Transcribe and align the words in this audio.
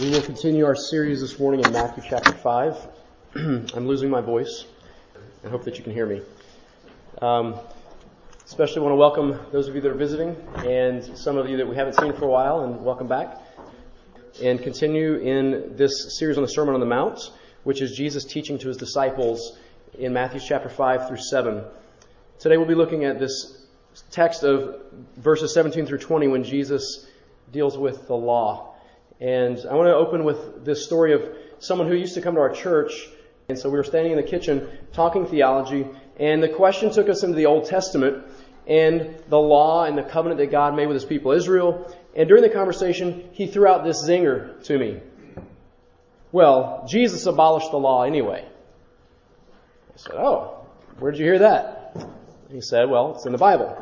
We 0.00 0.08
will 0.08 0.22
continue 0.22 0.64
our 0.64 0.74
series 0.74 1.20
this 1.20 1.38
morning 1.38 1.62
in 1.62 1.70
Matthew 1.70 2.02
chapter 2.08 2.32
5. 2.32 2.88
I'm 3.34 3.86
losing 3.86 4.08
my 4.08 4.22
voice. 4.22 4.64
I 5.44 5.48
hope 5.50 5.64
that 5.64 5.76
you 5.76 5.84
can 5.84 5.92
hear 5.92 6.06
me. 6.06 6.22
Um, 7.20 7.56
especially 8.46 8.80
want 8.80 8.92
to 8.92 8.96
welcome 8.96 9.38
those 9.52 9.68
of 9.68 9.74
you 9.74 9.82
that 9.82 9.90
are 9.90 9.94
visiting 9.94 10.34
and 10.56 11.04
some 11.18 11.36
of 11.36 11.46
you 11.46 11.58
that 11.58 11.68
we 11.68 11.76
haven't 11.76 11.96
seen 11.96 12.14
for 12.14 12.24
a 12.24 12.28
while, 12.28 12.60
and 12.60 12.82
welcome 12.82 13.06
back. 13.06 13.36
And 14.42 14.62
continue 14.62 15.16
in 15.16 15.76
this 15.76 16.16
series 16.18 16.38
on 16.38 16.42
the 16.42 16.48
Sermon 16.48 16.72
on 16.72 16.80
the 16.80 16.86
Mount, 16.86 17.30
which 17.64 17.82
is 17.82 17.94
Jesus 17.94 18.24
teaching 18.24 18.58
to 18.60 18.68
his 18.68 18.78
disciples 18.78 19.58
in 19.98 20.14
Matthew 20.14 20.40
chapter 20.40 20.70
5 20.70 21.06
through 21.06 21.18
7. 21.18 21.62
Today 22.38 22.56
we'll 22.56 22.66
be 22.66 22.74
looking 22.74 23.04
at 23.04 23.18
this 23.18 23.66
text 24.10 24.42
of 24.42 24.80
verses 25.18 25.52
17 25.52 25.84
through 25.84 25.98
20 25.98 26.28
when 26.28 26.44
Jesus 26.44 27.06
deals 27.52 27.76
with 27.76 28.06
the 28.06 28.16
law. 28.16 28.71
And 29.22 29.64
I 29.70 29.74
want 29.76 29.86
to 29.86 29.94
open 29.94 30.24
with 30.24 30.64
this 30.64 30.84
story 30.84 31.12
of 31.12 31.22
someone 31.60 31.86
who 31.86 31.94
used 31.94 32.14
to 32.14 32.20
come 32.20 32.34
to 32.34 32.40
our 32.40 32.52
church. 32.52 33.08
And 33.48 33.56
so 33.56 33.70
we 33.70 33.76
were 33.76 33.84
standing 33.84 34.10
in 34.10 34.16
the 34.16 34.24
kitchen 34.24 34.68
talking 34.92 35.26
theology, 35.26 35.86
and 36.18 36.42
the 36.42 36.48
question 36.48 36.90
took 36.90 37.08
us 37.08 37.22
into 37.22 37.36
the 37.36 37.46
Old 37.46 37.66
Testament 37.66 38.24
and 38.66 39.14
the 39.28 39.38
law 39.38 39.84
and 39.84 39.96
the 39.96 40.02
covenant 40.02 40.38
that 40.40 40.50
God 40.50 40.74
made 40.74 40.86
with 40.86 40.96
his 40.96 41.04
people 41.04 41.30
Israel. 41.30 41.96
And 42.16 42.28
during 42.28 42.42
the 42.42 42.48
conversation, 42.48 43.28
he 43.32 43.46
threw 43.46 43.68
out 43.68 43.84
this 43.84 44.04
zinger 44.04 44.60
to 44.64 44.76
me. 44.76 45.00
Well, 46.32 46.84
Jesus 46.88 47.24
abolished 47.26 47.70
the 47.70 47.78
law 47.78 48.02
anyway. 48.02 48.44
I 48.44 49.96
said, 49.98 50.14
Oh, 50.16 50.66
where 50.98 51.12
did 51.12 51.20
you 51.20 51.26
hear 51.26 51.38
that? 51.40 51.96
He 52.50 52.60
said, 52.60 52.90
Well, 52.90 53.14
it's 53.14 53.26
in 53.26 53.30
the 53.30 53.38
Bible. 53.38 53.76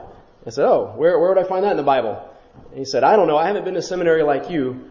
I 0.46 0.50
said, 0.50 0.66
Oh, 0.66 0.92
where, 0.96 1.18
where 1.18 1.30
would 1.30 1.42
I 1.42 1.48
find 1.48 1.64
that 1.64 1.70
in 1.70 1.76
the 1.78 1.82
Bible? 1.82 2.28
And 2.70 2.78
he 2.78 2.84
said, 2.84 3.04
I 3.04 3.16
don't 3.16 3.26
know. 3.26 3.38
I 3.38 3.46
haven't 3.46 3.64
been 3.64 3.74
to 3.74 3.82
seminary 3.82 4.22
like 4.22 4.50
you, 4.50 4.90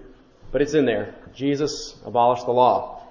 but 0.52 0.61
it's 0.61 0.73
in 0.73 0.86
there. 0.86 1.16
Jesus 1.33 1.95
abolished 2.05 2.45
the 2.45 2.52
law. 2.52 3.03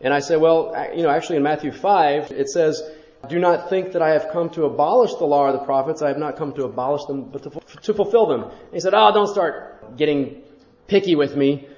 And 0.00 0.14
I 0.14 0.20
said, 0.20 0.40
well, 0.40 0.74
you 0.94 1.02
know, 1.02 1.10
actually 1.10 1.36
in 1.36 1.42
Matthew 1.42 1.72
5, 1.72 2.30
it 2.30 2.48
says, 2.48 2.82
do 3.28 3.38
not 3.38 3.68
think 3.68 3.92
that 3.92 4.00
I 4.00 4.10
have 4.10 4.28
come 4.32 4.48
to 4.50 4.64
abolish 4.64 5.14
the 5.14 5.26
law 5.26 5.48
or 5.48 5.52
the 5.52 5.58
prophets. 5.58 6.00
I 6.00 6.08
have 6.08 6.16
not 6.16 6.36
come 6.36 6.54
to 6.54 6.64
abolish 6.64 7.04
them, 7.04 7.24
but 7.24 7.42
to, 7.42 7.50
to 7.82 7.94
fulfill 7.94 8.26
them. 8.26 8.44
And 8.44 8.72
he 8.72 8.80
said, 8.80 8.94
oh, 8.94 9.12
don't 9.12 9.28
start 9.28 9.96
getting 9.98 10.42
picky 10.86 11.16
with 11.16 11.36
me. 11.36 11.68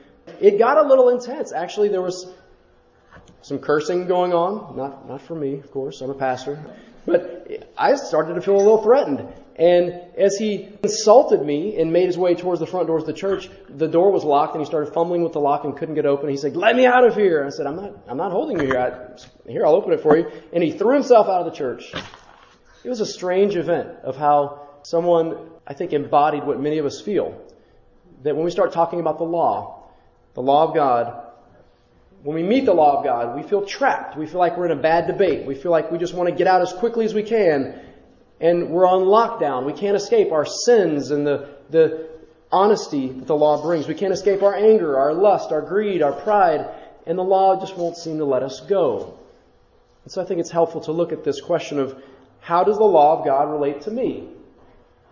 It 0.41 0.59
got 0.59 0.79
a 0.79 0.87
little 0.87 1.09
intense. 1.09 1.53
Actually, 1.53 1.89
there 1.89 2.01
was 2.01 2.33
some 3.43 3.59
cursing 3.59 4.07
going 4.07 4.33
on. 4.33 4.77
Not, 4.77 5.09
not 5.09 5.21
for 5.23 5.35
me, 5.35 5.55
of 5.55 5.71
course. 5.73 6.01
I'm 6.01 6.11
a 6.11 6.15
pastor. 6.15 6.65
But 7.05 7.49
I 7.77 7.97
started 7.97 8.35
to 8.35 8.41
feel 8.41 8.55
a 8.55 8.59
little 8.59 8.83
threatened. 8.83 9.27
And 9.57 10.01
as 10.17 10.37
he 10.39 10.69
insulted 10.83 11.45
me 11.45 11.79
and 11.79 11.93
made 11.93 12.07
his 12.07 12.17
way 12.17 12.35
towards 12.35 12.61
the 12.61 12.67
front 12.67 12.87
doors 12.87 13.03
of 13.03 13.07
the 13.07 13.13
church, 13.13 13.51
the 13.69 13.87
door 13.87 14.11
was 14.11 14.25
locked 14.25 14.55
and 14.55 14.63
he 14.63 14.67
started 14.67 14.95
fumbling 14.95 15.23
with 15.23 15.35
the 15.35 15.41
lock 15.41 15.65
and 15.65 15.77
couldn't 15.77 15.95
get 15.95 16.07
open. 16.07 16.31
He 16.31 16.39
said, 16.39 16.57
let 16.57 16.75
me 16.75 16.87
out 16.87 17.05
of 17.05 17.15
here. 17.15 17.45
I 17.45 17.51
said, 17.51 17.67
I'm 17.67 17.77
not, 17.77 17.93
I'm 18.09 18.17
not 18.17 18.33
holding 18.33 18.59
you 18.59 18.67
here. 18.67 18.79
I, 18.79 19.51
here, 19.51 19.67
I'll 19.67 19.75
open 19.75 19.93
it 19.93 20.01
for 20.01 20.17
you. 20.17 20.31
And 20.55 20.65
he 20.65 20.73
threw 20.73 20.95
himself 20.95 21.29
out 21.29 21.41
of 21.41 21.53
the 21.53 21.57
church. 21.57 21.93
It 22.83 22.89
was 22.89 23.01
a 23.01 23.07
strange 23.07 23.57
event 23.57 23.89
of 24.03 24.17
how 24.17 24.69
someone, 24.85 25.37
I 25.67 25.75
think, 25.75 25.93
embodied 25.93 26.45
what 26.45 26.59
many 26.59 26.79
of 26.79 26.87
us 26.87 27.01
feel. 27.01 27.39
That 28.23 28.35
when 28.35 28.45
we 28.45 28.51
start 28.51 28.73
talking 28.73 29.01
about 29.01 29.19
the 29.19 29.25
law, 29.25 29.85
the 30.33 30.43
law 30.43 30.67
of 30.67 30.75
God, 30.75 31.27
when 32.23 32.37
we 32.37 32.43
meet 32.43 32.65
the 32.65 32.73
law 32.73 32.99
of 32.99 33.05
God, 33.05 33.37
we 33.37 33.43
feel 33.43 33.67
trapped. 33.67 34.17
We 34.17 34.27
feel 34.27 34.39
like 34.39 34.57
we're 34.57 34.67
in 34.67 34.79
a 34.79 34.83
bad 34.83 35.09
debate. 35.09 35.45
We 35.45 35.57
feel 35.57 35.73
like 35.73 35.91
we 35.91 35.99
just 35.99 36.15
want 36.15 36.31
to 36.31 36.35
get 36.35 36.47
out 36.47 36.63
as 36.63 36.73
quickly 36.73 37.05
as 37.05 37.13
we 37.13 37.23
can 37.23 37.79
and 38.43 38.71
we're 38.71 38.87
on 38.87 39.03
lockdown. 39.03 39.65
We 39.65 39.73
can't 39.73 39.97
escape 39.97 40.33
our 40.33 40.45
sins 40.45 41.13
and 41.13 41.25
the, 41.25 41.49
the 41.71 42.09
honesty 42.51 43.09
that 43.09 43.27
the 43.29 43.37
law 43.37 43.63
brings. 43.63 43.87
We 43.87 43.95
can't 43.95 44.13
escape 44.13 44.43
our 44.43 44.55
anger, 44.55 44.99
our 44.99 45.15
lust, 45.15 45.53
our 45.53 45.63
greed, 45.63 46.03
our 46.03 46.13
pride, 46.13 46.69
and 47.07 47.17
the 47.17 47.23
law 47.23 47.59
just 47.61 47.77
won't 47.77 47.97
seem 47.97 48.19
to 48.19 48.25
let 48.25 48.43
us 48.43 48.61
go. 48.61 49.17
And 50.03 50.13
so 50.13 50.21
I 50.21 50.25
think 50.25 50.41
it's 50.41 50.51
helpful 50.51 50.81
to 50.83 50.93
look 50.93 51.13
at 51.13 51.23
this 51.23 51.41
question 51.41 51.79
of 51.79 52.03
how 52.41 52.65
does 52.65 52.79
the 52.79 52.85
law 52.85 53.21
of 53.21 53.25
God 53.25 53.45
relate 53.45 53.83
to 53.83 53.93
me 53.93 54.29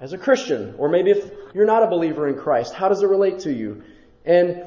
as 0.00 0.12
a 0.12 0.18
Christian? 0.18 0.74
Or 0.76 0.88
maybe 0.88 1.12
if 1.12 1.30
you're 1.54 1.66
not 1.66 1.84
a 1.84 1.86
believer 1.86 2.28
in 2.28 2.36
Christ, 2.36 2.74
how 2.74 2.88
does 2.88 3.00
it 3.00 3.06
relate 3.06 3.38
to 3.40 3.52
you? 3.52 3.84
And 4.24 4.64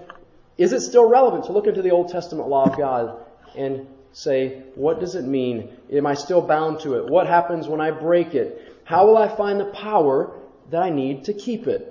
is 0.58 0.72
it 0.72 0.80
still 0.80 1.10
relevant 1.10 1.46
to 1.46 1.52
look 1.52 1.68
into 1.68 1.82
the 1.82 1.92
Old 1.92 2.10
Testament 2.10 2.48
law 2.48 2.64
of 2.64 2.78
God 2.78 3.26
and 3.58 3.88
say, 4.14 4.62
what 4.76 5.00
does 5.00 5.16
it 5.16 5.26
mean? 5.26 5.76
Am 5.92 6.06
I 6.06 6.14
still 6.14 6.42
bound 6.42 6.80
to 6.82 6.96
it? 6.96 7.10
What 7.10 7.28
happens 7.28 7.68
when 7.68 7.82
I 7.82 7.92
break 7.92 8.36
it? 8.36 8.80
How 8.86 9.06
will 9.08 9.18
I 9.18 9.28
find 9.28 9.60
the 9.60 9.66
power 9.66 10.40
that 10.70 10.82
I 10.82 10.90
need 10.90 11.26
to 11.26 11.34
keep 11.34 11.68
it? 11.68 11.90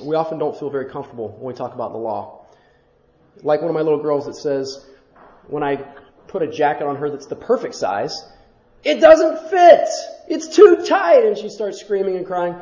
We 0.00 0.14
often 0.14 0.38
don't 0.38 0.56
feel 0.58 0.70
very 0.70 0.88
comfortable 0.88 1.28
when 1.28 1.52
we 1.52 1.54
talk 1.54 1.74
about 1.74 1.92
the 1.92 1.98
law. 1.98 2.46
Like 3.42 3.60
one 3.60 3.68
of 3.68 3.74
my 3.74 3.82
little 3.82 4.00
girls 4.00 4.26
that 4.26 4.36
says, 4.36 4.86
when 5.48 5.62
I 5.62 5.76
put 6.28 6.42
a 6.42 6.46
jacket 6.46 6.86
on 6.86 6.96
her 6.96 7.10
that's 7.10 7.26
the 7.26 7.36
perfect 7.36 7.74
size, 7.74 8.24
it 8.84 9.00
doesn't 9.00 9.50
fit! 9.50 9.88
It's 10.28 10.54
too 10.54 10.84
tight! 10.86 11.24
And 11.24 11.36
she 11.36 11.48
starts 11.48 11.80
screaming 11.80 12.16
and 12.16 12.24
crying. 12.24 12.54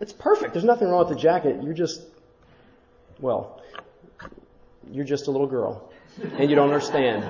It's 0.00 0.12
perfect. 0.12 0.52
There's 0.52 0.64
nothing 0.64 0.88
wrong 0.88 1.08
with 1.08 1.16
the 1.16 1.22
jacket. 1.22 1.62
You're 1.62 1.72
just, 1.72 2.02
well, 3.20 3.62
you're 4.90 5.06
just 5.06 5.28
a 5.28 5.30
little 5.30 5.46
girl 5.46 5.90
and 6.22 6.48
you 6.48 6.56
don't 6.56 6.72
understand. 6.72 7.24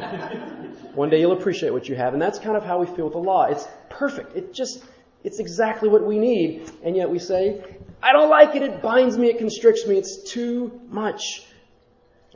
One 0.94 1.10
day 1.10 1.20
you'll 1.20 1.32
appreciate 1.32 1.72
what 1.72 1.88
you 1.88 1.96
have. 1.96 2.12
And 2.12 2.22
that's 2.22 2.38
kind 2.38 2.56
of 2.56 2.64
how 2.64 2.78
we 2.78 2.86
feel 2.86 3.06
with 3.06 3.14
the 3.14 3.18
law. 3.18 3.44
It's 3.44 3.66
perfect. 3.90 4.36
It 4.36 4.54
just, 4.54 4.84
it's 5.24 5.38
exactly 5.40 5.88
what 5.88 6.04
we 6.04 6.18
need. 6.18 6.70
And 6.82 6.96
yet 6.96 7.10
we 7.10 7.18
say, 7.18 7.62
I 8.02 8.12
don't 8.12 8.30
like 8.30 8.54
it. 8.54 8.62
It 8.62 8.82
binds 8.82 9.16
me. 9.18 9.28
It 9.28 9.38
constricts 9.38 9.86
me. 9.86 9.96
It's 9.96 10.30
too 10.30 10.80
much. 10.88 11.42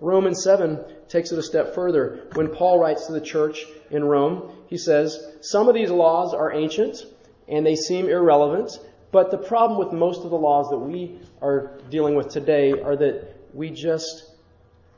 Romans 0.01 0.43
7 0.43 0.81
takes 1.09 1.33
it 1.33 1.39
a 1.39 1.43
step 1.43 1.75
further. 1.75 2.29
When 2.35 2.49
Paul 2.49 2.79
writes 2.79 3.07
to 3.07 3.13
the 3.13 3.21
church 3.21 3.65
in 3.91 4.05
Rome, 4.05 4.53
he 4.69 4.79
says, 4.79 5.19
some 5.41 5.69
of 5.69 5.75
these 5.75 5.91
laws 5.91 6.35
are 6.35 6.53
ancient 6.53 7.05
and 7.49 7.67
they 7.67 7.75
seem 7.75 8.09
irrelevant, 8.09 8.71
but 9.11 9.31
the 9.31 9.39
problem 9.39 9.79
with 9.79 9.93
most 9.93 10.25
of 10.25 10.31
the 10.31 10.37
laws 10.37 10.69
that 10.71 10.79
we 10.79 11.19
are 11.41 11.79
dealing 11.91 12.15
with 12.15 12.29
today 12.29 12.73
are 12.73 12.95
that 12.95 13.35
we 13.55 13.71
just 13.71 14.31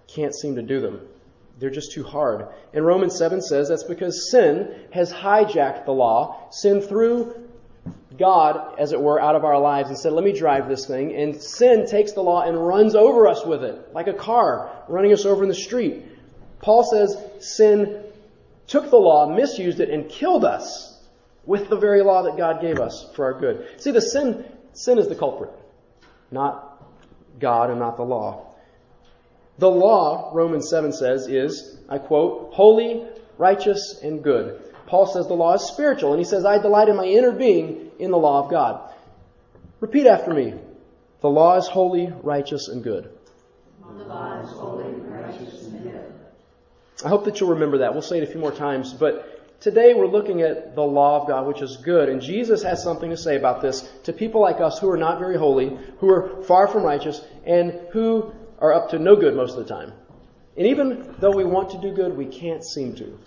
can't 0.09 0.35
seem 0.35 0.57
to 0.57 0.63
do 0.63 0.81
them. 0.81 1.01
They're 1.61 1.71
just 1.71 1.93
too 1.93 2.03
hard. 2.03 2.49
And 2.73 2.87
Romans 2.87 3.17
7 3.19 3.43
says 3.43 3.69
that's 3.69 3.85
because 3.85 4.31
sin 4.31 4.75
has 4.93 5.13
hijacked 5.13 5.85
the 5.85 5.93
law. 5.93 6.49
Sin 6.51 6.81
threw 6.81 7.35
God, 8.19 8.79
as 8.79 8.93
it 8.93 9.01
were, 9.01 9.21
out 9.21 9.37
of 9.37 9.45
our 9.45 9.61
lives 9.61 9.91
and 9.91 9.99
said, 9.99 10.13
let 10.13 10.25
me 10.25 10.33
drive 10.33 10.69
this 10.69 10.87
thing. 10.87 11.15
And 11.15 11.41
sin 11.41 11.87
takes 11.87 12.13
the 12.13 12.23
law 12.23 12.43
and 12.43 12.67
runs 12.67 12.95
over 12.95 13.29
us 13.29 13.45
with 13.45 13.63
it, 13.63 13.93
like 13.93 14.09
a 14.09 14.15
car 14.15 14.71
running 14.89 15.13
us 15.13 15.27
over 15.27 15.43
in 15.43 15.49
the 15.51 15.55
street. 15.55 16.03
Paul 16.61 16.83
says 16.83 17.17
sin 17.41 18.05
took 18.67 18.91
the 18.91 18.97
law, 18.97 19.29
misused 19.29 19.81
it, 19.81 19.91
and 19.91 20.09
killed 20.09 20.45
us 20.45 20.99
with 21.45 21.69
the 21.69 21.77
very 21.77 22.03
law 22.03 22.23
that 22.23 22.37
God 22.39 22.61
gave 22.63 22.79
us 22.79 23.11
for 23.15 23.27
our 23.27 23.39
good. 23.39 23.81
See, 23.81 23.91
the 23.91 24.01
sin, 24.01 24.45
sin 24.73 24.99
is 24.99 25.09
the 25.09 25.15
culprit, 25.15 25.53
not 26.31 26.83
God 27.39 27.71
and 27.71 27.79
not 27.79 27.97
the 27.97 28.03
law. 28.03 28.50
The 29.61 29.71
law, 29.71 30.31
Romans 30.33 30.71
7 30.71 30.91
says, 30.91 31.29
is, 31.29 31.77
I 31.87 31.99
quote, 31.99 32.55
holy, 32.55 33.07
righteous, 33.37 34.01
and 34.03 34.25
good. 34.25 34.59
Paul 34.87 35.07
says 35.07 35.29
the 35.29 35.35
law 35.35 35.53
is 35.53 35.65
spiritual, 35.65 36.13
and 36.13 36.19
he 36.19 36.25
says, 36.25 36.47
I 36.47 36.57
delight 36.57 36.89
in 36.89 36.97
my 36.97 37.05
inner 37.05 37.31
being 37.31 37.91
in 37.99 38.11
the 38.11 38.17
law 38.17 38.43
of 38.43 38.51
God. 38.51 38.91
Repeat 39.81 40.07
after 40.07 40.33
me. 40.33 40.55
The 41.21 41.29
law 41.29 41.59
is 41.59 41.67
holy, 41.67 42.11
righteous, 42.23 42.69
and 42.69 42.83
good. 42.83 43.11
The 43.83 44.05
law 44.05 44.41
is 44.41 44.49
holy, 44.49 44.95
righteous, 44.95 45.67
and 45.67 45.83
good. 45.83 46.15
I 47.05 47.11
hope 47.11 47.27
that 47.27 47.39
you'll 47.39 47.51
remember 47.51 47.79
that. 47.79 47.93
We'll 47.93 48.01
say 48.01 48.17
it 48.17 48.25
a 48.25 48.33
few 48.33 48.41
more 48.41 48.53
times, 48.53 48.95
but 48.95 49.61
today 49.61 49.93
we're 49.93 50.07
looking 50.07 50.41
at 50.41 50.75
the 50.75 50.83
law 50.83 51.21
of 51.21 51.29
God, 51.29 51.47
which 51.47 51.61
is 51.61 51.77
good, 51.77 52.09
and 52.09 52.23
Jesus 52.23 52.63
has 52.63 52.83
something 52.83 53.11
to 53.11 53.17
say 53.19 53.37
about 53.37 53.61
this 53.61 53.87
to 54.05 54.15
people 54.15 54.41
like 54.41 54.63
us 54.63 54.79
who 54.79 54.89
are 54.89 54.97
not 54.97 55.19
very 55.19 55.37
holy, 55.37 55.79
who 55.99 56.11
are 56.11 56.43
far 56.45 56.67
from 56.67 56.83
righteous, 56.83 57.21
and 57.45 57.79
who 57.93 58.33
are 58.61 58.73
up 58.73 58.91
to 58.91 58.99
no 58.99 59.17
good 59.17 59.35
most 59.35 59.57
of 59.57 59.67
the 59.67 59.75
time. 59.75 59.93
And 60.57 60.67
even 60.67 61.15
though 61.19 61.31
we 61.31 61.45
want 61.45 61.71
to 61.71 61.81
do 61.81 61.93
good, 61.93 62.17
we 62.17 62.27
can't 62.27 62.65
seem 62.65 62.95
to. 62.97 63.19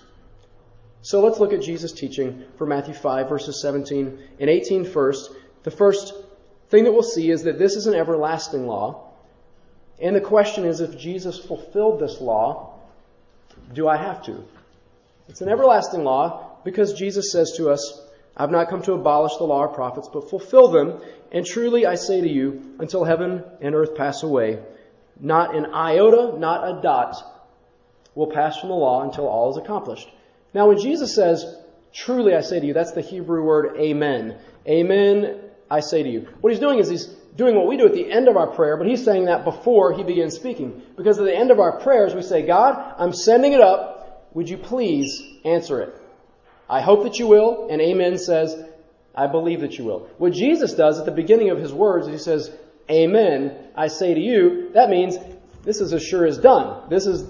So 1.01 1.21
let's 1.21 1.39
look 1.39 1.51
at 1.51 1.61
Jesus' 1.61 1.91
teaching 1.91 2.43
for 2.57 2.65
Matthew 2.65 2.93
5, 2.93 3.27
verses 3.27 3.61
17 3.61 4.19
and 4.39 4.49
18 4.49 4.85
first. 4.85 5.31
The 5.63 5.71
first 5.71 6.13
thing 6.69 6.85
that 6.85 6.91
we'll 6.91 7.03
see 7.03 7.29
is 7.29 7.43
that 7.43 7.59
this 7.59 7.75
is 7.75 7.87
an 7.87 7.93
everlasting 7.93 8.67
law. 8.67 9.11
And 10.01 10.15
the 10.15 10.21
question 10.21 10.65
is 10.65 10.79
if 10.79 10.97
Jesus 10.97 11.39
fulfilled 11.39 11.99
this 11.99 12.21
law, 12.21 12.79
do 13.73 13.87
I 13.87 13.97
have 13.97 14.23
to? 14.23 14.43
It's 15.27 15.41
an 15.41 15.49
everlasting 15.49 16.03
law 16.03 16.57
because 16.63 16.93
Jesus 16.93 17.31
says 17.31 17.53
to 17.57 17.69
us, 17.69 18.01
I've 18.35 18.51
not 18.51 18.69
come 18.69 18.81
to 18.83 18.93
abolish 18.93 19.37
the 19.37 19.43
law 19.43 19.59
or 19.59 19.67
prophets, 19.67 20.09
but 20.11 20.29
fulfill 20.29 20.69
them. 20.69 21.01
And 21.31 21.45
truly 21.45 21.85
I 21.85 21.95
say 21.95 22.21
to 22.21 22.29
you, 22.29 22.75
until 22.79 23.03
heaven 23.03 23.43
and 23.61 23.75
earth 23.75 23.95
pass 23.95 24.23
away, 24.23 24.59
not 25.19 25.55
an 25.55 25.67
iota, 25.73 26.37
not 26.37 26.67
a 26.67 26.81
dot 26.81 27.15
will 28.15 28.31
pass 28.31 28.59
from 28.59 28.69
the 28.69 28.75
law 28.75 29.03
until 29.03 29.27
all 29.27 29.51
is 29.51 29.57
accomplished. 29.57 30.07
Now 30.53 30.67
when 30.67 30.79
Jesus 30.79 31.15
says, 31.15 31.45
truly 31.93 32.35
I 32.35 32.41
say 32.41 32.59
to 32.59 32.65
you, 32.65 32.73
that's 32.73 32.91
the 32.91 33.01
Hebrew 33.01 33.43
word 33.43 33.77
amen. 33.77 34.37
Amen, 34.67 35.41
I 35.69 35.79
say 35.79 36.03
to 36.03 36.09
you. 36.09 36.27
What 36.41 36.51
he's 36.51 36.59
doing 36.59 36.79
is 36.79 36.89
he's 36.89 37.07
doing 37.35 37.55
what 37.55 37.67
we 37.67 37.77
do 37.77 37.85
at 37.85 37.93
the 37.93 38.11
end 38.11 38.27
of 38.27 38.37
our 38.37 38.47
prayer, 38.47 38.77
but 38.77 38.87
he's 38.87 39.03
saying 39.03 39.25
that 39.25 39.43
before 39.43 39.93
he 39.93 40.03
begins 40.03 40.35
speaking. 40.35 40.81
Because 40.95 41.17
at 41.17 41.25
the 41.25 41.35
end 41.35 41.51
of 41.51 41.59
our 41.59 41.79
prayers, 41.79 42.13
we 42.13 42.21
say, 42.21 42.45
God, 42.45 42.95
I'm 42.97 43.13
sending 43.13 43.53
it 43.53 43.61
up. 43.61 44.29
Would 44.33 44.49
you 44.49 44.57
please 44.57 45.21
answer 45.43 45.81
it? 45.81 45.95
I 46.69 46.81
hope 46.81 47.03
that 47.03 47.19
you 47.19 47.27
will, 47.27 47.67
and 47.69 47.81
amen 47.81 48.17
says, 48.17 48.55
I 49.15 49.27
believe 49.27 49.61
that 49.61 49.77
you 49.77 49.85
will. 49.85 50.09
What 50.17 50.33
Jesus 50.33 50.73
does 50.73 50.99
at 50.99 51.05
the 51.05 51.11
beginning 51.11 51.49
of 51.49 51.59
his 51.59 51.73
words, 51.73 52.07
is 52.07 52.13
he 52.13 52.19
says, 52.19 52.51
Amen, 52.89 53.69
I 53.75 53.87
say 53.87 54.13
to 54.13 54.19
you, 54.19 54.71
that 54.73 54.89
means 54.89 55.17
this 55.63 55.79
is 55.79 55.93
as 55.93 56.03
sure 56.03 56.25
as 56.25 56.37
done. 56.37 56.89
This 56.89 57.07
is 57.07 57.29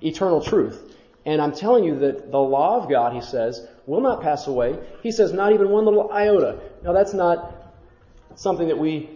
eternal 0.00 0.40
truth. 0.40 0.96
And 1.26 1.40
I'm 1.42 1.52
telling 1.52 1.84
you 1.84 1.98
that 2.00 2.30
the 2.30 2.38
law 2.38 2.82
of 2.82 2.88
God, 2.88 3.12
he 3.12 3.20
says, 3.20 3.66
will 3.86 4.00
not 4.00 4.22
pass 4.22 4.46
away. 4.46 4.78
He 5.02 5.12
says, 5.12 5.32
not 5.32 5.52
even 5.52 5.68
one 5.68 5.84
little 5.84 6.10
iota. 6.10 6.60
Now 6.82 6.92
that's 6.92 7.12
not 7.12 7.54
something 8.36 8.68
that 8.68 8.78
we 8.78 9.10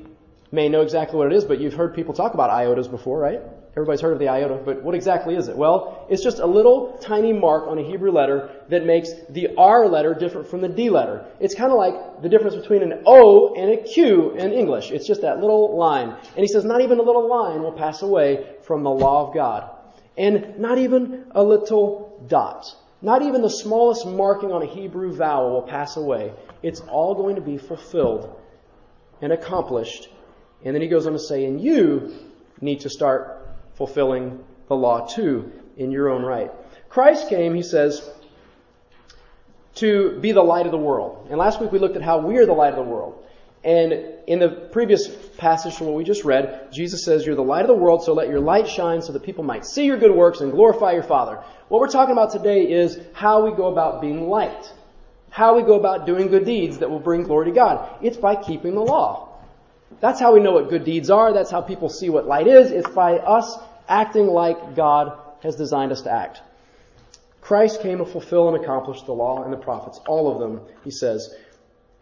may 0.52 0.68
know 0.68 0.82
exactly 0.82 1.16
what 1.16 1.32
it 1.32 1.36
is, 1.36 1.44
but 1.44 1.60
you've 1.60 1.74
heard 1.74 1.94
people 1.94 2.12
talk 2.12 2.34
about 2.34 2.50
iotas 2.50 2.90
before, 2.90 3.18
right? 3.18 3.40
Everybody's 3.76 4.02
heard 4.02 4.12
of 4.12 4.20
the 4.20 4.28
iota, 4.28 4.60
but 4.64 4.84
what 4.84 4.94
exactly 4.94 5.34
is 5.34 5.48
it? 5.48 5.56
Well, 5.56 6.06
it's 6.08 6.22
just 6.22 6.38
a 6.38 6.46
little 6.46 6.96
tiny 7.00 7.32
mark 7.32 7.66
on 7.66 7.76
a 7.76 7.82
Hebrew 7.82 8.12
letter 8.12 8.50
that 8.68 8.86
makes 8.86 9.10
the 9.30 9.48
R 9.58 9.88
letter 9.88 10.14
different 10.14 10.46
from 10.46 10.60
the 10.60 10.68
D 10.68 10.90
letter. 10.90 11.26
It's 11.40 11.56
kind 11.56 11.72
of 11.72 11.78
like 11.78 12.22
the 12.22 12.28
difference 12.28 12.54
between 12.54 12.82
an 12.82 13.02
O 13.04 13.52
and 13.56 13.72
a 13.72 13.82
Q 13.82 14.30
in 14.36 14.52
English. 14.52 14.92
It's 14.92 15.08
just 15.08 15.22
that 15.22 15.40
little 15.40 15.76
line. 15.76 16.10
And 16.10 16.38
he 16.38 16.46
says 16.46 16.64
not 16.64 16.82
even 16.82 17.00
a 17.00 17.02
little 17.02 17.28
line 17.28 17.62
will 17.62 17.72
pass 17.72 18.02
away 18.02 18.46
from 18.62 18.84
the 18.84 18.90
law 18.90 19.26
of 19.26 19.34
God. 19.34 19.68
And 20.16 20.60
not 20.60 20.78
even 20.78 21.26
a 21.32 21.42
little 21.42 22.24
dot. 22.28 22.66
Not 23.02 23.22
even 23.22 23.42
the 23.42 23.50
smallest 23.50 24.06
marking 24.06 24.52
on 24.52 24.62
a 24.62 24.66
Hebrew 24.66 25.12
vowel 25.12 25.50
will 25.50 25.62
pass 25.62 25.96
away. 25.96 26.32
It's 26.62 26.80
all 26.80 27.16
going 27.16 27.34
to 27.34 27.42
be 27.42 27.58
fulfilled 27.58 28.40
and 29.20 29.32
accomplished. 29.32 30.08
And 30.64 30.76
then 30.76 30.80
he 30.80 30.86
goes 30.86 31.08
on 31.08 31.12
to 31.12 31.18
say, 31.18 31.44
and 31.44 31.60
you 31.60 32.14
need 32.60 32.80
to 32.82 32.88
start 32.88 33.43
fulfilling 33.74 34.44
the 34.68 34.76
law 34.76 35.06
too 35.06 35.52
in 35.76 35.90
your 35.90 36.10
own 36.10 36.22
right. 36.22 36.50
Christ 36.88 37.28
came, 37.28 37.54
he 37.54 37.62
says, 37.62 38.08
to 39.76 40.18
be 40.20 40.32
the 40.32 40.42
light 40.42 40.66
of 40.66 40.72
the 40.72 40.78
world. 40.78 41.26
And 41.30 41.38
last 41.38 41.60
week 41.60 41.72
we 41.72 41.78
looked 41.78 41.96
at 41.96 42.02
how 42.02 42.18
we 42.18 42.38
are 42.38 42.46
the 42.46 42.52
light 42.52 42.72
of 42.72 42.76
the 42.76 42.90
world. 42.90 43.24
And 43.64 43.92
in 44.26 44.38
the 44.40 44.48
previous 44.48 45.08
passage 45.08 45.74
from 45.74 45.86
what 45.86 45.96
we 45.96 46.04
just 46.04 46.24
read, 46.24 46.70
Jesus 46.70 47.02
says, 47.02 47.24
You're 47.24 47.34
the 47.34 47.42
light 47.42 47.62
of 47.62 47.68
the 47.68 47.74
world, 47.74 48.04
so 48.04 48.12
let 48.12 48.28
your 48.28 48.40
light 48.40 48.68
shine 48.68 49.00
so 49.00 49.12
that 49.14 49.22
people 49.22 49.42
might 49.42 49.64
see 49.64 49.86
your 49.86 49.96
good 49.96 50.14
works 50.14 50.40
and 50.40 50.52
glorify 50.52 50.92
your 50.92 51.02
Father. 51.02 51.42
What 51.68 51.80
we're 51.80 51.88
talking 51.88 52.12
about 52.12 52.30
today 52.30 52.70
is 52.70 52.98
how 53.14 53.44
we 53.44 53.56
go 53.56 53.72
about 53.72 54.02
being 54.02 54.28
light. 54.28 54.70
How 55.30 55.56
we 55.56 55.62
go 55.62 55.78
about 55.80 56.06
doing 56.06 56.28
good 56.28 56.44
deeds 56.44 56.78
that 56.78 56.90
will 56.90 57.00
bring 57.00 57.22
glory 57.22 57.46
to 57.46 57.52
God. 57.52 57.88
It's 58.02 58.18
by 58.18 58.36
keeping 58.36 58.74
the 58.74 58.82
law. 58.82 59.23
That's 60.00 60.20
how 60.20 60.34
we 60.34 60.40
know 60.40 60.52
what 60.52 60.68
good 60.68 60.84
deeds 60.84 61.10
are. 61.10 61.32
That's 61.32 61.50
how 61.50 61.60
people 61.60 61.88
see 61.88 62.10
what 62.10 62.26
light 62.26 62.46
is. 62.46 62.70
It's 62.70 62.88
by 62.90 63.18
us 63.18 63.56
acting 63.88 64.26
like 64.26 64.76
God 64.76 65.18
has 65.42 65.56
designed 65.56 65.92
us 65.92 66.02
to 66.02 66.10
act. 66.10 66.40
Christ 67.40 67.82
came 67.82 67.98
to 67.98 68.06
fulfill 68.06 68.48
and 68.48 68.62
accomplish 68.62 69.02
the 69.02 69.12
law 69.12 69.44
and 69.44 69.52
the 69.52 69.58
prophets, 69.58 70.00
all 70.06 70.32
of 70.32 70.40
them, 70.40 70.62
he 70.82 70.90
says. 70.90 71.34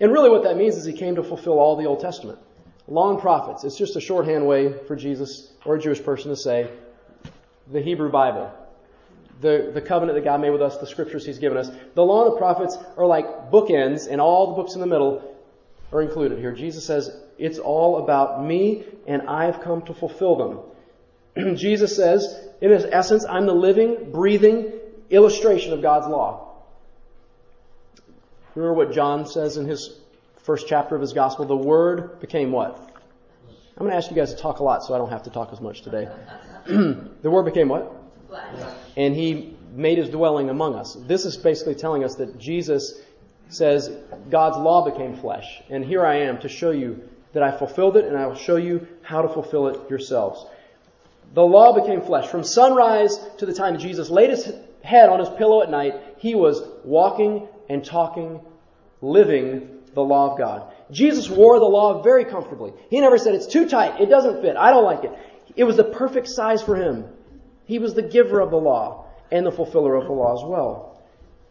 And 0.01 0.13
really 0.13 0.31
what 0.31 0.45
that 0.45 0.57
means 0.57 0.77
is 0.77 0.85
he 0.85 0.93
came 0.93 1.17
to 1.17 1.25
fulfill 1.25 1.59
all 1.59 1.77
the 1.77 1.85
Old 1.85 2.01
Testament. 2.01 2.39
Law 2.87 3.11
and 3.11 3.21
prophets. 3.21 3.65
It's 3.65 3.77
just 3.77 3.97
a 3.97 4.01
shorthand 4.01 4.47
way 4.47 4.73
for 4.87 4.97
Jesus 4.97 5.53
or 5.65 5.77
a 5.77 5.81
Jewish 5.81 6.03
person 6.03 6.31
to 6.31 6.37
say 6.37 6.71
the 7.71 7.81
Hebrew 7.81 8.11
Bible. 8.11 8.53
The, 9.41 9.73
the 9.75 9.81
covenant 9.81 10.17
that 10.17 10.25
God 10.25 10.41
made 10.41 10.51
with 10.51 10.63
us, 10.63 10.79
the 10.79 10.87
scriptures 10.87 11.27
he's 11.27 11.39
given 11.39 11.59
us. 11.59 11.69
The 11.95 12.03
law 12.03 12.25
and 12.25 12.35
the 12.35 12.39
prophets 12.39 12.77
are 12.97 13.07
like 13.07 13.51
bookends 13.51 14.07
and 14.09 14.21
all 14.21 14.49
the 14.49 14.63
books 14.63 14.75
in 14.75 14.81
the 14.81 14.87
middle 14.87 15.32
are 15.93 16.03
included 16.03 16.39
here. 16.39 16.53
Jesus 16.53 16.85
says, 16.85 17.11
it's 17.39 17.59
all 17.59 18.03
about 18.03 18.45
me 18.45 18.85
and 19.07 19.23
I've 19.23 19.61
come 19.61 19.83
to 19.83 19.95
fulfill 19.95 20.37
them. 21.35 21.57
Jesus 21.57 21.95
says, 21.97 22.39
in 22.61 22.71
his 22.71 22.85
essence, 22.85 23.25
I'm 23.25 23.47
the 23.47 23.55
living, 23.55 24.11
breathing 24.13 24.73
illustration 25.11 25.73
of 25.73 25.83
God's 25.83 26.07
law. 26.07 26.49
Remember 28.55 28.75
what 28.75 28.93
John 28.93 29.27
says 29.27 29.57
in 29.57 29.67
his 29.67 29.99
first 30.43 30.67
chapter 30.69 30.95
of 30.95 31.01
his 31.01 31.13
gospel? 31.13 31.45
The 31.45 31.57
Word 31.57 32.21
became 32.21 32.53
what? 32.53 32.79
I'm 33.77 33.79
going 33.79 33.91
to 33.91 33.97
ask 33.97 34.11
you 34.11 34.17
guys 34.17 34.35
to 34.35 34.41
talk 34.41 34.59
a 34.59 34.63
lot 34.63 34.85
so 34.85 34.95
I 34.95 34.99
don't 34.99 35.11
have 35.11 35.23
to 35.25 35.31
talk 35.31 35.53
as 35.53 35.61
much 35.61 35.83
today. 35.83 36.09
the 36.67 37.31
Word 37.31 37.45
became 37.45 37.69
what? 37.69 37.93
Flesh. 38.29 38.75
And 38.97 39.15
he 39.15 39.57
made 39.73 39.99
his 39.99 40.11
dwelling 40.11 40.51
among 40.51 40.75
us. 40.75 40.95
This 40.95 41.25
is 41.25 41.37
basically 41.37 41.75
telling 41.75 42.05
us 42.05 42.17
that 42.17 42.39
Jesus 42.39 43.01
says 43.53 43.91
God's 44.31 44.57
law 44.57 44.91
became 44.91 45.17
flesh. 45.17 45.63
And 45.71 45.85
here 45.85 46.05
I 46.05 46.21
am 46.21 46.39
to 46.41 46.49
show 46.49 46.71
you 46.71 47.09
that 47.33 47.43
I 47.43 47.51
fulfilled 47.51 47.97
it 47.97 48.05
and 48.05 48.17
I 48.17 48.27
will 48.27 48.35
show 48.35 48.57
you 48.57 48.87
how 49.03 49.23
to 49.23 49.29
fulfill 49.29 49.69
it 49.69 49.91
yourselves. 49.91 50.45
The 51.35 51.43
law 51.43 51.73
became 51.79 52.03
flesh. 52.03 52.29
From 52.29 52.45
sunrise 52.45 53.19
to 53.39 53.47
the 53.47 53.55
time 53.55 53.79
Jesus 53.79 54.11
laid 54.11 54.31
his 54.31 54.53
head 54.83 55.09
on 55.09 55.19
his 55.19 55.31
pillow 55.31 55.63
at 55.63 55.71
night, 55.71 55.95
he 56.19 56.35
was 56.35 56.63
walking 56.85 57.49
and 57.69 57.85
talking, 57.85 58.41
living 59.01 59.79
the 59.95 60.03
law 60.03 60.33
of 60.33 60.39
God. 60.39 60.73
Jesus 60.91 61.31
wore 61.31 61.59
the 61.59 61.65
law 61.65 62.03
very 62.03 62.25
comfortably. 62.25 62.73
He 62.91 63.01
never 63.01 63.17
said, 63.17 63.35
it's 63.35 63.47
too 63.47 63.69
tight, 63.69 64.01
it 64.01 64.11
doesn't 64.11 64.43
fit, 64.43 64.57
I 64.57 64.71
don't 64.71 64.85
like 64.85 65.05
it. 65.05 65.13
It 65.57 65.65
was 65.65 65.77
the 65.77 65.85
perfect 65.85 66.29
size 66.29 66.63
for 66.63 66.77
him. 66.77 67.07
He 67.65 67.79
was 67.79 67.95
the 67.95 68.03
giver 68.03 68.41
of 68.41 68.51
the 68.51 68.57
law 68.57 69.07
and 69.31 69.47
the 69.47 69.53
fulfiller 69.53 69.95
of 69.95 70.05
the 70.05 70.13
law 70.13 70.35
as 70.35 70.45
well. 70.45 70.92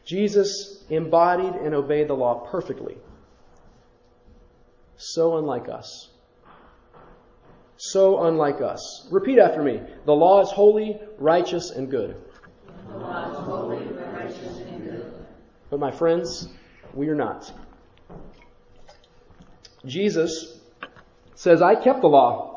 Jesus 0.05 0.83
embodied 0.89 1.53
and 1.53 1.75
obeyed 1.75 2.07
the 2.07 2.13
law 2.13 2.47
perfectly. 2.51 2.97
So 4.97 5.37
unlike 5.37 5.69
us. 5.69 6.09
So 7.77 8.25
unlike 8.25 8.61
us. 8.61 9.07
Repeat 9.11 9.39
after 9.39 9.63
me. 9.63 9.81
The 10.05 10.13
law 10.13 10.41
is 10.41 10.51
holy, 10.51 10.99
righteous, 11.17 11.71
and 11.71 11.89
good. 11.89 12.15
The 12.87 12.97
law 12.97 13.31
is 13.31 13.37
holy, 13.37 13.87
righteous, 14.13 14.57
and 14.57 14.83
good. 14.83 15.13
But 15.69 15.79
my 15.79 15.91
friends, 15.91 16.47
we 16.93 17.07
are 17.09 17.15
not. 17.15 17.51
Jesus 19.85 20.59
says, 21.33 21.61
I 21.61 21.73
kept 21.75 22.01
the 22.01 22.07
law, 22.07 22.55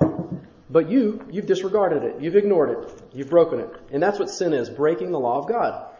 but 0.68 0.90
you, 0.90 1.24
you've 1.30 1.46
disregarded 1.46 2.02
it. 2.02 2.20
You've 2.20 2.36
ignored 2.36 2.70
it. 2.70 3.02
You've 3.14 3.30
broken 3.30 3.60
it. 3.60 3.70
And 3.90 4.02
that's 4.02 4.18
what 4.18 4.28
sin 4.28 4.52
is, 4.52 4.68
breaking 4.68 5.12
the 5.12 5.18
law 5.18 5.38
of 5.38 5.48
God. 5.48 5.93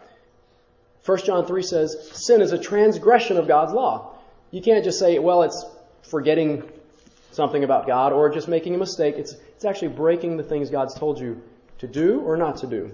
1 1.05 1.17
John 1.19 1.45
3 1.45 1.61
says, 1.61 2.09
sin 2.13 2.41
is 2.41 2.51
a 2.51 2.57
transgression 2.57 3.37
of 3.37 3.47
God's 3.47 3.73
law. 3.73 4.15
You 4.51 4.61
can't 4.61 4.83
just 4.83 4.97
say, 4.97 5.19
well, 5.19 5.43
it's 5.43 5.63
forgetting 6.09 6.63
something 7.31 7.63
about 7.63 7.85
God 7.85 8.11
or 8.11 8.29
just 8.29 8.47
making 8.47 8.73
a 8.73 8.77
mistake. 8.77 9.15
It's, 9.17 9.33
it's 9.33 9.65
actually 9.65 9.89
breaking 9.89 10.37
the 10.37 10.43
things 10.43 10.69
God's 10.69 10.95
told 10.95 11.19
you 11.19 11.41
to 11.79 11.87
do 11.87 12.21
or 12.21 12.37
not 12.37 12.57
to 12.57 12.67
do. 12.67 12.91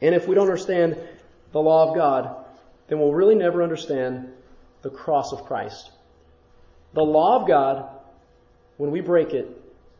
And 0.00 0.14
if 0.14 0.28
we 0.28 0.34
don't 0.34 0.44
understand 0.44 0.98
the 1.52 1.60
law 1.60 1.88
of 1.88 1.96
God, 1.96 2.44
then 2.88 3.00
we'll 3.00 3.14
really 3.14 3.34
never 3.34 3.62
understand 3.62 4.30
the 4.82 4.90
cross 4.90 5.32
of 5.32 5.44
Christ. 5.46 5.90
The 6.92 7.02
law 7.02 7.40
of 7.40 7.48
God, 7.48 7.88
when 8.76 8.90
we 8.90 9.00
break 9.00 9.32
it, 9.32 9.48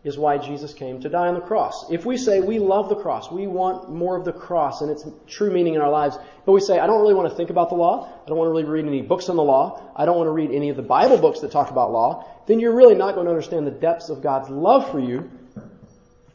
is 0.06 0.16
why 0.16 0.38
Jesus 0.38 0.72
came 0.72 1.00
to 1.00 1.08
die 1.08 1.26
on 1.26 1.34
the 1.34 1.40
cross. 1.40 1.90
If 1.90 2.06
we 2.06 2.16
say 2.16 2.38
we 2.40 2.60
love 2.60 2.88
the 2.88 2.94
cross, 2.94 3.28
we 3.28 3.48
want 3.48 3.90
more 3.90 4.16
of 4.16 4.24
the 4.24 4.32
cross 4.32 4.80
and 4.80 4.88
its 4.88 5.04
true 5.26 5.50
meaning 5.52 5.74
in 5.74 5.80
our 5.80 5.90
lives, 5.90 6.16
but 6.44 6.52
we 6.52 6.60
say, 6.60 6.78
I 6.78 6.86
don't 6.86 7.00
really 7.00 7.12
want 7.14 7.28
to 7.28 7.34
think 7.34 7.50
about 7.50 7.70
the 7.70 7.74
law, 7.74 8.08
I 8.24 8.28
don't 8.28 8.38
want 8.38 8.46
to 8.46 8.52
really 8.52 8.64
read 8.64 8.86
any 8.86 9.02
books 9.02 9.28
on 9.28 9.34
the 9.34 9.42
law, 9.42 9.82
I 9.96 10.04
don't 10.04 10.16
want 10.16 10.28
to 10.28 10.32
read 10.32 10.52
any 10.52 10.68
of 10.68 10.76
the 10.76 10.82
Bible 10.82 11.18
books 11.18 11.40
that 11.40 11.50
talk 11.50 11.72
about 11.72 11.90
law, 11.90 12.24
then 12.46 12.60
you're 12.60 12.76
really 12.76 12.94
not 12.94 13.16
going 13.16 13.26
to 13.26 13.32
understand 13.32 13.66
the 13.66 13.72
depths 13.72 14.08
of 14.08 14.22
God's 14.22 14.48
love 14.48 14.88
for 14.92 15.00
you 15.00 15.28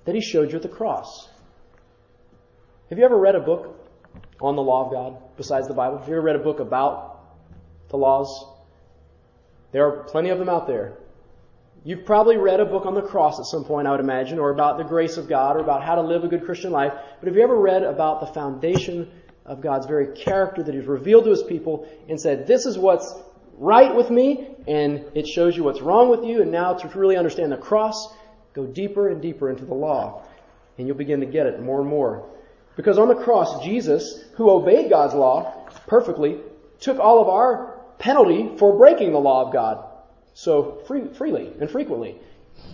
that 0.03 0.15
He 0.15 0.21
showed 0.21 0.49
you 0.49 0.57
at 0.57 0.63
the 0.63 0.67
cross. 0.67 1.29
Have 2.89 2.99
you 2.99 3.05
ever 3.05 3.17
read 3.17 3.35
a 3.35 3.39
book 3.39 3.79
on 4.41 4.57
the 4.57 4.61
law 4.61 4.85
of 4.85 4.91
God 4.91 5.17
besides 5.37 5.69
the 5.69 5.73
Bible? 5.73 5.97
Have 5.97 6.09
you 6.09 6.15
ever 6.15 6.23
read 6.23 6.35
a 6.35 6.39
book 6.39 6.59
about 6.59 7.21
the 7.87 7.95
laws? 7.95 8.47
There 9.71 9.87
are 9.87 10.03
plenty 10.03 10.29
of 10.29 10.39
them 10.39 10.49
out 10.49 10.67
there. 10.67 10.97
You've 11.83 12.05
probably 12.05 12.37
read 12.37 12.59
a 12.59 12.65
book 12.65 12.85
on 12.85 12.93
the 12.93 13.01
cross 13.01 13.39
at 13.39 13.45
some 13.45 13.65
point, 13.65 13.87
I 13.87 13.91
would 13.91 13.99
imagine, 13.99 14.37
or 14.37 14.51
about 14.51 14.77
the 14.77 14.83
grace 14.83 15.17
of 15.17 15.27
God, 15.27 15.55
or 15.55 15.59
about 15.61 15.83
how 15.83 15.95
to 15.95 16.01
live 16.01 16.23
a 16.23 16.27
good 16.27 16.45
Christian 16.45 16.71
life. 16.71 16.93
But 17.19 17.27
have 17.27 17.35
you 17.35 17.41
ever 17.41 17.57
read 17.57 17.81
about 17.81 18.19
the 18.19 18.27
foundation 18.27 19.09
of 19.47 19.61
God's 19.61 19.87
very 19.87 20.15
character 20.15 20.61
that 20.61 20.75
He's 20.75 20.85
revealed 20.85 21.23
to 21.23 21.31
His 21.31 21.41
people 21.41 21.89
and 22.07 22.21
said, 22.21 22.45
this 22.45 22.67
is 22.67 22.77
what's 22.77 23.11
right 23.57 23.95
with 23.95 24.11
me, 24.11 24.49
and 24.67 25.05
it 25.15 25.27
shows 25.27 25.57
you 25.57 25.63
what's 25.63 25.81
wrong 25.81 26.09
with 26.09 26.23
you, 26.23 26.43
and 26.43 26.51
now 26.51 26.75
to 26.75 26.99
really 26.99 27.17
understand 27.17 27.51
the 27.51 27.57
cross, 27.57 28.13
go 28.53 28.67
deeper 28.67 29.09
and 29.09 29.19
deeper 29.19 29.49
into 29.49 29.65
the 29.65 29.73
law. 29.73 30.23
And 30.77 30.85
you'll 30.85 30.97
begin 30.97 31.21
to 31.21 31.25
get 31.25 31.47
it 31.47 31.63
more 31.63 31.81
and 31.81 31.89
more. 31.89 32.29
Because 32.75 32.99
on 32.99 33.07
the 33.07 33.15
cross, 33.15 33.63
Jesus, 33.65 34.23
who 34.35 34.51
obeyed 34.51 34.91
God's 34.91 35.15
law 35.15 35.67
perfectly, 35.87 36.41
took 36.79 36.99
all 36.99 37.19
of 37.19 37.27
our 37.27 37.81
penalty 37.97 38.51
for 38.57 38.77
breaking 38.77 39.13
the 39.13 39.19
law 39.19 39.47
of 39.47 39.51
God 39.51 39.87
so 40.33 40.81
free, 40.87 41.07
freely 41.13 41.51
and 41.59 41.69
frequently. 41.69 42.17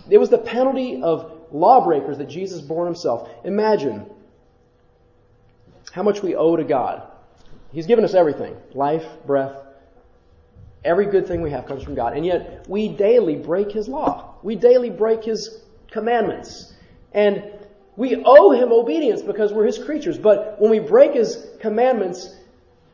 It 0.08 0.18
was 0.18 0.30
the 0.30 0.38
penalty 0.38 1.02
of 1.02 1.32
lawbreakers 1.50 2.18
that 2.18 2.28
Jesus 2.28 2.60
bore 2.60 2.86
himself. 2.86 3.28
Imagine 3.44 4.06
how 5.92 6.02
much 6.02 6.22
we 6.22 6.34
owe 6.34 6.56
to 6.56 6.64
God. 6.64 7.02
He's 7.72 7.86
given 7.86 8.04
us 8.04 8.14
everything 8.14 8.56
life, 8.74 9.06
breath, 9.26 9.56
every 10.84 11.06
good 11.06 11.26
thing 11.26 11.42
we 11.42 11.50
have 11.50 11.66
comes 11.66 11.82
from 11.82 11.94
God. 11.94 12.16
And 12.16 12.24
yet, 12.24 12.66
we 12.68 12.88
daily 12.88 13.36
break 13.36 13.70
His 13.70 13.88
law. 13.88 14.34
We 14.42 14.56
daily 14.56 14.90
break 14.90 15.24
His 15.24 15.60
commandments. 15.90 16.72
And 17.12 17.44
we 17.96 18.22
owe 18.24 18.52
Him 18.52 18.72
obedience 18.72 19.22
because 19.22 19.52
we're 19.52 19.66
His 19.66 19.78
creatures. 19.78 20.18
But 20.18 20.60
when 20.60 20.70
we 20.70 20.78
break 20.78 21.14
His 21.14 21.46
commandments, 21.60 22.34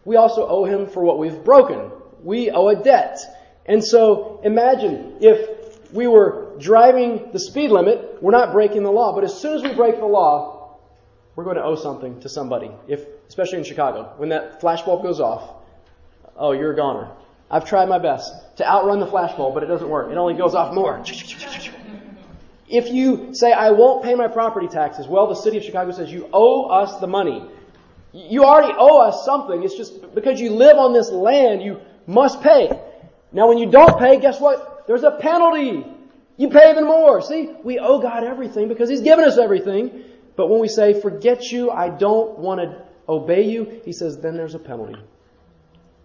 we 0.05 0.17
also 0.17 0.47
owe 0.47 0.65
Him 0.65 0.87
for 0.87 1.03
what 1.03 1.19
we've 1.19 1.45
broken. 1.45 1.91
We 2.23 2.51
owe 2.51 2.69
a 2.69 2.77
debt. 2.77 3.21
And 3.67 3.83
so, 3.83 4.41
imagine 4.45 5.17
if 5.21 5.93
we 5.93 6.07
were 6.07 6.53
driving 6.59 7.31
the 7.33 7.41
speed 7.41 7.71
limit, 7.71 8.19
we're 8.21 8.33
not 8.33 8.53
breaking 8.53 8.83
the 8.83 8.91
law. 8.91 9.15
But 9.15 9.25
as 9.25 9.41
soon 9.41 9.57
as 9.57 9.63
we 9.63 9.73
break 9.73 9.97
the 9.97 10.07
law, 10.07 10.79
we're 11.37 11.45
going 11.45 11.57
to 11.57 11.65
owe 11.65 11.77
something 11.77 12.21
to 12.21 12.29
somebody. 12.29 12.71
If, 12.89 13.05
especially 13.29 13.59
in 13.59 13.65
Chicago, 13.65 14.13
when 14.17 14.29
that 14.31 14.61
flashbulb 14.61 15.03
goes 15.03 15.21
off, 15.21 15.65
oh, 16.37 16.53
you're 16.53 16.73
a 16.73 16.77
goner. 16.77 17.11
I've 17.51 17.65
tried 17.65 17.89
my 17.89 17.99
best 17.99 18.33
to 18.57 18.69
outrun 18.69 19.01
the 19.01 19.07
flashbulb, 19.07 19.55
but 19.55 19.63
it 19.63 19.67
doesn't 19.67 19.89
work. 19.89 20.11
It 20.11 20.17
only 20.17 20.35
goes 20.35 20.55
off 20.55 20.75
more. 20.75 21.03
If 22.69 22.91
you 22.91 23.35
say, 23.35 23.53
I 23.53 23.71
won't 23.71 24.03
pay 24.03 24.15
my 24.15 24.29
property 24.29 24.69
taxes, 24.69 25.07
well, 25.07 25.29
the 25.29 25.37
city 25.37 25.59
of 25.59 25.65
Chicago 25.65 25.93
says 25.93 26.11
you 26.11 26.29
owe 26.33 26.67
us 26.67 26.99
the 26.99 27.07
money. 27.07 27.47
You 28.13 28.45
already 28.45 28.75
owe 28.77 29.01
us 29.03 29.25
something. 29.25 29.63
It's 29.63 29.77
just 29.77 30.15
because 30.15 30.41
you 30.41 30.51
live 30.51 30.77
on 30.77 30.93
this 30.93 31.11
land, 31.11 31.63
you 31.63 31.81
must 32.07 32.41
pay. 32.41 32.71
Now, 33.35 33.49
when 33.49 33.59
you 33.59 33.69
don't 33.69 33.99
pay, 33.99 34.21
guess 34.21 34.41
what? 34.41 34.87
There's 34.87 35.03
a 35.03 35.11
penalty. 35.11 35.85
You 36.37 36.49
pay 36.49 36.71
even 36.71 36.85
more. 36.85 37.21
See, 37.21 37.51
we 37.65 37.79
owe 37.81 38.01
God 38.01 38.25
everything 38.25 38.69
because 38.69 38.89
He's 38.89 39.01
given 39.01 39.25
us 39.25 39.39
everything. 39.39 40.05
But 40.37 40.49
when 40.49 40.61
we 40.61 40.69
say, 40.69 41.01
forget 41.01 41.51
you, 41.51 41.71
I 41.71 41.89
don't 41.89 42.39
want 42.39 42.61
to 42.61 42.85
obey 43.09 43.43
you, 43.43 43.81
He 43.85 43.93
says, 43.93 44.19
then 44.19 44.37
there's 44.37 44.55
a 44.55 44.59
penalty. 44.59 44.97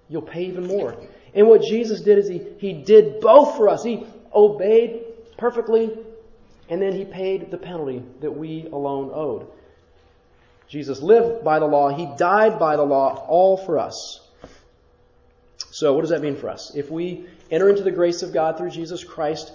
You'll 0.10 0.24
pay 0.24 0.46
even 0.46 0.68
more. 0.68 0.96
And 1.36 1.48
what 1.48 1.62
Jesus 1.62 2.02
did 2.02 2.18
is 2.18 2.28
He, 2.28 2.42
he 2.58 2.74
did 2.74 3.22
both 3.22 3.56
for 3.56 3.70
us. 3.70 3.84
He 3.84 4.06
obeyed 4.34 5.04
perfectly, 5.38 5.96
and 6.68 6.82
then 6.82 6.94
He 6.94 7.06
paid 7.06 7.52
the 7.52 7.58
penalty 7.58 8.04
that 8.22 8.32
we 8.32 8.68
alone 8.72 9.12
owed. 9.14 9.48
Jesus 10.68 11.02
lived 11.02 11.44
by 11.44 11.60
the 11.60 11.66
law. 11.66 11.90
He 11.90 12.08
died 12.18 12.58
by 12.60 12.76
the 12.76 12.84
law, 12.84 13.26
all 13.28 13.58
for 13.58 13.78
us. 13.78 14.20
So, 15.80 15.94
what 15.94 16.02
does 16.02 16.10
that 16.10 16.22
mean 16.22 16.36
for 16.36 16.50
us? 16.50 16.76
If 16.76 16.92
we 16.92 17.26
enter 17.50 17.70
into 17.70 17.84
the 17.84 17.92
grace 17.92 18.22
of 18.22 18.34
God 18.34 18.58
through 18.58 18.72
Jesus 18.72 19.02
Christ, 19.02 19.54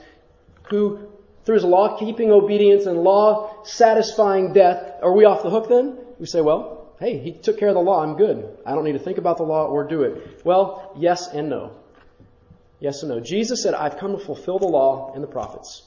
who, 0.70 1.00
through 1.44 1.56
his 1.56 1.64
law 1.64 1.98
keeping 1.98 2.30
obedience 2.30 2.86
and 2.86 3.02
law 3.02 3.62
satisfying 3.64 4.54
death, 4.54 5.00
are 5.02 5.12
we 5.12 5.26
off 5.26 5.42
the 5.42 5.50
hook 5.50 5.68
then? 5.68 5.98
We 6.18 6.24
say, 6.24 6.40
well, 6.40 6.94
hey, 6.98 7.18
he 7.18 7.32
took 7.32 7.58
care 7.58 7.68
of 7.68 7.74
the 7.74 7.82
law. 7.82 8.02
I'm 8.02 8.16
good. 8.16 8.56
I 8.64 8.70
don't 8.70 8.84
need 8.84 8.94
to 8.94 9.00
think 9.00 9.18
about 9.18 9.36
the 9.36 9.42
law 9.42 9.66
or 9.66 9.84
do 9.86 10.00
it. 10.04 10.40
Well, 10.46 10.94
yes 10.96 11.28
and 11.28 11.50
no. 11.50 11.72
Yes 12.80 13.02
and 13.02 13.10
no. 13.10 13.20
Jesus 13.20 13.62
said, 13.62 13.74
I've 13.74 13.98
come 13.98 14.12
to 14.12 14.24
fulfill 14.24 14.58
the 14.58 14.66
law 14.66 15.12
and 15.14 15.22
the 15.22 15.28
prophets. 15.28 15.82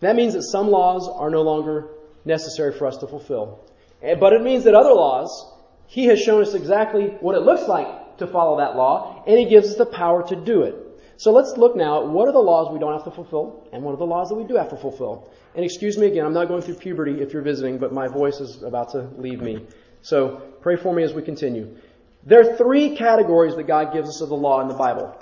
That 0.00 0.16
means 0.16 0.34
that 0.34 0.42
some 0.42 0.68
laws 0.68 1.08
are 1.08 1.30
no 1.30 1.42
longer 1.42 1.86
necessary 2.24 2.72
for 2.72 2.88
us 2.88 2.96
to 2.96 3.06
fulfill. 3.06 3.60
Eh, 4.02 4.16
but 4.16 4.32
it 4.32 4.42
means 4.42 4.64
that 4.64 4.74
other 4.74 4.94
laws, 4.94 5.48
He 5.86 6.06
has 6.06 6.20
shown 6.20 6.42
us 6.42 6.54
exactly 6.54 7.06
what 7.20 7.36
it 7.36 7.42
looks 7.42 7.68
like 7.68 8.05
to 8.18 8.26
follow 8.26 8.58
that 8.58 8.76
law, 8.76 9.22
and 9.26 9.38
He 9.38 9.46
gives 9.46 9.70
us 9.70 9.76
the 9.76 9.86
power 9.86 10.26
to 10.28 10.36
do 10.36 10.62
it. 10.62 10.74
So 11.18 11.32
let's 11.32 11.56
look 11.56 11.76
now 11.76 12.02
at 12.02 12.08
what 12.08 12.28
are 12.28 12.32
the 12.32 12.38
laws 12.38 12.70
we 12.72 12.78
don't 12.78 12.92
have 12.92 13.04
to 13.04 13.10
fulfill, 13.10 13.68
and 13.72 13.82
what 13.82 13.92
are 13.92 13.98
the 13.98 14.06
laws 14.06 14.28
that 14.28 14.34
we 14.34 14.44
do 14.44 14.56
have 14.56 14.70
to 14.70 14.76
fulfill. 14.76 15.30
And 15.54 15.64
excuse 15.64 15.96
me 15.96 16.06
again, 16.06 16.26
I'm 16.26 16.34
not 16.34 16.48
going 16.48 16.60
through 16.60 16.74
puberty 16.74 17.22
if 17.22 17.32
you're 17.32 17.42
visiting, 17.42 17.78
but 17.78 17.92
my 17.92 18.08
voice 18.08 18.40
is 18.40 18.62
about 18.62 18.90
to 18.92 19.08
leave 19.16 19.40
me. 19.40 19.66
So 20.02 20.42
pray 20.60 20.76
for 20.76 20.94
me 20.94 21.02
as 21.02 21.14
we 21.14 21.22
continue. 21.22 21.76
There 22.24 22.40
are 22.40 22.56
three 22.56 22.96
categories 22.96 23.56
that 23.56 23.64
God 23.64 23.92
gives 23.92 24.08
us 24.08 24.20
of 24.20 24.28
the 24.28 24.36
law 24.36 24.60
in 24.60 24.68
the 24.68 24.74
Bible. 24.74 25.16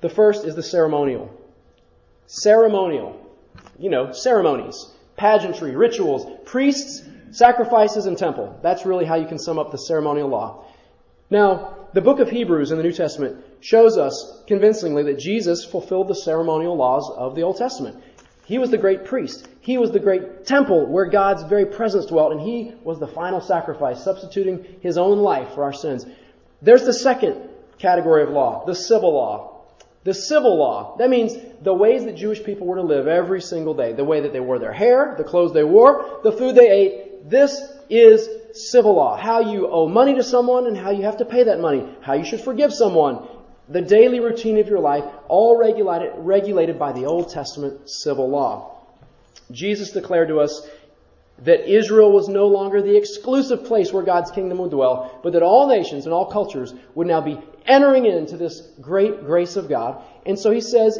The 0.00 0.08
first 0.08 0.46
is 0.46 0.54
the 0.54 0.62
ceremonial. 0.62 1.30
Ceremonial. 2.26 3.20
You 3.78 3.90
know, 3.90 4.12
ceremonies, 4.12 4.90
pageantry, 5.16 5.76
rituals, 5.76 6.26
priests, 6.46 7.02
sacrifices, 7.32 8.06
and 8.06 8.16
temple. 8.16 8.58
That's 8.62 8.86
really 8.86 9.04
how 9.04 9.16
you 9.16 9.26
can 9.26 9.38
sum 9.38 9.58
up 9.58 9.70
the 9.70 9.78
ceremonial 9.78 10.28
law. 10.28 10.64
Now, 11.30 11.76
the 11.94 12.00
book 12.00 12.18
of 12.18 12.28
Hebrews 12.28 12.72
in 12.72 12.76
the 12.76 12.82
New 12.82 12.92
Testament 12.92 13.44
shows 13.60 13.96
us 13.96 14.42
convincingly 14.46 15.04
that 15.04 15.18
Jesus 15.18 15.64
fulfilled 15.64 16.08
the 16.08 16.14
ceremonial 16.14 16.76
laws 16.76 17.10
of 17.16 17.36
the 17.36 17.42
Old 17.42 17.56
Testament. 17.56 18.02
He 18.46 18.58
was 18.58 18.70
the 18.70 18.78
great 18.78 19.04
priest. 19.04 19.46
He 19.60 19.78
was 19.78 19.92
the 19.92 20.00
great 20.00 20.44
temple 20.44 20.86
where 20.86 21.06
God's 21.06 21.44
very 21.44 21.66
presence 21.66 22.06
dwelt, 22.06 22.32
and 22.32 22.40
he 22.40 22.72
was 22.82 22.98
the 22.98 23.06
final 23.06 23.40
sacrifice, 23.40 24.02
substituting 24.02 24.64
his 24.80 24.98
own 24.98 25.18
life 25.18 25.54
for 25.54 25.62
our 25.62 25.72
sins. 25.72 26.04
There's 26.62 26.84
the 26.84 26.92
second 26.92 27.48
category 27.78 28.24
of 28.24 28.30
law, 28.30 28.64
the 28.66 28.74
civil 28.74 29.14
law. 29.14 29.46
The 30.02 30.14
civil 30.14 30.58
law. 30.58 30.96
That 30.96 31.10
means 31.10 31.36
the 31.62 31.74
ways 31.74 32.04
that 32.06 32.16
Jewish 32.16 32.42
people 32.42 32.66
were 32.66 32.76
to 32.76 32.82
live 32.82 33.06
every 33.06 33.42
single 33.42 33.74
day. 33.74 33.92
The 33.92 34.04
way 34.04 34.20
that 34.20 34.32
they 34.32 34.40
wore 34.40 34.58
their 34.58 34.72
hair, 34.72 35.14
the 35.18 35.24
clothes 35.24 35.52
they 35.52 35.62
wore, 35.62 36.20
the 36.24 36.32
food 36.32 36.54
they 36.54 36.70
ate. 36.70 37.28
This 37.28 37.60
is 37.90 38.28
civil 38.54 38.94
law. 38.94 39.16
How 39.16 39.40
you 39.40 39.68
owe 39.68 39.88
money 39.88 40.14
to 40.14 40.22
someone 40.22 40.66
and 40.66 40.76
how 40.76 40.90
you 40.90 41.02
have 41.04 41.18
to 41.18 41.24
pay 41.24 41.44
that 41.44 41.60
money. 41.60 41.86
How 42.00 42.14
you 42.14 42.24
should 42.24 42.40
forgive 42.40 42.72
someone. 42.72 43.26
The 43.68 43.80
daily 43.80 44.20
routine 44.20 44.58
of 44.58 44.68
your 44.68 44.80
life, 44.80 45.04
all 45.28 45.56
regulated, 45.56 46.12
regulated 46.16 46.78
by 46.78 46.92
the 46.92 47.06
Old 47.06 47.30
Testament 47.30 47.88
civil 47.88 48.28
law. 48.28 48.78
Jesus 49.50 49.92
declared 49.92 50.28
to 50.28 50.40
us 50.40 50.68
that 51.42 51.72
Israel 51.72 52.12
was 52.12 52.28
no 52.28 52.48
longer 52.48 52.82
the 52.82 52.96
exclusive 52.96 53.64
place 53.64 53.92
where 53.92 54.02
God's 54.02 54.30
kingdom 54.30 54.58
would 54.58 54.70
dwell, 54.70 55.20
but 55.22 55.32
that 55.32 55.42
all 55.42 55.68
nations 55.68 56.04
and 56.04 56.12
all 56.12 56.26
cultures 56.26 56.74
would 56.94 57.06
now 57.06 57.20
be 57.20 57.40
entering 57.64 58.06
into 58.06 58.36
this 58.36 58.60
great 58.80 59.24
grace 59.24 59.56
of 59.56 59.68
God. 59.68 60.02
And 60.26 60.38
so 60.38 60.50
he 60.50 60.60
says, 60.60 60.98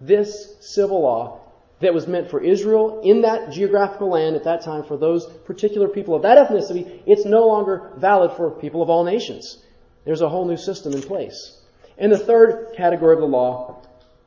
this 0.00 0.56
civil 0.60 1.02
law 1.02 1.40
that 1.80 1.94
was 1.94 2.06
meant 2.06 2.30
for 2.30 2.40
Israel 2.40 3.00
in 3.04 3.22
that 3.22 3.52
geographical 3.52 4.10
land 4.10 4.36
at 4.36 4.44
that 4.44 4.64
time 4.64 4.84
for 4.84 4.96
those 4.96 5.26
particular 5.44 5.88
people 5.88 6.14
of 6.14 6.22
that 6.22 6.38
ethnicity, 6.48 7.02
it's 7.06 7.24
no 7.24 7.46
longer 7.46 7.92
valid 7.96 8.32
for 8.36 8.50
people 8.50 8.82
of 8.82 8.90
all 8.90 9.04
nations. 9.04 9.58
There's 10.04 10.20
a 10.20 10.28
whole 10.28 10.46
new 10.46 10.56
system 10.56 10.92
in 10.92 11.02
place. 11.02 11.60
And 11.96 12.10
the 12.10 12.18
third 12.18 12.74
category 12.76 13.14
of 13.14 13.20
the 13.20 13.26
law, 13.26 13.82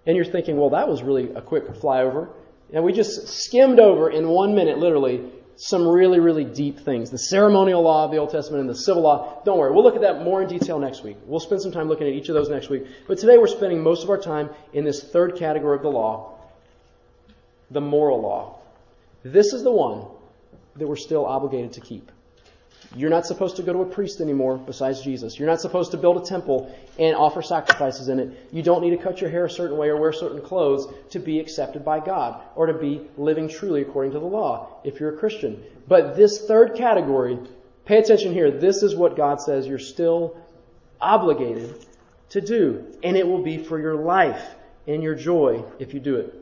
and 0.05 0.15
you're 0.15 0.25
thinking, 0.25 0.57
well, 0.57 0.71
that 0.71 0.87
was 0.87 1.03
really 1.03 1.31
a 1.33 1.41
quick 1.41 1.67
flyover. 1.67 2.29
And 2.73 2.83
we 2.83 2.93
just 2.93 3.27
skimmed 3.27 3.79
over 3.79 4.09
in 4.09 4.27
one 4.29 4.55
minute, 4.55 4.77
literally, 4.77 5.29
some 5.57 5.87
really, 5.87 6.19
really 6.19 6.43
deep 6.43 6.79
things. 6.79 7.11
The 7.11 7.19
ceremonial 7.19 7.81
law 7.83 8.05
of 8.05 8.11
the 8.11 8.17
Old 8.17 8.31
Testament 8.31 8.61
and 8.61 8.69
the 8.69 8.75
civil 8.75 9.03
law. 9.03 9.41
Don't 9.45 9.59
worry, 9.59 9.71
we'll 9.71 9.83
look 9.83 9.95
at 9.95 10.01
that 10.01 10.23
more 10.23 10.41
in 10.41 10.47
detail 10.47 10.79
next 10.79 11.03
week. 11.03 11.17
We'll 11.25 11.39
spend 11.39 11.61
some 11.61 11.71
time 11.71 11.87
looking 11.87 12.07
at 12.07 12.13
each 12.13 12.29
of 12.29 12.35
those 12.35 12.49
next 12.49 12.69
week. 12.69 12.85
But 13.07 13.19
today 13.19 13.37
we're 13.37 13.47
spending 13.47 13.83
most 13.83 14.03
of 14.03 14.09
our 14.09 14.17
time 14.17 14.49
in 14.73 14.85
this 14.85 15.03
third 15.03 15.35
category 15.35 15.75
of 15.75 15.83
the 15.83 15.89
law, 15.89 16.30
the 17.71 17.81
moral 17.81 18.21
law. 18.21 18.59
This 19.23 19.53
is 19.53 19.63
the 19.63 19.71
one 19.71 20.05
that 20.75 20.87
we're 20.87 20.95
still 20.95 21.25
obligated 21.25 21.73
to 21.73 21.81
keep. 21.81 22.11
You're 22.95 23.09
not 23.09 23.25
supposed 23.25 23.55
to 23.55 23.63
go 23.63 23.71
to 23.71 23.79
a 23.79 23.85
priest 23.85 24.19
anymore 24.19 24.57
besides 24.57 25.01
Jesus. 25.01 25.39
You're 25.39 25.47
not 25.47 25.61
supposed 25.61 25.91
to 25.91 25.97
build 25.97 26.21
a 26.21 26.25
temple 26.25 26.75
and 26.99 27.15
offer 27.15 27.41
sacrifices 27.41 28.09
in 28.09 28.19
it. 28.19 28.49
You 28.51 28.63
don't 28.63 28.81
need 28.81 28.89
to 28.89 28.97
cut 28.97 29.21
your 29.21 29.29
hair 29.29 29.45
a 29.45 29.49
certain 29.49 29.77
way 29.77 29.87
or 29.87 29.97
wear 29.97 30.11
certain 30.11 30.41
clothes 30.41 30.93
to 31.11 31.19
be 31.19 31.39
accepted 31.39 31.85
by 31.85 32.01
God 32.01 32.41
or 32.55 32.65
to 32.65 32.73
be 32.73 33.01
living 33.17 33.47
truly 33.47 33.81
according 33.81 34.11
to 34.11 34.19
the 34.19 34.25
law 34.25 34.81
if 34.83 34.99
you're 34.99 35.15
a 35.15 35.17
Christian. 35.17 35.63
But 35.87 36.17
this 36.17 36.45
third 36.45 36.75
category, 36.75 37.39
pay 37.85 37.97
attention 37.97 38.33
here. 38.33 38.51
This 38.51 38.83
is 38.83 38.93
what 38.93 39.15
God 39.15 39.39
says 39.41 39.67
you're 39.67 39.79
still 39.79 40.37
obligated 40.99 41.85
to 42.29 42.41
do. 42.41 42.85
And 43.03 43.15
it 43.15 43.25
will 43.25 43.43
be 43.43 43.57
for 43.57 43.79
your 43.79 43.95
life 43.95 44.43
and 44.85 45.01
your 45.01 45.15
joy 45.15 45.63
if 45.79 45.93
you 45.93 46.01
do 46.01 46.17
it. 46.17 46.40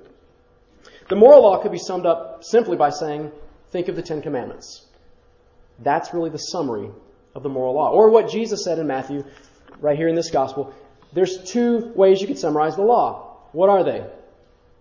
The 1.09 1.15
moral 1.15 1.41
law 1.41 1.61
could 1.61 1.71
be 1.71 1.79
summed 1.79 2.05
up 2.05 2.43
simply 2.43 2.77
by 2.77 2.91
saying, 2.91 3.31
think 3.71 3.87
of 3.87 3.95
the 3.95 4.01
Ten 4.01 4.21
Commandments. 4.21 4.85
That's 5.79 6.13
really 6.13 6.29
the 6.29 6.37
summary 6.37 6.89
of 7.33 7.43
the 7.43 7.49
moral 7.49 7.73
law. 7.73 7.91
Or 7.91 8.09
what 8.09 8.29
Jesus 8.29 8.63
said 8.63 8.79
in 8.79 8.87
Matthew, 8.87 9.23
right 9.81 9.97
here 9.97 10.07
in 10.07 10.15
this 10.15 10.29
gospel. 10.29 10.73
There's 11.13 11.43
two 11.43 11.91
ways 11.95 12.21
you 12.21 12.27
could 12.27 12.37
summarize 12.37 12.75
the 12.75 12.83
law. 12.83 13.37
What 13.53 13.69
are 13.69 13.83
they? 13.83 14.05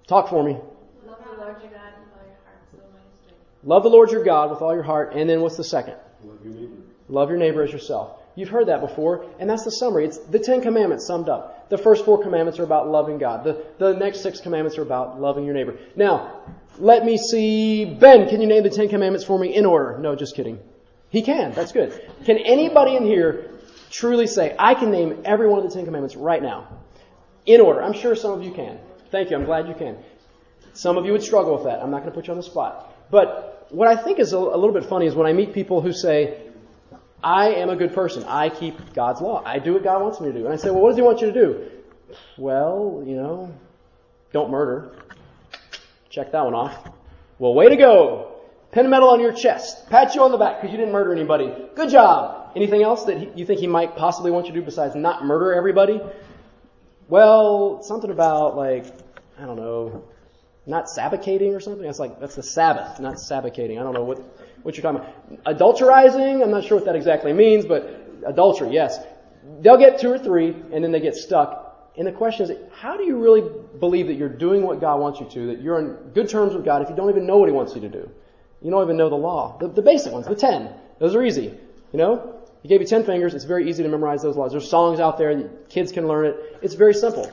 Talk 0.06 0.28
for 0.28 0.42
me. 0.42 0.58
Love 1.06 1.18
the 1.24 1.36
Lord 1.38 1.62
your 1.62 1.70
God 1.70 1.92
with 2.00 2.12
all 2.12 2.24
your 2.26 2.36
heart, 2.44 2.60
soul, 2.70 2.80
mind, 2.92 3.04
and 3.04 3.14
strength. 3.14 3.64
Love 3.64 3.82
the 3.82 3.90
Lord 3.90 4.10
your 4.10 4.24
God 4.24 4.50
with 4.50 4.60
all 4.60 4.74
your 4.74 4.82
heart. 4.82 5.14
And 5.14 5.30
then 5.30 5.40
what's 5.40 5.56
the 5.56 5.64
second? 5.64 5.94
Love 6.24 6.38
your 6.44 6.52
neighbor. 6.52 6.82
Love 7.08 7.30
your 7.30 7.38
neighbor 7.38 7.62
as 7.62 7.72
yourself. 7.72 8.17
You've 8.38 8.50
heard 8.50 8.68
that 8.68 8.80
before, 8.80 9.26
and 9.40 9.50
that's 9.50 9.64
the 9.64 9.72
summary. 9.72 10.04
It's 10.04 10.18
the 10.18 10.38
Ten 10.38 10.62
Commandments 10.62 11.04
summed 11.04 11.28
up. 11.28 11.68
The 11.70 11.76
first 11.76 12.04
four 12.04 12.22
commandments 12.22 12.60
are 12.60 12.62
about 12.62 12.88
loving 12.88 13.18
God. 13.18 13.42
The, 13.42 13.64
the 13.78 13.94
next 13.94 14.20
six 14.20 14.38
commandments 14.38 14.78
are 14.78 14.82
about 14.82 15.20
loving 15.20 15.44
your 15.44 15.54
neighbor. 15.54 15.76
Now, 15.96 16.42
let 16.78 17.04
me 17.04 17.18
see. 17.18 17.84
Ben, 17.84 18.28
can 18.28 18.40
you 18.40 18.46
name 18.46 18.62
the 18.62 18.70
Ten 18.70 18.88
Commandments 18.88 19.26
for 19.26 19.40
me 19.40 19.56
in 19.56 19.66
order? 19.66 19.98
No, 19.98 20.14
just 20.14 20.36
kidding. 20.36 20.60
He 21.10 21.22
can. 21.22 21.50
That's 21.50 21.72
good. 21.72 22.00
Can 22.26 22.38
anybody 22.38 22.94
in 22.94 23.04
here 23.04 23.50
truly 23.90 24.28
say, 24.28 24.54
I 24.56 24.74
can 24.74 24.92
name 24.92 25.22
every 25.24 25.48
one 25.48 25.58
of 25.58 25.68
the 25.68 25.74
Ten 25.74 25.84
Commandments 25.84 26.14
right 26.14 26.40
now? 26.40 26.68
In 27.44 27.60
order. 27.60 27.82
I'm 27.82 27.92
sure 27.92 28.14
some 28.14 28.30
of 28.30 28.44
you 28.44 28.52
can. 28.52 28.78
Thank 29.10 29.30
you. 29.30 29.36
I'm 29.36 29.46
glad 29.46 29.66
you 29.66 29.74
can. 29.74 29.96
Some 30.74 30.96
of 30.96 31.04
you 31.04 31.10
would 31.10 31.24
struggle 31.24 31.56
with 31.56 31.64
that. 31.64 31.82
I'm 31.82 31.90
not 31.90 32.02
going 32.02 32.12
to 32.12 32.14
put 32.14 32.28
you 32.28 32.34
on 32.34 32.36
the 32.36 32.44
spot. 32.44 32.94
But 33.10 33.66
what 33.70 33.88
I 33.88 33.96
think 33.96 34.20
is 34.20 34.32
a, 34.32 34.38
a 34.38 34.56
little 34.56 34.72
bit 34.72 34.84
funny 34.84 35.06
is 35.06 35.16
when 35.16 35.26
I 35.26 35.32
meet 35.32 35.52
people 35.52 35.80
who 35.80 35.92
say, 35.92 36.44
I 37.22 37.48
am 37.54 37.70
a 37.70 37.76
good 37.76 37.94
person. 37.94 38.24
I 38.24 38.48
keep 38.48 38.94
God's 38.94 39.20
law. 39.20 39.42
I 39.44 39.58
do 39.58 39.74
what 39.74 39.82
God 39.82 40.02
wants 40.02 40.20
me 40.20 40.28
to 40.28 40.38
do. 40.38 40.44
And 40.44 40.52
I 40.52 40.56
say, 40.56 40.70
well, 40.70 40.80
what 40.80 40.90
does 40.90 40.96
He 40.96 41.02
want 41.02 41.20
you 41.20 41.32
to 41.32 41.32
do? 41.32 41.70
Well, 42.36 43.02
you 43.06 43.16
know, 43.16 43.54
don't 44.32 44.50
murder. 44.50 44.96
Check 46.10 46.32
that 46.32 46.44
one 46.44 46.54
off. 46.54 46.88
Well, 47.38 47.54
way 47.54 47.68
to 47.68 47.76
go. 47.76 48.36
Pin 48.70 48.86
a 48.86 48.88
medal 48.88 49.08
on 49.10 49.20
your 49.20 49.32
chest. 49.32 49.88
Pat 49.88 50.14
you 50.14 50.22
on 50.22 50.30
the 50.30 50.38
back 50.38 50.60
because 50.60 50.72
you 50.72 50.78
didn't 50.78 50.92
murder 50.92 51.12
anybody. 51.12 51.52
Good 51.74 51.90
job. 51.90 52.52
Anything 52.54 52.82
else 52.82 53.04
that 53.04 53.36
you 53.36 53.46
think 53.46 53.60
he 53.60 53.66
might 53.66 53.96
possibly 53.96 54.30
want 54.30 54.46
you 54.46 54.52
to 54.52 54.60
do 54.60 54.64
besides 54.64 54.94
not 54.94 55.24
murder 55.24 55.54
everybody? 55.54 56.00
Well, 57.08 57.82
something 57.82 58.10
about 58.10 58.56
like, 58.56 58.84
I 59.38 59.46
don't 59.46 59.56
know, 59.56 60.04
not 60.66 60.90
sabbacating 60.90 61.54
or 61.54 61.60
something. 61.60 61.82
That's 61.82 61.98
like, 61.98 62.20
that's 62.20 62.34
the 62.34 62.42
Sabbath, 62.42 63.00
not 63.00 63.18
sabbacating. 63.18 63.78
I 63.78 63.82
don't 63.82 63.94
know 63.94 64.04
what, 64.04 64.20
what 64.68 64.76
you're 64.76 64.82
talking 64.82 65.00
about. 65.00 65.40
Adulterizing? 65.46 66.42
I'm 66.42 66.50
not 66.50 66.62
sure 66.62 66.76
what 66.76 66.84
that 66.84 66.94
exactly 66.94 67.32
means, 67.32 67.64
but 67.64 67.88
adultery, 68.26 68.70
yes. 68.70 69.00
They'll 69.60 69.78
get 69.78 69.98
two 69.98 70.12
or 70.12 70.18
three 70.18 70.54
and 70.72 70.84
then 70.84 70.92
they 70.92 71.00
get 71.00 71.16
stuck. 71.16 71.90
And 71.96 72.06
the 72.06 72.12
question 72.12 72.50
is, 72.50 72.56
how 72.74 72.98
do 72.98 73.04
you 73.04 73.18
really 73.18 73.42
believe 73.80 74.08
that 74.08 74.14
you're 74.14 74.28
doing 74.28 74.62
what 74.62 74.78
God 74.78 75.00
wants 75.00 75.20
you 75.20 75.26
to, 75.30 75.46
that 75.48 75.62
you're 75.62 75.78
on 75.78 76.10
good 76.12 76.28
terms 76.28 76.54
with 76.54 76.66
God 76.66 76.82
if 76.82 76.90
you 76.90 76.94
don't 76.94 77.08
even 77.08 77.26
know 77.26 77.38
what 77.38 77.48
He 77.48 77.52
wants 77.54 77.74
you 77.74 77.80
to 77.80 77.88
do? 77.88 78.10
You 78.60 78.70
don't 78.70 78.84
even 78.84 78.98
know 78.98 79.08
the 79.08 79.16
law. 79.16 79.56
The, 79.58 79.68
the 79.68 79.82
basic 79.82 80.12
ones, 80.12 80.26
the 80.26 80.36
ten. 80.36 80.70
Those 80.98 81.14
are 81.14 81.24
easy. 81.24 81.54
You 81.92 81.98
know? 81.98 82.34
He 82.62 82.68
gave 82.68 82.82
you 82.82 82.86
ten 82.86 83.04
fingers. 83.04 83.34
It's 83.34 83.44
very 83.44 83.70
easy 83.70 83.82
to 83.82 83.88
memorize 83.88 84.20
those 84.22 84.36
laws. 84.36 84.52
There's 84.52 84.68
songs 84.68 85.00
out 85.00 85.16
there. 85.16 85.30
And 85.30 85.50
kids 85.70 85.92
can 85.92 86.06
learn 86.06 86.26
it. 86.26 86.58
It's 86.60 86.74
very 86.74 86.92
simple. 86.92 87.32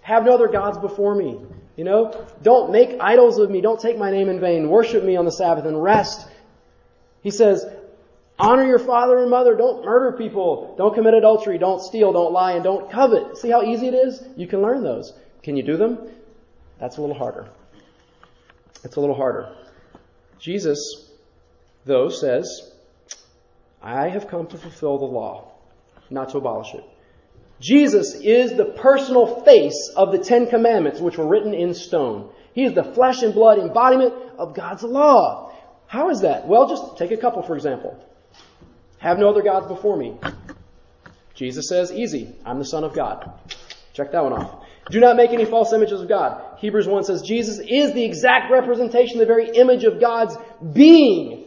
Have 0.00 0.24
no 0.24 0.34
other 0.34 0.48
gods 0.48 0.78
before 0.78 1.14
me. 1.14 1.38
You 1.76 1.84
know? 1.84 2.26
Don't 2.42 2.72
make 2.72 2.96
idols 3.00 3.38
of 3.38 3.50
me. 3.50 3.60
Don't 3.60 3.80
take 3.80 3.98
my 3.98 4.10
name 4.10 4.28
in 4.28 4.40
vain. 4.40 4.68
Worship 4.70 5.04
me 5.04 5.16
on 5.16 5.26
the 5.26 5.32
Sabbath 5.32 5.66
and 5.66 5.80
rest. 5.82 6.26
He 7.26 7.32
says, 7.32 7.66
honor 8.38 8.64
your 8.64 8.78
father 8.78 9.18
and 9.18 9.28
mother. 9.28 9.56
Don't 9.56 9.84
murder 9.84 10.16
people. 10.16 10.76
Don't 10.78 10.94
commit 10.94 11.12
adultery. 11.12 11.58
Don't 11.58 11.82
steal. 11.82 12.12
Don't 12.12 12.32
lie. 12.32 12.52
And 12.52 12.62
don't 12.62 12.88
covet. 12.88 13.36
See 13.36 13.50
how 13.50 13.64
easy 13.64 13.88
it 13.88 13.94
is? 13.94 14.22
You 14.36 14.46
can 14.46 14.62
learn 14.62 14.84
those. 14.84 15.12
Can 15.42 15.56
you 15.56 15.64
do 15.64 15.76
them? 15.76 16.08
That's 16.78 16.98
a 16.98 17.00
little 17.00 17.16
harder. 17.16 17.48
It's 18.84 18.94
a 18.94 19.00
little 19.00 19.16
harder. 19.16 19.52
Jesus, 20.38 20.78
though, 21.84 22.10
says, 22.10 22.70
I 23.82 24.08
have 24.08 24.28
come 24.28 24.46
to 24.46 24.56
fulfill 24.56 24.98
the 24.98 25.06
law, 25.06 25.50
not 26.10 26.28
to 26.28 26.38
abolish 26.38 26.74
it. 26.74 26.84
Jesus 27.58 28.14
is 28.14 28.56
the 28.56 28.66
personal 28.66 29.42
face 29.42 29.90
of 29.96 30.12
the 30.12 30.18
Ten 30.18 30.46
Commandments, 30.46 31.00
which 31.00 31.18
were 31.18 31.26
written 31.26 31.54
in 31.54 31.74
stone. 31.74 32.30
He 32.52 32.62
is 32.62 32.74
the 32.74 32.84
flesh 32.84 33.22
and 33.22 33.34
blood 33.34 33.58
embodiment 33.58 34.14
of 34.38 34.54
God's 34.54 34.84
law. 34.84 35.46
How 35.86 36.10
is 36.10 36.22
that? 36.22 36.46
Well, 36.46 36.68
just 36.68 36.98
take 36.98 37.10
a 37.12 37.16
couple, 37.16 37.42
for 37.42 37.54
example. 37.54 38.02
Have 38.98 39.18
no 39.18 39.28
other 39.28 39.42
gods 39.42 39.66
before 39.66 39.96
me. 39.96 40.16
Jesus 41.34 41.68
says, 41.68 41.92
easy. 41.92 42.34
I'm 42.44 42.58
the 42.58 42.64
Son 42.64 42.82
of 42.82 42.94
God. 42.94 43.30
Check 43.92 44.12
that 44.12 44.22
one 44.22 44.32
off. 44.32 44.66
Do 44.90 45.00
not 45.00 45.16
make 45.16 45.30
any 45.30 45.44
false 45.44 45.72
images 45.72 46.00
of 46.00 46.08
God. 46.08 46.58
Hebrews 46.58 46.86
1 46.86 47.04
says 47.04 47.22
Jesus 47.22 47.58
is 47.58 47.92
the 47.92 48.04
exact 48.04 48.50
representation, 48.50 49.18
the 49.18 49.26
very 49.26 49.50
image 49.50 49.84
of 49.84 50.00
God's 50.00 50.36
being. 50.72 51.44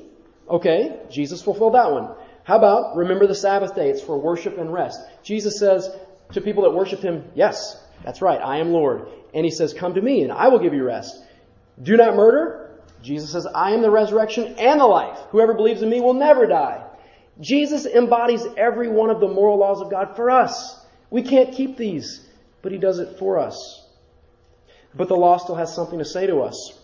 Okay, 0.49 0.99
Jesus 1.09 1.41
fulfilled 1.41 1.73
that 1.75 1.91
one. 1.91 2.09
How 2.43 2.57
about 2.57 2.97
remember 2.97 3.27
the 3.27 3.35
Sabbath 3.35 3.75
day? 3.75 3.89
It's 3.89 4.01
for 4.01 4.17
worship 4.17 4.57
and 4.57 4.73
rest. 4.73 4.99
Jesus 5.23 5.59
says 5.59 5.89
to 6.33 6.41
people 6.41 6.63
that 6.63 6.71
worship 6.71 6.99
Him, 6.99 7.23
yes, 7.35 7.81
that's 8.03 8.21
right, 8.21 8.41
I 8.41 8.57
am 8.57 8.71
Lord. 8.71 9.07
And 9.33 9.45
He 9.45 9.51
says, 9.51 9.73
come 9.73 9.93
to 9.93 10.01
me 10.01 10.23
and 10.23 10.31
I 10.31 10.49
will 10.49 10.59
give 10.59 10.73
you 10.73 10.83
rest. 10.83 11.23
Do 11.81 11.95
not 11.95 12.15
murder. 12.15 12.68
Jesus 13.01 13.31
says, 13.31 13.47
I 13.47 13.71
am 13.71 13.81
the 13.81 13.91
resurrection 13.91 14.55
and 14.57 14.79
the 14.79 14.85
life. 14.85 15.17
Whoever 15.29 15.53
believes 15.53 15.81
in 15.81 15.89
me 15.89 16.01
will 16.01 16.13
never 16.13 16.45
die. 16.45 16.85
Jesus 17.39 17.85
embodies 17.85 18.45
every 18.57 18.89
one 18.89 19.09
of 19.09 19.19
the 19.19 19.27
moral 19.27 19.57
laws 19.57 19.81
of 19.81 19.89
God 19.89 20.15
for 20.15 20.29
us. 20.29 20.85
We 21.09 21.21
can't 21.21 21.53
keep 21.53 21.77
these 21.77 22.29
but 22.61 22.71
he 22.71 22.77
does 22.77 22.99
it 22.99 23.17
for 23.17 23.39
us. 23.39 23.85
But 24.95 25.07
the 25.07 25.15
law 25.15 25.37
still 25.37 25.55
has 25.55 25.73
something 25.73 25.99
to 25.99 26.05
say 26.05 26.27
to 26.27 26.41
us. 26.41 26.75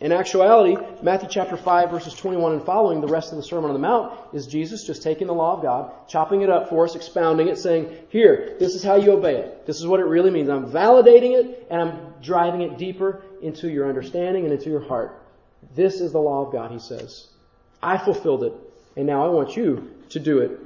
In 0.00 0.12
actuality, 0.12 0.76
Matthew 1.02 1.28
chapter 1.30 1.58
5 1.58 1.90
verses 1.90 2.14
21 2.14 2.52
and 2.52 2.64
following, 2.64 3.02
the 3.02 3.06
rest 3.06 3.32
of 3.32 3.36
the 3.36 3.42
Sermon 3.42 3.66
on 3.70 3.74
the 3.74 3.86
Mount 3.86 4.18
is 4.32 4.46
Jesus 4.46 4.86
just 4.86 5.02
taking 5.02 5.26
the 5.26 5.34
law 5.34 5.56
of 5.56 5.62
God, 5.62 5.92
chopping 6.08 6.40
it 6.40 6.48
up 6.48 6.70
for 6.70 6.84
us, 6.84 6.94
expounding 6.94 7.48
it, 7.48 7.58
saying, 7.58 7.94
here, 8.08 8.56
this 8.58 8.74
is 8.74 8.82
how 8.82 8.94
you 8.94 9.12
obey 9.12 9.36
it. 9.36 9.66
This 9.66 9.78
is 9.78 9.86
what 9.86 10.00
it 10.00 10.06
really 10.06 10.30
means. 10.30 10.48
I'm 10.48 10.70
validating 10.70 11.38
it 11.38 11.66
and 11.70 11.82
I'm 11.82 12.14
driving 12.22 12.62
it 12.62 12.78
deeper 12.78 13.22
into 13.42 13.68
your 13.68 13.88
understanding 13.90 14.44
and 14.44 14.54
into 14.54 14.70
your 14.70 14.80
heart. 14.80 15.19
This 15.74 16.00
is 16.00 16.12
the 16.12 16.20
law 16.20 16.46
of 16.46 16.52
God, 16.52 16.70
he 16.70 16.78
says. 16.78 17.28
I 17.82 17.96
fulfilled 17.98 18.44
it 18.44 18.52
and 18.96 19.06
now 19.06 19.24
I 19.24 19.28
want 19.28 19.56
you 19.56 19.90
to 20.10 20.20
do 20.20 20.38
it, 20.38 20.60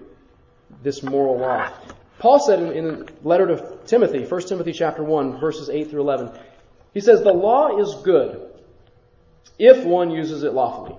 this 0.82 1.02
moral 1.02 1.38
law. 1.38 1.70
Paul 2.18 2.40
said 2.40 2.60
in, 2.60 2.72
in 2.72 2.84
the 2.86 3.12
letter 3.22 3.46
to 3.46 3.78
Timothy, 3.86 4.24
1 4.24 4.40
Timothy 4.42 4.72
chapter 4.72 5.04
1, 5.04 5.38
verses 5.38 5.68
8 5.68 5.90
through 5.90 6.00
11, 6.00 6.30
he 6.94 7.00
says, 7.00 7.22
The 7.22 7.32
law 7.32 7.78
is 7.78 7.94
good 8.02 8.50
if 9.58 9.84
one 9.84 10.10
uses 10.10 10.42
it 10.42 10.54
lawfully. 10.54 10.96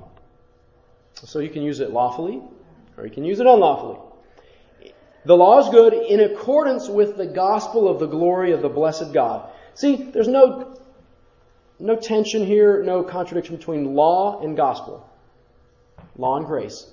So 1.16 1.40
you 1.40 1.50
can 1.50 1.64
use 1.64 1.80
it 1.80 1.92
lawfully, 1.92 2.42
or 2.98 3.06
you 3.06 3.12
can 3.12 3.26
use 3.26 3.40
it 3.40 3.48
unlawfully. 3.48 4.00
The 5.26 5.36
law 5.36 5.60
is 5.60 5.70
good 5.70 5.94
in 5.94 6.20
accordance 6.20 6.88
with 6.88 7.18
the 7.18 7.26
gospel 7.26 7.88
of 7.88 8.00
the 8.00 8.06
glory 8.06 8.52
of 8.52 8.62
the 8.62 8.70
blessed 8.70 9.12
God. 9.12 9.50
See, 9.74 9.96
there's 9.96 10.28
no, 10.28 10.78
no 11.80 11.96
tension 11.96 12.46
here, 12.46 12.84
no 12.84 13.04
contradiction 13.04 13.58
between 13.58 13.96
law 13.96 14.42
and 14.42 14.56
gospel. 14.56 15.08
Law 16.18 16.38
and 16.38 16.46
grace. 16.46 16.88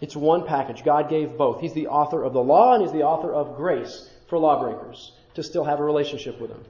It's 0.00 0.16
one 0.16 0.46
package. 0.46 0.84
God 0.84 1.08
gave 1.08 1.36
both. 1.36 1.60
He's 1.60 1.72
the 1.72 1.86
author 1.86 2.22
of 2.24 2.32
the 2.32 2.42
law 2.42 2.74
and 2.74 2.82
He's 2.82 2.92
the 2.92 3.04
author 3.04 3.32
of 3.32 3.56
grace 3.56 4.10
for 4.28 4.38
lawbreakers 4.38 5.12
to 5.34 5.42
still 5.42 5.64
have 5.64 5.80
a 5.80 5.84
relationship 5.84 6.40
with 6.40 6.50
Him. 6.50 6.64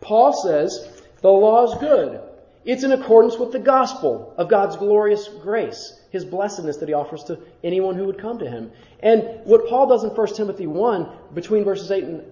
Paul 0.00 0.32
says 0.32 1.02
the 1.20 1.28
law 1.28 1.64
is 1.64 1.78
good. 1.80 2.20
It's 2.64 2.84
in 2.84 2.92
accordance 2.92 3.38
with 3.38 3.52
the 3.52 3.58
gospel 3.58 4.34
of 4.36 4.48
God's 4.48 4.76
glorious 4.76 5.28
grace, 5.28 6.00
His 6.10 6.24
blessedness 6.24 6.76
that 6.78 6.88
He 6.88 6.94
offers 6.94 7.24
to 7.24 7.38
anyone 7.64 7.96
who 7.96 8.04
would 8.06 8.18
come 8.18 8.38
to 8.38 8.48
Him. 8.48 8.70
And 9.00 9.40
what 9.44 9.68
Paul 9.68 9.88
does 9.88 10.04
in 10.04 10.10
1 10.10 10.34
Timothy 10.34 10.66
1, 10.66 11.08
between 11.34 11.64
verses 11.64 11.90
8 11.90 12.04
and 12.04 12.24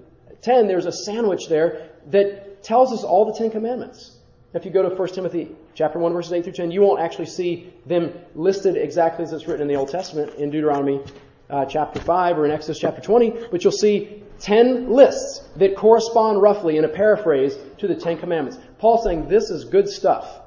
10, 0.42 0.68
there's 0.68 0.86
a 0.86 0.92
sandwich 0.92 1.48
there 1.48 1.90
that 2.06 2.62
tells 2.62 2.92
us 2.92 3.02
all 3.02 3.24
the 3.24 3.38
Ten 3.38 3.50
Commandments. 3.50 4.15
If 4.56 4.64
you 4.64 4.70
go 4.70 4.88
to 4.88 4.94
1 4.94 5.08
Timothy 5.08 5.50
chapter 5.74 5.98
1 5.98 6.14
verses 6.14 6.32
8 6.32 6.44
through 6.44 6.54
10, 6.54 6.70
you 6.70 6.80
won't 6.80 7.00
actually 7.00 7.26
see 7.26 7.72
them 7.84 8.12
listed 8.34 8.76
exactly 8.76 9.22
as 9.22 9.32
it's 9.34 9.46
written 9.46 9.60
in 9.60 9.68
the 9.68 9.74
Old 9.74 9.90
Testament 9.90 10.34
in 10.36 10.50
Deuteronomy 10.50 11.02
uh, 11.50 11.66
chapter 11.66 12.00
5 12.00 12.38
or 12.38 12.46
in 12.46 12.50
Exodus 12.50 12.78
chapter 12.78 13.02
20, 13.02 13.48
but 13.50 13.62
you'll 13.62 13.70
see 13.70 14.22
10 14.40 14.90
lists 14.90 15.46
that 15.56 15.76
correspond 15.76 16.40
roughly 16.40 16.78
in 16.78 16.84
a 16.84 16.88
paraphrase 16.88 17.56
to 17.76 17.86
the 17.86 17.94
10 17.94 18.18
commandments. 18.18 18.58
Paul's 18.78 19.04
saying 19.04 19.28
this 19.28 19.50
is 19.50 19.64
good 19.66 19.88
stuff 19.88 20.40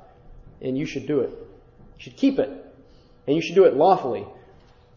and 0.59 0.75
you 0.75 0.87
should 0.87 1.05
do 1.05 1.19
it. 1.19 1.29
You 1.29 2.03
should 2.03 2.17
keep 2.17 2.39
it. 2.39 2.49
And 3.27 3.35
you 3.35 3.43
should 3.43 3.55
do 3.55 3.65
it 3.65 3.75
lawfully, 3.75 4.25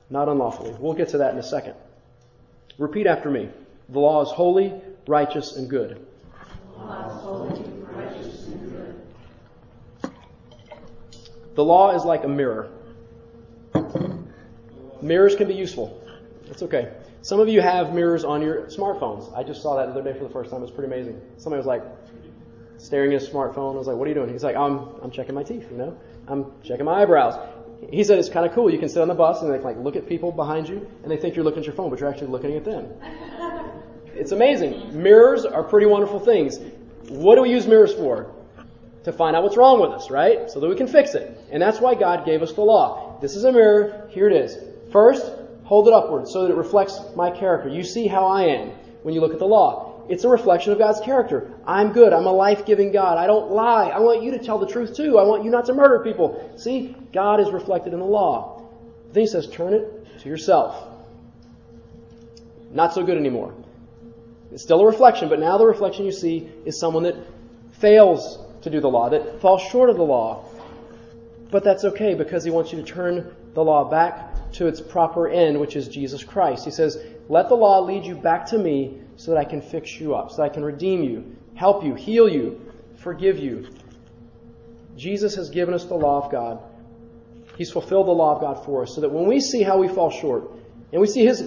not 0.08 0.28
unlawfully. 0.28 0.74
We'll 0.78 0.94
get 0.94 1.10
to 1.10 1.18
that 1.18 1.34
in 1.34 1.38
a 1.38 1.42
second. 1.42 1.74
Repeat 2.78 3.06
after 3.06 3.30
me. 3.30 3.50
The 3.90 3.98
law 3.98 4.22
is 4.22 4.30
holy, 4.30 4.72
righteous, 5.06 5.56
and 5.56 5.68
good. 5.68 6.06
The 6.72 6.78
law 6.78 7.08
is 7.08 7.22
holy, 7.22 7.62
righteous, 7.82 8.46
and 8.46 8.70
good. 8.70 9.02
The 11.54 11.64
law 11.64 11.94
is 11.94 12.04
like 12.04 12.24
a 12.24 12.28
mirror. 12.28 12.70
Mirrors 15.02 15.36
can 15.36 15.48
be 15.48 15.54
useful. 15.54 16.00
It's 16.48 16.62
okay. 16.62 16.92
Some 17.22 17.40
of 17.40 17.48
you 17.48 17.60
have 17.60 17.94
mirrors 17.94 18.24
on 18.24 18.42
your 18.42 18.62
smartphones. 18.66 19.36
I 19.36 19.42
just 19.42 19.62
saw 19.62 19.76
that 19.76 19.86
the 19.86 20.00
other 20.00 20.12
day 20.12 20.18
for 20.18 20.24
the 20.24 20.32
first 20.32 20.50
time. 20.50 20.60
It 20.60 20.62
was 20.62 20.70
pretty 20.70 20.92
amazing. 20.92 21.20
Somebody 21.38 21.58
was 21.58 21.66
like 21.66 21.82
staring 22.78 23.12
at 23.12 23.20
his 23.20 23.30
smartphone. 23.30 23.74
I 23.74 23.78
was 23.78 23.86
like, 23.86 23.96
"What 23.96 24.06
are 24.06 24.08
you 24.08 24.14
doing?" 24.14 24.30
He's 24.30 24.44
like, 24.44 24.56
"I'm 24.56 24.88
I'm 25.02 25.10
checking 25.10 25.34
my 25.34 25.42
teeth. 25.42 25.70
You 25.70 25.76
know, 25.76 25.98
I'm 26.28 26.52
checking 26.62 26.84
my 26.84 27.02
eyebrows." 27.02 27.38
He 27.90 28.04
said 28.04 28.18
it's 28.18 28.28
kind 28.28 28.46
of 28.46 28.52
cool. 28.52 28.70
You 28.70 28.78
can 28.78 28.88
sit 28.88 29.02
on 29.02 29.08
the 29.08 29.14
bus 29.14 29.42
and 29.42 29.52
they 29.52 29.56
can 29.58 29.64
like 29.64 29.78
look 29.78 29.96
at 29.96 30.06
people 30.06 30.30
behind 30.32 30.68
you, 30.68 30.86
and 31.02 31.10
they 31.10 31.16
think 31.16 31.36
you're 31.36 31.44
looking 31.44 31.60
at 31.60 31.66
your 31.66 31.74
phone, 31.74 31.90
but 31.90 32.00
you're 32.00 32.08
actually 32.08 32.28
looking 32.28 32.54
at 32.56 32.64
them. 32.64 32.88
It's 34.14 34.30
amazing. 34.30 35.02
Mirrors 35.02 35.46
are 35.46 35.62
pretty 35.62 35.86
wonderful 35.86 36.20
things. 36.20 36.58
What 37.08 37.36
do 37.36 37.42
we 37.42 37.50
use 37.50 37.66
mirrors 37.66 37.94
for? 37.94 38.30
To 39.04 39.12
find 39.12 39.34
out 39.34 39.42
what's 39.42 39.56
wrong 39.56 39.80
with 39.80 39.90
us, 39.90 40.10
right? 40.10 40.50
So 40.50 40.60
that 40.60 40.68
we 40.68 40.76
can 40.76 40.86
fix 40.86 41.14
it. 41.14 41.36
And 41.52 41.62
that's 41.62 41.80
why 41.80 41.94
God 41.94 42.24
gave 42.24 42.42
us 42.42 42.52
the 42.54 42.62
law. 42.62 43.18
This 43.20 43.36
is 43.36 43.44
a 43.44 43.52
mirror. 43.52 44.08
Here 44.10 44.28
it 44.28 44.34
is. 44.34 44.56
First, 44.90 45.30
Hold 45.72 45.88
it 45.88 45.94
upward 45.94 46.28
so 46.28 46.42
that 46.42 46.52
it 46.52 46.56
reflects 46.56 47.00
my 47.16 47.30
character. 47.30 47.68
You 47.68 47.82
see 47.82 48.06
how 48.06 48.26
I 48.26 48.42
am 48.42 48.72
when 49.04 49.14
you 49.14 49.22
look 49.22 49.32
at 49.32 49.38
the 49.38 49.46
law. 49.46 50.04
It's 50.06 50.24
a 50.24 50.28
reflection 50.28 50.70
of 50.72 50.78
God's 50.78 51.00
character. 51.00 51.50
I'm 51.66 51.92
good. 51.92 52.12
I'm 52.12 52.26
a 52.26 52.32
life 52.32 52.66
giving 52.66 52.92
God. 52.92 53.16
I 53.16 53.26
don't 53.26 53.52
lie. 53.52 53.88
I 53.88 54.00
want 54.00 54.22
you 54.22 54.32
to 54.32 54.38
tell 54.38 54.58
the 54.58 54.66
truth 54.66 54.94
too. 54.94 55.18
I 55.18 55.22
want 55.22 55.44
you 55.44 55.50
not 55.50 55.64
to 55.66 55.72
murder 55.72 56.00
people. 56.00 56.52
See, 56.58 56.94
God 57.12 57.40
is 57.40 57.50
reflected 57.50 57.94
in 57.94 58.00
the 58.00 58.04
law. 58.04 58.68
Then 59.12 59.22
he 59.22 59.26
says, 59.26 59.48
turn 59.48 59.72
it 59.72 60.20
to 60.20 60.28
yourself. 60.28 60.76
Not 62.70 62.92
so 62.92 63.02
good 63.02 63.16
anymore. 63.16 63.54
It's 64.52 64.62
still 64.62 64.80
a 64.80 64.86
reflection, 64.86 65.30
but 65.30 65.38
now 65.38 65.56
the 65.56 65.64
reflection 65.64 66.04
you 66.04 66.12
see 66.12 66.50
is 66.66 66.78
someone 66.78 67.04
that 67.04 67.16
fails 67.78 68.38
to 68.60 68.68
do 68.68 68.80
the 68.80 68.90
law, 68.90 69.08
that 69.08 69.40
falls 69.40 69.62
short 69.62 69.88
of 69.88 69.96
the 69.96 70.04
law. 70.04 70.44
But 71.52 71.64
that's 71.64 71.84
okay 71.84 72.14
because 72.14 72.44
he 72.44 72.50
wants 72.50 72.72
you 72.72 72.82
to 72.82 72.84
turn 72.84 73.36
the 73.52 73.62
law 73.62 73.84
back 73.84 74.50
to 74.52 74.68
its 74.68 74.80
proper 74.80 75.28
end, 75.28 75.60
which 75.60 75.76
is 75.76 75.86
Jesus 75.86 76.24
Christ. 76.24 76.64
He 76.64 76.70
says, 76.70 76.98
Let 77.28 77.50
the 77.50 77.54
law 77.54 77.80
lead 77.80 78.04
you 78.04 78.16
back 78.16 78.46
to 78.46 78.58
me 78.58 79.02
so 79.16 79.32
that 79.32 79.36
I 79.38 79.44
can 79.44 79.60
fix 79.60 80.00
you 80.00 80.14
up, 80.14 80.30
so 80.30 80.38
that 80.38 80.44
I 80.44 80.48
can 80.48 80.64
redeem 80.64 81.02
you, 81.02 81.36
help 81.54 81.84
you, 81.84 81.94
heal 81.94 82.26
you, 82.26 82.72
forgive 82.96 83.38
you. 83.38 83.68
Jesus 84.96 85.34
has 85.34 85.50
given 85.50 85.74
us 85.74 85.84
the 85.84 85.94
law 85.94 86.24
of 86.24 86.32
God. 86.32 86.58
He's 87.58 87.70
fulfilled 87.70 88.06
the 88.06 88.12
law 88.12 88.34
of 88.34 88.40
God 88.40 88.64
for 88.64 88.84
us 88.84 88.94
so 88.94 89.02
that 89.02 89.10
when 89.10 89.26
we 89.26 89.38
see 89.38 89.62
how 89.62 89.76
we 89.76 89.88
fall 89.88 90.10
short 90.10 90.50
and 90.90 91.02
we 91.02 91.06
see 91.06 91.26
His 91.26 91.46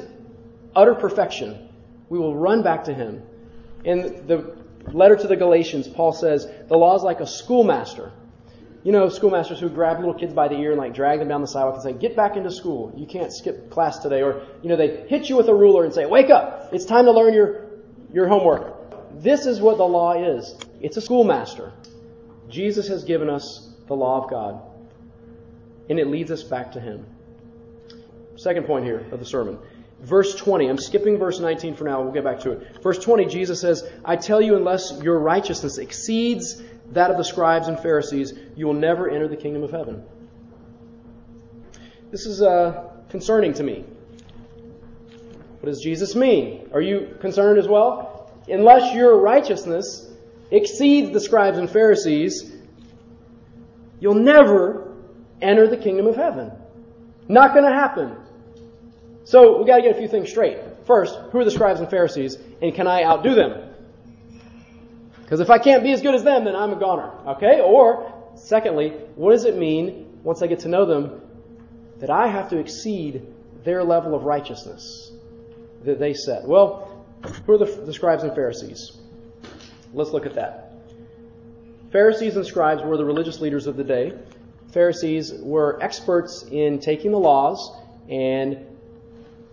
utter 0.75 0.93
perfection, 0.93 1.67
we 2.09 2.19
will 2.19 2.35
run 2.35 2.61
back 2.61 2.83
to 2.83 2.93
Him. 2.93 3.23
In 3.83 4.27
the 4.27 4.55
letter 4.93 5.15
to 5.15 5.27
the 5.27 5.35
Galatians, 5.35 5.87
Paul 5.87 6.13
says, 6.13 6.47
the 6.67 6.77
law 6.77 6.95
is 6.95 7.01
like 7.01 7.21
a 7.21 7.27
schoolmaster. 7.27 8.11
You 8.85 8.91
know, 8.91 9.09
schoolmasters 9.09 9.59
who 9.59 9.67
grab 9.67 9.97
little 9.97 10.13
kids 10.13 10.31
by 10.31 10.47
the 10.47 10.57
ear 10.57 10.69
and 10.69 10.79
like 10.79 10.93
drag 10.93 11.17
them 11.17 11.27
down 11.27 11.41
the 11.41 11.47
sidewalk 11.47 11.73
and 11.73 11.83
say, 11.83 11.93
get 11.93 12.15
back 12.15 12.37
into 12.37 12.51
school. 12.51 12.93
You 12.95 13.07
can't 13.07 13.33
skip 13.33 13.71
class 13.71 13.97
today. 13.97 14.21
Or, 14.21 14.45
you 14.61 14.69
know, 14.69 14.75
they 14.75 15.07
hit 15.07 15.27
you 15.27 15.35
with 15.35 15.47
a 15.47 15.55
ruler 15.55 15.85
and 15.85 15.91
say, 15.91 16.05
wake 16.05 16.29
up. 16.29 16.69
It's 16.71 16.85
time 16.85 17.05
to 17.05 17.11
learn 17.11 17.33
your, 17.33 17.65
your 18.13 18.27
homework. 18.27 19.23
This 19.23 19.47
is 19.47 19.59
what 19.59 19.77
the 19.77 19.83
law 19.83 20.13
is. 20.13 20.55
It's 20.81 20.97
a 20.97 21.01
schoolmaster. 21.01 21.73
Jesus 22.47 22.87
has 22.89 23.05
given 23.05 23.27
us 23.27 23.73
the 23.87 23.95
law 23.95 24.23
of 24.23 24.29
God. 24.29 24.61
And 25.89 25.97
it 25.97 26.05
leads 26.05 26.29
us 26.29 26.43
back 26.43 26.73
to 26.73 26.79
Him. 26.79 27.07
Second 28.35 28.67
point 28.67 28.85
here 28.85 29.03
of 29.11 29.17
the 29.17 29.25
sermon. 29.25 29.57
Verse 30.01 30.35
20. 30.35 30.67
I'm 30.67 30.77
skipping 30.77 31.17
verse 31.17 31.39
19 31.39 31.75
for 31.75 31.85
now. 31.85 32.03
We'll 32.03 32.13
get 32.13 32.23
back 32.23 32.41
to 32.41 32.51
it. 32.51 32.83
Verse 32.83 32.99
20, 32.99 33.25
Jesus 33.25 33.61
says, 33.61 33.83
I 34.03 34.15
tell 34.15 34.43
you, 34.43 34.55
unless 34.55 35.01
your 35.01 35.17
righteousness 35.17 35.79
exceeds 35.79 36.61
that 36.91 37.11
of 37.11 37.17
the 37.17 37.23
scribes 37.23 37.67
and 37.67 37.79
Pharisees, 37.79 38.33
you 38.55 38.67
will 38.67 38.73
never 38.73 39.09
enter 39.09 39.27
the 39.27 39.37
kingdom 39.37 39.63
of 39.63 39.71
heaven. 39.71 40.03
This 42.11 42.25
is 42.25 42.41
uh, 42.41 42.89
concerning 43.09 43.53
to 43.53 43.63
me. 43.63 43.83
What 45.59 45.65
does 45.65 45.81
Jesus 45.81 46.15
mean? 46.15 46.69
Are 46.73 46.81
you 46.81 47.17
concerned 47.19 47.57
as 47.57 47.67
well? 47.67 48.31
Unless 48.47 48.93
your 48.93 49.19
righteousness 49.19 50.07
exceeds 50.51 51.11
the 51.11 51.19
scribes 51.19 51.57
and 51.57 51.69
Pharisees, 51.69 52.53
you'll 53.99 54.13
never 54.13 54.93
enter 55.41 55.67
the 55.67 55.77
kingdom 55.77 56.05
of 56.05 56.15
heaven. 56.15 56.51
Not 57.27 57.53
going 57.53 57.65
to 57.65 57.75
happen. 57.75 58.15
So 59.23 59.57
we 59.59 59.65
got 59.65 59.77
to 59.77 59.81
get 59.81 59.95
a 59.95 59.97
few 59.97 60.07
things 60.07 60.29
straight. 60.29 60.59
First, 60.85 61.17
who 61.31 61.39
are 61.39 61.43
the 61.43 61.51
scribes 61.51 61.79
and 61.79 61.89
Pharisees, 61.89 62.37
and 62.61 62.73
can 62.75 62.87
I 62.87 63.03
outdo 63.03 63.33
them? 63.33 63.64
Because 65.25 65.39
if 65.39 65.49
I 65.49 65.57
can't 65.57 65.81
be 65.81 65.91
as 65.91 66.03
good 66.03 66.13
as 66.13 66.23
them, 66.23 66.45
then 66.45 66.55
I'm 66.55 66.71
a 66.71 66.75
goner. 66.75 67.11
Okay? 67.29 67.59
Or, 67.59 68.13
secondly, 68.35 68.89
what 69.15 69.31
does 69.31 69.45
it 69.45 69.57
mean 69.57 70.19
once 70.23 70.43
I 70.43 70.47
get 70.47 70.59
to 70.59 70.67
know 70.67 70.85
them 70.85 71.19
that 71.99 72.11
I 72.11 72.27
have 72.27 72.51
to 72.51 72.59
exceed 72.59 73.25
their 73.63 73.83
level 73.83 74.13
of 74.13 74.23
righteousness 74.23 75.11
that 75.83 75.97
they 75.97 76.13
set? 76.13 76.47
Well, 76.47 77.05
who 77.47 77.53
are 77.53 77.57
the, 77.57 77.65
the 77.65 77.91
scribes 77.91 78.23
and 78.23 78.35
Pharisees? 78.35 78.91
Let's 79.95 80.11
look 80.11 80.27
at 80.27 80.35
that. 80.35 80.73
Pharisees 81.91 82.35
and 82.35 82.45
scribes 82.45 82.83
were 82.83 82.95
the 82.95 83.05
religious 83.05 83.39
leaders 83.39 83.65
of 83.65 83.77
the 83.77 83.83
day. 83.83 84.13
Pharisees 84.73 85.33
were 85.41 85.81
experts 85.81 86.43
in 86.43 86.79
taking 86.79 87.09
the 87.09 87.19
laws 87.19 87.75
and 88.07 88.63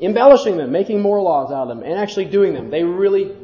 embellishing 0.02 0.58
them, 0.58 0.70
making 0.70 1.00
more 1.00 1.22
laws 1.22 1.50
out 1.50 1.62
of 1.62 1.68
them, 1.68 1.82
and 1.82 1.98
actually 1.98 2.26
doing 2.26 2.52
them. 2.52 2.68
They 2.68 2.82
really 2.82 3.34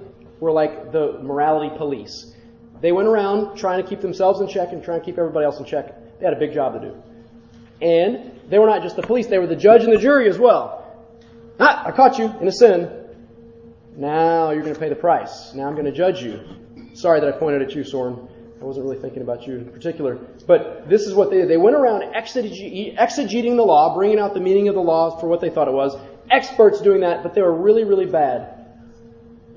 were 0.40 0.53
like 0.53 0.92
the 0.92 1.18
morality 1.22 1.77
police. 1.77 2.35
They 2.81 2.92
went 2.92 3.09
around 3.09 3.57
trying 3.57 3.83
to 3.83 3.88
keep 3.88 4.01
themselves 4.01 4.40
in 4.40 4.48
check 4.48 4.72
and 4.72 4.83
trying 4.83 5.01
to 5.01 5.05
keep 5.05 5.18
everybody 5.18 5.44
else 5.44 5.59
in 5.59 5.64
check. 5.64 6.18
They 6.18 6.24
had 6.24 6.35
a 6.35 6.38
big 6.38 6.53
job 6.53 6.81
to 6.81 6.88
do. 6.88 7.03
And 7.81 8.33
they 8.48 8.59
were 8.59 8.66
not 8.66 8.83
just 8.83 8.96
the 8.96 9.03
police, 9.03 9.27
they 9.27 9.38
were 9.38 9.46
the 9.46 9.57
judge 9.57 9.85
and 9.85 9.92
the 9.92 9.98
jury 9.98 10.29
as 10.29 10.38
well. 10.38 10.85
Ah, 11.61 11.87
I 11.87 11.90
caught 11.90 12.18
you 12.18 12.33
in 12.40 12.46
a 12.46 12.53
sin. 12.53 12.90
Now 13.96 14.51
you're 14.51 14.62
going 14.62 14.74
to 14.74 14.81
pay 14.81 14.88
the 14.88 14.96
price. 14.96 15.53
Now 15.55 15.66
I'm 15.66 15.74
going 15.74 15.87
to 15.87 15.92
judge 15.92 16.22
you. 16.22 16.40
Sorry 16.94 17.20
that 17.20 17.29
I 17.29 17.37
pointed 17.37 17.62
at 17.62 17.74
you, 17.74 17.83
Soren. 17.83 18.29
I 18.61 18.64
wasn't 18.64 18.87
really 18.87 19.01
thinking 19.01 19.22
about 19.22 19.46
you 19.46 19.59
in 19.59 19.70
particular. 19.70 20.16
But 20.46 20.88
this 20.88 21.03
is 21.03 21.14
what 21.14 21.31
they 21.31 21.38
did. 21.38 21.48
They 21.48 21.57
went 21.57 21.77
around 21.77 22.03
exegeting 22.14 23.57
the 23.57 23.62
law, 23.62 23.94
bringing 23.94 24.18
out 24.18 24.35
the 24.35 24.40
meaning 24.40 24.68
of 24.68 24.74
the 24.74 24.81
law 24.81 25.18
for 25.18 25.29
what 25.29 25.40
they 25.40 25.51
thought 25.51 25.68
it 25.68 25.74
was. 25.74 25.96
Experts 26.31 26.81
doing 26.81 27.01
that, 27.01 27.22
but 27.22 27.35
they 27.35 27.42
were 27.42 27.55
really, 27.55 27.85
really 27.85 28.07
bad 28.07 28.57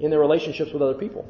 in 0.01 0.09
their 0.09 0.19
relationships 0.19 0.73
with 0.73 0.81
other 0.81 0.95
people. 0.95 1.27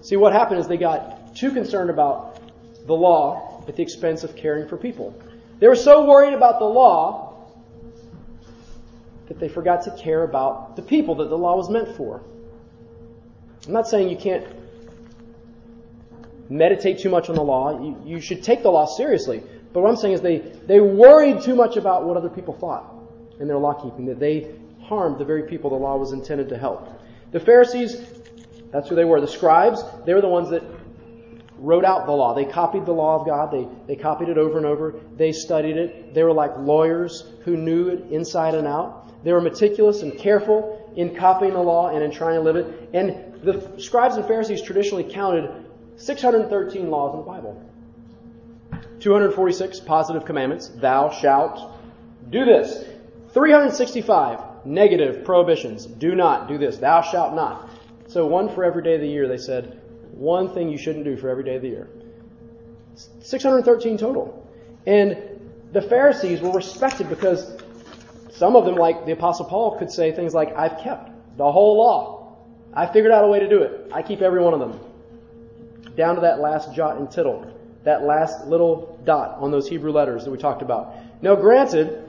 See, 0.00 0.16
what 0.16 0.32
happened 0.32 0.60
is 0.60 0.66
they 0.66 0.76
got 0.76 1.36
too 1.36 1.50
concerned 1.52 1.90
about 1.90 2.40
the 2.86 2.94
law 2.94 3.64
at 3.68 3.76
the 3.76 3.82
expense 3.82 4.24
of 4.24 4.34
caring 4.36 4.68
for 4.68 4.76
people. 4.76 5.14
They 5.58 5.68
were 5.68 5.76
so 5.76 6.06
worried 6.06 6.34
about 6.34 6.58
the 6.58 6.66
law 6.66 7.46
that 9.28 9.38
they 9.38 9.48
forgot 9.48 9.82
to 9.82 9.90
care 9.96 10.22
about 10.22 10.76
the 10.76 10.82
people 10.82 11.16
that 11.16 11.28
the 11.28 11.36
law 11.38 11.56
was 11.56 11.68
meant 11.68 11.96
for. 11.96 12.22
I'm 13.66 13.72
not 13.72 13.88
saying 13.88 14.08
you 14.08 14.16
can't 14.16 14.46
meditate 16.48 17.00
too 17.00 17.10
much 17.10 17.28
on 17.28 17.34
the 17.34 17.42
law. 17.42 17.82
You, 17.82 18.00
you 18.04 18.20
should 18.20 18.42
take 18.42 18.62
the 18.62 18.70
law 18.70 18.86
seriously. 18.86 19.42
But 19.72 19.82
what 19.82 19.90
I'm 19.90 19.96
saying 19.96 20.14
is 20.14 20.20
they, 20.20 20.38
they 20.38 20.80
worried 20.80 21.42
too 21.42 21.54
much 21.54 21.76
about 21.76 22.04
what 22.04 22.16
other 22.16 22.28
people 22.30 22.54
thought 22.54 22.94
in 23.40 23.48
their 23.48 23.58
law 23.58 23.74
keeping 23.74 24.06
that 24.06 24.20
they 24.20 24.54
harmed 24.82 25.18
the 25.18 25.24
very 25.24 25.42
people 25.42 25.70
the 25.70 25.76
law 25.76 25.96
was 25.96 26.12
intended 26.12 26.48
to 26.50 26.56
help. 26.56 26.88
The 27.36 27.44
Pharisees, 27.44 28.02
that's 28.72 28.88
who 28.88 28.94
they 28.94 29.04
were. 29.04 29.20
The 29.20 29.28
scribes, 29.28 29.84
they 30.06 30.14
were 30.14 30.22
the 30.22 30.26
ones 30.28 30.48
that 30.48 30.62
wrote 31.58 31.84
out 31.84 32.06
the 32.06 32.12
law. 32.12 32.32
They 32.32 32.46
copied 32.46 32.86
the 32.86 32.94
law 32.94 33.20
of 33.20 33.26
God. 33.26 33.52
They, 33.52 33.68
they 33.86 34.00
copied 34.00 34.30
it 34.30 34.38
over 34.38 34.56
and 34.56 34.64
over. 34.64 34.94
They 35.18 35.32
studied 35.32 35.76
it. 35.76 36.14
They 36.14 36.22
were 36.22 36.32
like 36.32 36.56
lawyers 36.56 37.30
who 37.44 37.58
knew 37.58 37.88
it 37.88 38.10
inside 38.10 38.54
and 38.54 38.66
out. 38.66 39.22
They 39.22 39.34
were 39.34 39.42
meticulous 39.42 40.00
and 40.00 40.16
careful 40.16 40.90
in 40.96 41.14
copying 41.14 41.52
the 41.52 41.60
law 41.60 41.90
and 41.90 42.02
in 42.02 42.10
trying 42.10 42.36
to 42.36 42.40
live 42.40 42.56
it. 42.56 42.88
And 42.94 43.42
the 43.42 43.82
scribes 43.82 44.16
and 44.16 44.26
Pharisees 44.26 44.62
traditionally 44.62 45.04
counted 45.04 45.66
613 45.96 46.88
laws 46.88 47.12
in 47.12 47.18
the 47.18 47.26
Bible. 47.26 47.62
246 49.00 49.80
positive 49.80 50.24
commandments. 50.24 50.68
Thou 50.68 51.10
shalt 51.10 51.78
do 52.30 52.46
this. 52.46 52.82
365 53.34 54.55
negative 54.66 55.24
prohibitions. 55.24 55.86
Do 55.86 56.14
not 56.14 56.48
do 56.48 56.58
this. 56.58 56.78
Thou 56.78 57.00
shalt 57.00 57.34
not. 57.34 57.70
So 58.08 58.26
one 58.26 58.54
for 58.54 58.64
every 58.64 58.82
day 58.82 58.94
of 58.94 59.00
the 59.00 59.08
year, 59.08 59.28
they 59.28 59.38
said, 59.38 59.80
one 60.12 60.52
thing 60.52 60.68
you 60.68 60.78
shouldn't 60.78 61.04
do 61.04 61.16
for 61.16 61.28
every 61.28 61.44
day 61.44 61.56
of 61.56 61.62
the 61.62 61.68
year. 61.68 61.88
613 63.20 63.98
total. 63.98 64.46
And 64.86 65.18
the 65.72 65.82
Pharisees 65.82 66.40
were 66.40 66.52
respected 66.52 67.08
because 67.08 67.60
some 68.30 68.56
of 68.56 68.64
them, 68.64 68.76
like 68.76 69.06
the 69.06 69.12
Apostle 69.12 69.46
Paul, 69.46 69.78
could 69.78 69.90
say 69.90 70.12
things 70.12 70.34
like, 70.34 70.56
I've 70.56 70.78
kept 70.78 71.10
the 71.36 71.50
whole 71.50 71.76
law. 71.76 72.36
I 72.72 72.86
figured 72.86 73.12
out 73.12 73.24
a 73.24 73.28
way 73.28 73.40
to 73.40 73.48
do 73.48 73.62
it. 73.62 73.90
I 73.92 74.02
keep 74.02 74.20
every 74.20 74.40
one 74.40 74.54
of 74.54 74.60
them. 74.60 74.78
Down 75.96 76.14
to 76.16 76.20
that 76.22 76.40
last 76.40 76.74
jot 76.74 76.96
and 76.98 77.10
tittle. 77.10 77.52
That 77.84 78.02
last 78.02 78.46
little 78.46 78.98
dot 79.04 79.38
on 79.38 79.50
those 79.50 79.68
Hebrew 79.68 79.92
letters 79.92 80.24
that 80.24 80.30
we 80.30 80.38
talked 80.38 80.62
about. 80.62 80.94
Now, 81.22 81.34
granted, 81.34 82.05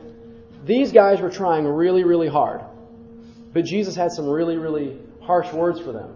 these 0.67 0.91
guys 0.91 1.21
were 1.21 1.29
trying 1.29 1.65
really, 1.65 2.03
really 2.03 2.27
hard. 2.27 2.61
But 3.53 3.65
Jesus 3.65 3.95
had 3.95 4.11
some 4.11 4.27
really, 4.27 4.57
really 4.57 4.99
harsh 5.21 5.51
words 5.51 5.79
for 5.79 5.91
them. 5.91 6.13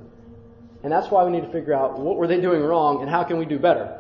And 0.84 0.92
that's 0.92 1.10
why 1.10 1.24
we 1.24 1.32
need 1.32 1.42
to 1.42 1.52
figure 1.52 1.74
out 1.74 2.00
what 2.00 2.18
were 2.18 2.28
they 2.28 2.42
doing 2.42 2.62
wrong 2.62 3.02
and 3.02 3.10
how 3.10 3.24
can 3.24 3.38
we 3.38 3.46
do 3.46 3.60
better. 3.60 3.98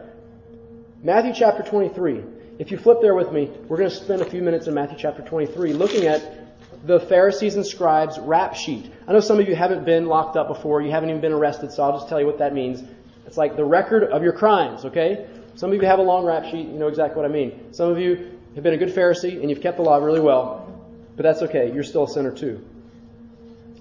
Matthew 1.03 1.33
chapter 1.33 1.63
23. 1.63 2.23
If 2.59 2.71
you 2.71 2.77
flip 2.77 2.99
there 3.01 3.15
with 3.15 3.31
me, 3.31 3.49
we're 3.67 3.77
going 3.77 3.89
to 3.89 3.95
spend 3.95 4.21
a 4.21 4.29
few 4.29 4.41
minutes 4.41 4.67
in 4.67 4.73
Matthew 4.73 4.97
chapter 4.99 5.23
23 5.23 5.73
looking 5.73 6.05
at 6.05 6.21
the 6.85 6.99
Pharisees 6.99 7.55
and 7.55 7.65
scribes 7.65 8.19
rap 8.19 8.55
sheet. 8.55 8.91
I 9.07 9.13
know 9.13 9.19
some 9.19 9.39
of 9.39 9.47
you 9.47 9.55
haven't 9.55 9.85
been 9.85 10.05
locked 10.05 10.35
up 10.35 10.47
before, 10.47 10.81
you 10.81 10.91
haven't 10.91 11.09
even 11.09 11.21
been 11.21 11.31
arrested, 11.31 11.71
so 11.71 11.83
I'll 11.83 11.97
just 11.97 12.09
tell 12.09 12.19
you 12.19 12.25
what 12.25 12.39
that 12.39 12.53
means. 12.53 12.83
It's 13.25 13.37
like 13.37 13.55
the 13.55 13.65
record 13.65 14.03
of 14.03 14.23
your 14.23 14.33
crimes, 14.33 14.85
okay? 14.85 15.27
Some 15.55 15.71
of 15.71 15.81
you 15.81 15.87
have 15.87 15.99
a 15.99 16.03
long 16.03 16.25
rap 16.25 16.45
sheet, 16.45 16.67
you 16.67 16.79
know 16.79 16.87
exactly 16.87 17.21
what 17.21 17.29
I 17.29 17.33
mean. 17.33 17.73
Some 17.73 17.89
of 17.89 17.99
you 17.99 18.39
have 18.55 18.63
been 18.63 18.73
a 18.73 18.77
good 18.77 18.93
Pharisee 18.93 19.39
and 19.39 19.49
you've 19.49 19.61
kept 19.61 19.77
the 19.77 19.83
law 19.83 19.97
really 19.97 20.19
well, 20.19 20.81
but 21.15 21.23
that's 21.23 21.41
okay. 21.43 21.71
You're 21.73 21.83
still 21.83 22.03
a 22.03 22.09
sinner 22.09 22.31
too. 22.31 22.65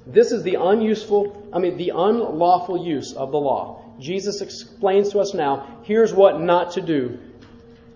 This 0.07 0.33
is 0.33 0.43
the 0.43 0.57
unuseful, 0.57 1.49
I 1.53 1.59
mean, 1.59 1.77
the 1.77 1.91
unlawful 1.91 2.85
use 2.85 3.13
of 3.13 3.31
the 3.31 3.39
law. 3.39 3.85
Jesus 3.99 4.41
explains 4.41 5.11
to 5.11 5.21
us 5.21 5.35
now, 5.35 5.81
here's 5.85 6.13
what 6.13 6.41
not 6.41 6.73
to 6.73 6.81
do 6.81 7.19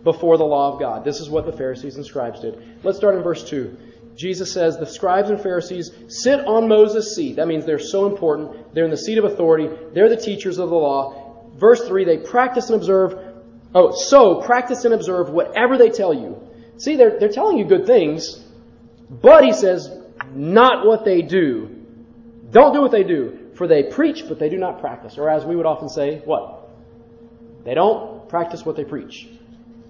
before 0.03 0.37
the 0.37 0.45
law 0.45 0.73
of 0.73 0.81
God. 0.81 1.05
This 1.05 1.21
is 1.21 1.31
what 1.31 1.47
the 1.47 1.53
Pharisees 1.53 1.97
and 1.97 2.05
scribes 2.05 2.41
did. 2.41 2.63
Let's 2.85 2.99
start 2.99 3.15
in 3.15 3.23
verse 3.23 3.49
2. 3.49 3.77
Jesus 4.17 4.53
says 4.53 4.77
the 4.77 4.87
scribes 4.87 5.31
and 5.31 5.41
Pharisees 5.41 5.91
sit 6.09 6.41
on 6.41 6.69
Moses' 6.69 7.17
seat. 7.17 7.37
That 7.37 7.49
means 7.49 7.65
they're 7.65 7.79
so 7.79 8.07
important. 8.07 8.75
They're 8.75 8.85
in 8.85 8.91
the 8.91 8.97
seat 8.97 9.19
of 9.19 9.25
authority. 9.25 9.69
They're 9.93 10.09
the 10.09 10.17
teachers 10.17 10.59
of 10.59 10.69
the 10.69 10.77
law. 10.77 11.51
Verse 11.57 11.85
3, 11.87 12.05
they 12.05 12.19
practice 12.19 12.69
and 12.69 12.77
observe. 12.77 13.19
Oh, 13.75 13.93
so 13.93 14.43
practice 14.43 14.85
and 14.85 14.95
observe 14.95 15.31
whatever 15.31 15.79
they 15.79 15.89
tell 15.89 16.15
you. 16.15 16.44
See, 16.77 16.97
they're, 16.97 17.19
they're 17.19 17.29
telling 17.29 17.59
you 17.59 17.65
good 17.65 17.87
things, 17.87 18.45
but 19.11 19.45
he 19.45 19.53
says, 19.53 19.91
not 20.33 20.87
what 20.87 21.05
they 21.05 21.23
do. 21.23 21.85
Don't 22.51 22.73
do 22.73 22.81
what 22.81 22.91
they 22.91 23.05
do. 23.05 23.51
For 23.55 23.69
they 23.69 23.85
preach, 23.85 24.25
but 24.29 24.39
they 24.39 24.49
do 24.49 24.59
not 24.59 24.81
practice. 24.81 25.17
Or 25.17 25.31
as 25.31 25.45
we 25.45 25.55
would 25.55 25.67
often 25.67 25.89
say, 25.89 26.21
what? 26.25 26.69
They 27.65 27.75
don't 27.75 28.29
practice 28.29 28.65
what 28.65 28.77
they 28.77 28.85
preach. 28.85 29.29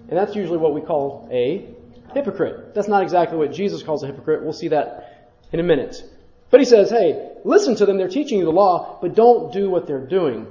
And 0.07 0.17
that's 0.17 0.35
usually 0.35 0.59
what 0.59 0.73
we 0.73 0.81
call 0.81 1.27
a 1.31 1.67
hypocrite. 2.13 2.75
That's 2.75 2.87
not 2.87 3.01
exactly 3.01 3.37
what 3.37 3.51
Jesus 3.51 3.81
calls 3.81 4.03
a 4.03 4.07
hypocrite. 4.07 4.43
We'll 4.43 4.53
see 4.53 4.67
that 4.67 5.31
in 5.51 5.59
a 5.59 5.63
minute. 5.63 6.03
But 6.51 6.59
he 6.59 6.65
says, 6.65 6.91
hey, 6.91 7.31
listen 7.43 7.75
to 7.77 7.85
them. 7.85 7.97
They're 7.97 8.07
teaching 8.07 8.37
you 8.37 8.45
the 8.45 8.51
law, 8.51 8.99
but 9.01 9.15
don't 9.15 9.51
do 9.51 9.69
what 9.69 9.87
they're 9.87 10.05
doing. 10.05 10.47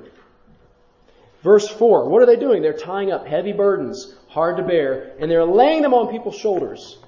Verse 1.45 1.69
4. 1.69 2.09
What 2.09 2.23
are 2.23 2.27
they 2.27 2.37
doing? 2.37 2.63
They're 2.63 2.73
tying 2.73 3.13
up 3.13 3.27
heavy 3.27 3.53
burdens, 3.53 4.15
hard 4.29 4.57
to 4.57 4.63
bear, 4.63 5.13
and 5.21 5.31
they're 5.31 5.45
laying 5.45 5.83
them 5.83 5.93
on 5.93 6.11
people's 6.11 6.37
shoulders. 6.37 6.99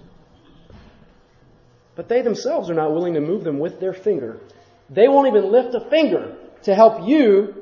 But 1.96 2.11
they 2.11 2.20
themselves 2.20 2.68
are 2.68 2.75
not 2.75 2.92
willing 2.92 3.14
to 3.14 3.20
move 3.20 3.42
them 3.42 3.59
with 3.59 3.81
their 3.81 3.94
finger. 3.94 4.38
They 4.90 5.09
won't 5.09 5.27
even 5.27 5.51
lift 5.51 5.75
a 5.75 5.81
finger 5.81 6.37
to 6.64 6.75
help 6.75 7.09
you 7.09 7.55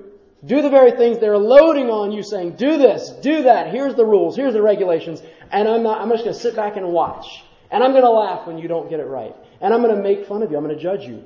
do 0.44 0.62
the 0.62 0.68
very 0.68 0.90
things 0.90 1.20
they're 1.20 1.38
loading 1.38 1.90
on 1.90 2.10
you 2.10 2.24
saying, 2.24 2.56
do 2.56 2.76
this, 2.76 3.10
do 3.22 3.44
that, 3.44 3.72
here's 3.72 3.94
the 3.94 4.04
rules, 4.04 4.36
here's 4.36 4.52
the 4.52 4.60
regulations, 4.60 5.22
and 5.50 5.68
I'm 5.68 5.84
not, 5.84 6.02
I'm 6.02 6.10
just 6.10 6.24
going 6.24 6.34
to 6.34 6.40
sit 6.40 6.56
back 6.56 6.76
and 6.76 6.88
watch. 6.88 7.44
And 7.70 7.82
I'm 7.82 7.92
going 7.92 8.04
to 8.04 8.10
laugh 8.10 8.46
when 8.46 8.58
you 8.58 8.68
don't 8.68 8.90
get 8.90 9.00
it 9.00 9.06
right. 9.06 9.34
And 9.60 9.72
I'm 9.72 9.80
going 9.80 9.96
to 9.96 10.02
make 10.02 10.26
fun 10.26 10.42
of 10.42 10.50
you. 10.50 10.56
I'm 10.56 10.64
going 10.64 10.76
to 10.76 10.82
judge 10.82 11.04
you. 11.04 11.24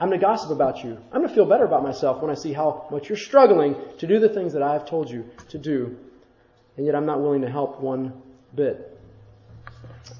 I'm 0.00 0.08
going 0.08 0.18
to 0.18 0.24
gossip 0.24 0.50
about 0.50 0.82
you. 0.82 0.96
I'm 1.12 1.18
going 1.18 1.28
to 1.28 1.34
feel 1.34 1.44
better 1.44 1.64
about 1.64 1.82
myself 1.82 2.22
when 2.22 2.30
I 2.30 2.34
see 2.34 2.54
how 2.54 2.88
much 2.90 3.10
you're 3.10 3.18
struggling 3.18 3.76
to 3.98 4.06
do 4.06 4.18
the 4.18 4.30
things 4.30 4.54
that 4.54 4.62
I 4.62 4.72
have 4.72 4.86
told 4.86 5.10
you 5.10 5.28
to 5.50 5.58
do. 5.58 5.98
And 6.76 6.86
yet 6.86 6.94
I'm 6.94 7.04
not 7.04 7.20
willing 7.20 7.42
to 7.42 7.50
help 7.50 7.80
one 7.80 8.14
bit. 8.54 8.98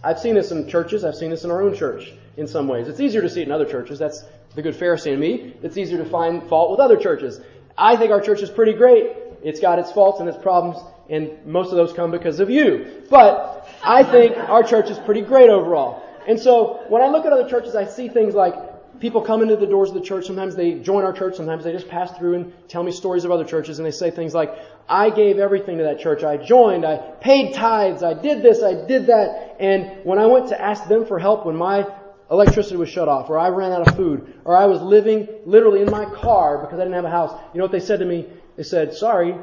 I've 0.04 0.18
seen 0.18 0.34
this 0.34 0.50
in 0.50 0.68
churches. 0.68 1.02
I've 1.02 1.14
seen 1.14 1.30
this 1.30 1.44
in 1.44 1.50
our 1.50 1.62
own 1.62 1.74
church 1.74 2.12
in 2.36 2.46
some 2.46 2.68
ways. 2.68 2.88
It's 2.88 3.00
easier 3.00 3.22
to 3.22 3.30
see 3.30 3.40
it 3.40 3.46
in 3.46 3.52
other 3.52 3.64
churches. 3.64 3.98
That's 3.98 4.22
the 4.54 4.60
good 4.60 4.74
Pharisee 4.74 5.12
in 5.12 5.20
me. 5.20 5.54
It's 5.62 5.78
easier 5.78 5.96
to 5.98 6.04
find 6.04 6.46
fault 6.46 6.70
with 6.70 6.80
other 6.80 6.98
churches. 6.98 7.40
I 7.78 7.96
think 7.96 8.10
our 8.10 8.20
church 8.20 8.42
is 8.42 8.50
pretty 8.50 8.74
great. 8.74 9.16
It's 9.42 9.60
got 9.60 9.78
its 9.78 9.90
faults 9.90 10.20
and 10.20 10.28
its 10.28 10.36
problems, 10.36 10.76
and 11.08 11.46
most 11.46 11.70
of 11.70 11.76
those 11.76 11.94
come 11.94 12.10
because 12.10 12.40
of 12.40 12.50
you. 12.50 13.04
But 13.08 13.66
I 13.82 14.02
think 14.02 14.36
our 14.36 14.62
church 14.62 14.90
is 14.90 14.98
pretty 14.98 15.22
great 15.22 15.48
overall. 15.48 16.02
And 16.26 16.38
so 16.38 16.84
when 16.88 17.00
I 17.00 17.08
look 17.08 17.24
at 17.24 17.32
other 17.32 17.48
churches, 17.48 17.74
I 17.74 17.86
see 17.86 18.08
things 18.08 18.34
like 18.34 18.54
people 19.00 19.22
come 19.22 19.42
into 19.42 19.56
the 19.56 19.66
doors 19.66 19.88
of 19.88 19.94
the 19.94 20.00
church. 20.00 20.26
Sometimes 20.26 20.54
they 20.54 20.74
join 20.74 21.04
our 21.04 21.12
church. 21.12 21.36
Sometimes 21.36 21.64
they 21.64 21.72
just 21.72 21.88
pass 21.88 22.16
through 22.16 22.34
and 22.34 22.68
tell 22.68 22.82
me 22.82 22.92
stories 22.92 23.24
of 23.24 23.30
other 23.30 23.44
churches. 23.44 23.78
And 23.78 23.86
they 23.86 23.90
say 23.90 24.10
things 24.10 24.34
like, 24.34 24.54
I 24.88 25.10
gave 25.10 25.38
everything 25.38 25.78
to 25.78 25.84
that 25.84 25.98
church. 25.98 26.22
I 26.22 26.36
joined. 26.36 26.84
I 26.84 26.96
paid 26.96 27.54
tithes. 27.54 28.02
I 28.02 28.14
did 28.14 28.42
this. 28.42 28.62
I 28.62 28.86
did 28.86 29.06
that. 29.06 29.56
And 29.58 30.04
when 30.04 30.18
I 30.18 30.26
went 30.26 30.48
to 30.48 30.60
ask 30.60 30.86
them 30.86 31.06
for 31.06 31.18
help 31.18 31.46
when 31.46 31.56
my 31.56 31.86
electricity 32.30 32.76
was 32.76 32.88
shut 32.88 33.08
off, 33.08 33.28
or 33.28 33.38
I 33.38 33.48
ran 33.48 33.72
out 33.72 33.88
of 33.88 33.96
food, 33.96 34.40
or 34.44 34.56
I 34.56 34.66
was 34.66 34.80
living 34.80 35.26
literally 35.46 35.82
in 35.82 35.90
my 35.90 36.04
car 36.04 36.58
because 36.58 36.78
I 36.78 36.84
didn't 36.84 36.94
have 36.94 37.04
a 37.04 37.10
house. 37.10 37.32
You 37.52 37.58
know 37.58 37.64
what 37.64 37.72
they 37.72 37.80
said 37.80 37.98
to 37.98 38.04
me? 38.04 38.26
They 38.56 38.62
said, 38.62 38.94
sorry, 38.94 39.34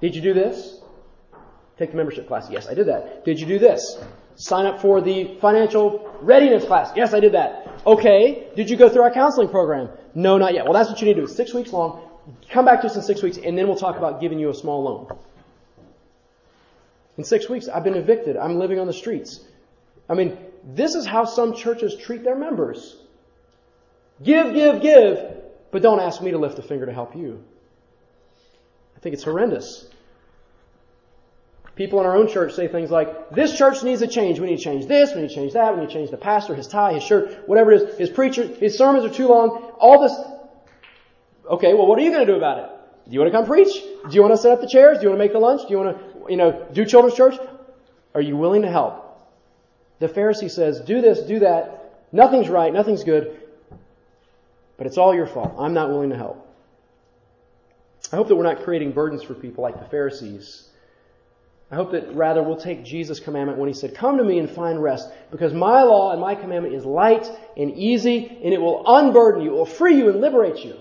did 0.00 0.14
you 0.14 0.20
do 0.20 0.34
this? 0.34 0.80
Take 1.78 1.92
the 1.92 1.96
membership 1.96 2.28
class. 2.28 2.50
Yes, 2.50 2.68
I 2.68 2.74
did 2.74 2.88
that. 2.88 3.24
Did 3.24 3.40
you 3.40 3.46
do 3.46 3.58
this? 3.58 3.98
Sign 4.36 4.66
up 4.66 4.80
for 4.80 5.00
the 5.00 5.36
financial 5.40 6.10
readiness 6.20 6.64
class. 6.64 6.90
Yes, 6.96 7.14
I 7.14 7.20
did 7.20 7.32
that. 7.32 7.80
Okay. 7.86 8.48
Did 8.56 8.68
you 8.68 8.76
go 8.76 8.88
through 8.88 9.02
our 9.02 9.12
counseling 9.12 9.48
program? 9.48 9.88
No, 10.14 10.38
not 10.38 10.54
yet. 10.54 10.64
Well, 10.64 10.72
that's 10.72 10.88
what 10.88 11.00
you 11.00 11.06
need 11.06 11.14
to 11.14 11.20
do. 11.20 11.24
It's 11.24 11.36
six 11.36 11.54
weeks 11.54 11.72
long. 11.72 12.08
Come 12.50 12.64
back 12.64 12.80
to 12.80 12.86
us 12.86 12.96
in 12.96 13.02
six 13.02 13.22
weeks, 13.22 13.36
and 13.36 13.56
then 13.56 13.66
we'll 13.66 13.76
talk 13.76 13.96
about 13.96 14.20
giving 14.20 14.38
you 14.38 14.50
a 14.50 14.54
small 14.54 14.82
loan. 14.82 15.18
In 17.16 17.24
six 17.24 17.48
weeks, 17.48 17.68
I've 17.68 17.84
been 17.84 17.94
evicted. 17.94 18.36
I'm 18.36 18.58
living 18.58 18.78
on 18.78 18.86
the 18.86 18.92
streets. 18.92 19.40
I 20.08 20.14
mean, 20.14 20.38
this 20.64 20.94
is 20.94 21.06
how 21.06 21.24
some 21.24 21.54
churches 21.54 21.96
treat 21.96 22.24
their 22.24 22.36
members. 22.36 22.96
Give, 24.22 24.54
give, 24.54 24.80
give, 24.80 25.36
but 25.70 25.82
don't 25.82 26.00
ask 26.00 26.22
me 26.22 26.30
to 26.30 26.38
lift 26.38 26.58
a 26.58 26.62
finger 26.62 26.86
to 26.86 26.92
help 26.92 27.14
you. 27.14 27.42
I 28.96 29.00
think 29.00 29.14
it's 29.14 29.24
horrendous. 29.24 29.86
People 31.76 31.98
in 32.00 32.06
our 32.06 32.16
own 32.16 32.28
church 32.28 32.54
say 32.54 32.68
things 32.68 32.90
like, 32.90 33.30
this 33.30 33.56
church 33.56 33.82
needs 33.82 34.00
a 34.02 34.06
change. 34.06 34.38
We 34.38 34.46
need 34.46 34.58
to 34.58 34.62
change 34.62 34.86
this. 34.86 35.12
We 35.14 35.22
need 35.22 35.28
to 35.28 35.34
change 35.34 35.54
that. 35.54 35.74
We 35.74 35.80
need 35.80 35.88
to 35.88 35.92
change 35.92 36.10
the 36.10 36.16
pastor, 36.16 36.54
his 36.54 36.68
tie, 36.68 36.92
his 36.92 37.02
shirt, 37.02 37.48
whatever 37.48 37.72
it 37.72 37.82
is. 37.82 37.98
His 37.98 38.10
preacher, 38.10 38.46
his 38.46 38.78
sermons 38.78 39.04
are 39.04 39.12
too 39.12 39.26
long. 39.26 39.72
All 39.80 40.00
this. 40.00 40.12
Okay, 41.50 41.74
well, 41.74 41.86
what 41.86 41.98
are 41.98 42.02
you 42.02 42.10
going 42.10 42.24
to 42.24 42.32
do 42.32 42.36
about 42.36 42.58
it? 42.58 42.70
Do 43.06 43.12
you 43.12 43.20
want 43.20 43.32
to 43.32 43.38
come 43.38 43.46
preach? 43.46 43.72
Do 44.08 44.14
you 44.14 44.22
want 44.22 44.34
to 44.34 44.38
set 44.38 44.52
up 44.52 44.60
the 44.60 44.68
chairs? 44.68 44.98
Do 44.98 45.04
you 45.04 45.08
want 45.10 45.18
to 45.18 45.24
make 45.24 45.32
the 45.32 45.40
lunch? 45.40 45.62
Do 45.62 45.68
you 45.70 45.78
want 45.78 45.98
to, 45.98 46.30
you 46.30 46.36
know, 46.36 46.66
do 46.72 46.84
children's 46.84 47.16
church? 47.16 47.34
Are 48.14 48.20
you 48.20 48.36
willing 48.36 48.62
to 48.62 48.70
help? 48.70 49.02
The 49.98 50.08
Pharisee 50.08 50.50
says, 50.50 50.80
do 50.80 51.00
this, 51.00 51.20
do 51.20 51.40
that. 51.40 52.06
Nothing's 52.12 52.48
right, 52.48 52.72
nothing's 52.72 53.02
good. 53.04 53.40
But 54.76 54.86
it's 54.86 54.96
all 54.96 55.14
your 55.14 55.26
fault. 55.26 55.54
I'm 55.58 55.74
not 55.74 55.88
willing 55.88 56.10
to 56.10 56.16
help. 56.16 56.40
I 58.12 58.16
hope 58.16 58.28
that 58.28 58.36
we're 58.36 58.44
not 58.44 58.62
creating 58.62 58.92
burdens 58.92 59.22
for 59.22 59.34
people 59.34 59.62
like 59.62 59.78
the 59.78 59.86
Pharisees. 59.86 60.68
I 61.74 61.76
hope 61.76 61.90
that 61.90 62.14
rather 62.14 62.40
we'll 62.40 62.56
take 62.56 62.84
Jesus' 62.84 63.18
commandment 63.18 63.58
when 63.58 63.66
he 63.66 63.74
said, 63.74 63.96
Come 63.96 64.18
to 64.18 64.22
me 64.22 64.38
and 64.38 64.48
find 64.48 64.80
rest, 64.80 65.10
because 65.32 65.52
my 65.52 65.82
law 65.82 66.12
and 66.12 66.20
my 66.20 66.36
commandment 66.36 66.72
is 66.72 66.84
light 66.84 67.28
and 67.56 67.74
easy, 67.74 68.28
and 68.44 68.54
it 68.54 68.60
will 68.60 68.84
unburden 68.86 69.42
you, 69.42 69.50
it 69.50 69.54
will 69.54 69.66
free 69.66 69.96
you 69.96 70.08
and 70.08 70.20
liberate 70.20 70.64
you. 70.64 70.76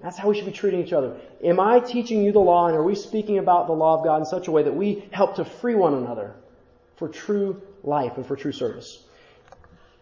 That's 0.00 0.16
how 0.16 0.28
we 0.28 0.36
should 0.36 0.46
be 0.46 0.52
treating 0.52 0.80
each 0.80 0.92
other. 0.92 1.16
Am 1.42 1.58
I 1.58 1.80
teaching 1.80 2.22
you 2.22 2.30
the 2.30 2.38
law, 2.38 2.68
and 2.68 2.76
are 2.76 2.84
we 2.84 2.94
speaking 2.94 3.38
about 3.38 3.66
the 3.66 3.72
law 3.72 3.98
of 3.98 4.04
God 4.04 4.18
in 4.18 4.26
such 4.26 4.46
a 4.46 4.52
way 4.52 4.62
that 4.62 4.76
we 4.76 5.08
help 5.10 5.34
to 5.36 5.44
free 5.44 5.74
one 5.74 5.94
another 5.94 6.36
for 6.98 7.08
true 7.08 7.60
life 7.82 8.12
and 8.16 8.24
for 8.24 8.36
true 8.36 8.52
service? 8.52 9.02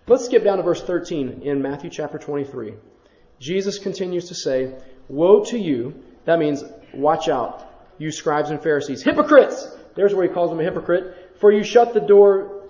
Let's 0.07 0.27
skip 0.27 0.45
down 0.45 0.59
to 0.59 0.63
verse 0.63 0.83
13 0.83 1.41
in 1.45 1.63
Matthew 1.63 1.89
chapter 1.89 2.19
23. 2.19 2.75
Jesus 3.41 3.79
continues 3.79 4.29
to 4.29 4.35
say, 4.35 4.75
Woe 5.09 5.45
to 5.47 5.59
you, 5.59 5.95
that 6.27 6.39
means 6.39 6.63
watch 6.93 7.31
out, 7.31 7.67
you 7.97 8.13
scribes 8.13 8.51
and 8.51 8.63
Pharisees, 8.63 9.03
hypocrites! 9.03 9.67
There's 9.95 10.15
where 10.15 10.27
he 10.27 10.33
calls 10.33 10.51
them 10.51 10.61
a 10.61 10.65
hypocrite. 10.65 11.37
For 11.41 11.53
you 11.53 11.63
shut 11.63 11.95
the 11.95 12.01
door 12.01 12.63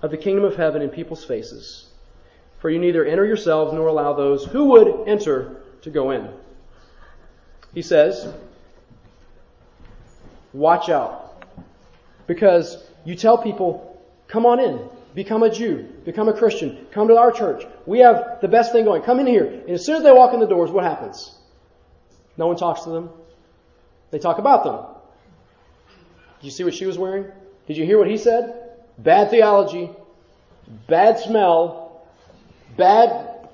of 0.00 0.10
the 0.10 0.16
kingdom 0.16 0.44
of 0.44 0.56
heaven 0.56 0.82
in 0.82 0.90
people's 0.90 1.24
faces. 1.24 1.88
For 2.60 2.70
you 2.70 2.78
neither 2.78 3.04
enter 3.04 3.24
yourselves 3.24 3.72
nor 3.72 3.88
allow 3.88 4.12
those 4.14 4.44
who 4.44 4.66
would 4.70 5.08
enter 5.08 5.62
to 5.82 5.90
go 5.90 6.10
in. 6.10 6.28
He 7.74 7.82
says, 7.82 8.32
Watch 10.52 10.88
out. 10.88 11.44
Because 12.26 12.82
you 13.04 13.14
tell 13.16 13.38
people, 13.38 13.92
Come 14.32 14.46
on 14.46 14.60
in. 14.60 14.88
Become 15.14 15.42
a 15.42 15.50
Jew. 15.50 15.86
Become 16.06 16.28
a 16.28 16.32
Christian. 16.32 16.86
Come 16.90 17.08
to 17.08 17.16
our 17.18 17.30
church. 17.32 17.66
We 17.84 17.98
have 17.98 18.38
the 18.40 18.48
best 18.48 18.72
thing 18.72 18.86
going. 18.86 19.02
Come 19.02 19.20
in 19.20 19.26
here. 19.26 19.44
And 19.44 19.70
as 19.70 19.84
soon 19.84 19.96
as 19.96 20.02
they 20.02 20.10
walk 20.10 20.32
in 20.32 20.40
the 20.40 20.46
doors, 20.46 20.70
what 20.70 20.84
happens? 20.84 21.36
No 22.38 22.46
one 22.46 22.56
talks 22.56 22.84
to 22.84 22.90
them. 22.90 23.10
They 24.10 24.18
talk 24.18 24.38
about 24.38 24.64
them. 24.64 24.91
Did 26.42 26.46
you 26.46 26.50
see 26.50 26.64
what 26.64 26.74
she 26.74 26.86
was 26.86 26.98
wearing? 26.98 27.26
Did 27.68 27.76
you 27.76 27.84
hear 27.84 27.98
what 27.98 28.08
he 28.08 28.16
said? 28.16 28.70
Bad 28.98 29.30
theology, 29.30 29.90
bad 30.88 31.20
smell, 31.20 32.04
bad 32.76 33.48